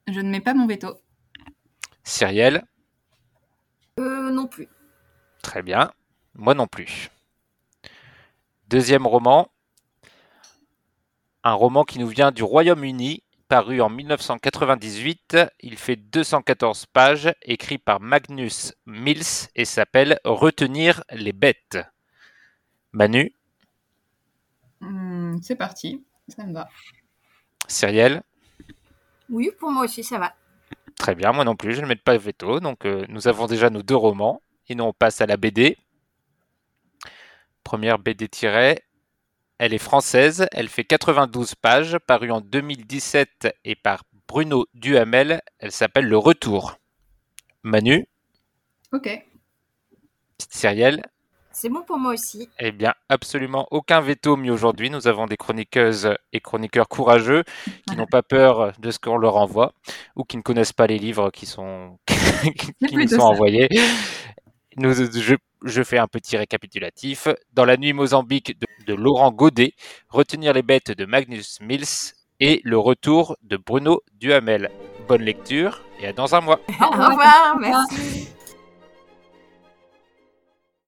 [0.08, 0.98] Je ne mets pas mon veto.
[2.02, 2.64] Cyrielle?
[4.00, 4.68] Euh, non plus.
[5.40, 5.92] Très bien.
[6.34, 7.08] Moi non plus.
[8.66, 9.48] Deuxième roman,
[11.44, 13.22] un roman qui nous vient du Royaume-Uni,
[13.52, 15.36] paru en 1998.
[15.60, 21.76] Il fait 214 pages, écrit par Magnus Mills et s'appelle Retenir les bêtes.
[22.92, 23.34] Manu,
[24.80, 26.68] Hmm, c'est parti, ça me va.
[27.66, 28.22] Cyrielle,
[29.28, 30.32] Oui, pour moi aussi, ça va.
[30.96, 32.60] très bien, moi non plus, je ne mets pas de veto.
[32.60, 35.76] Donc euh, nous avons déjà nos deux romans et nous on passe à la BD.
[37.64, 38.82] Première BD tirée,
[39.62, 45.40] elle est française, elle fait 92 pages, parue en 2017 et par Bruno Duhamel.
[45.60, 46.78] Elle s'appelle Le Retour.
[47.62, 48.08] Manu,
[48.92, 49.24] Ok.
[50.50, 51.04] Cyrielle,
[51.52, 52.48] C'est bon pour moi aussi.
[52.58, 54.90] Eh bien, absolument aucun veto mis aujourd'hui.
[54.90, 57.44] Nous avons des chroniqueuses et chroniqueurs courageux
[57.88, 59.74] qui n'ont pas peur de ce qu'on leur envoie
[60.16, 62.00] ou qui ne connaissent pas les livres qui sont
[62.88, 63.22] qui nous sont ça.
[63.26, 63.68] envoyés.
[64.76, 67.28] Nous, je, je fais un petit récapitulatif.
[67.52, 69.74] Dans la nuit Mozambique de, de Laurent Godet,
[70.08, 74.70] Retenir les bêtes de Magnus Mills et Le retour de Bruno Duhamel.
[75.08, 76.60] Bonne lecture et à dans un mois.
[76.80, 78.21] Au revoir, merci.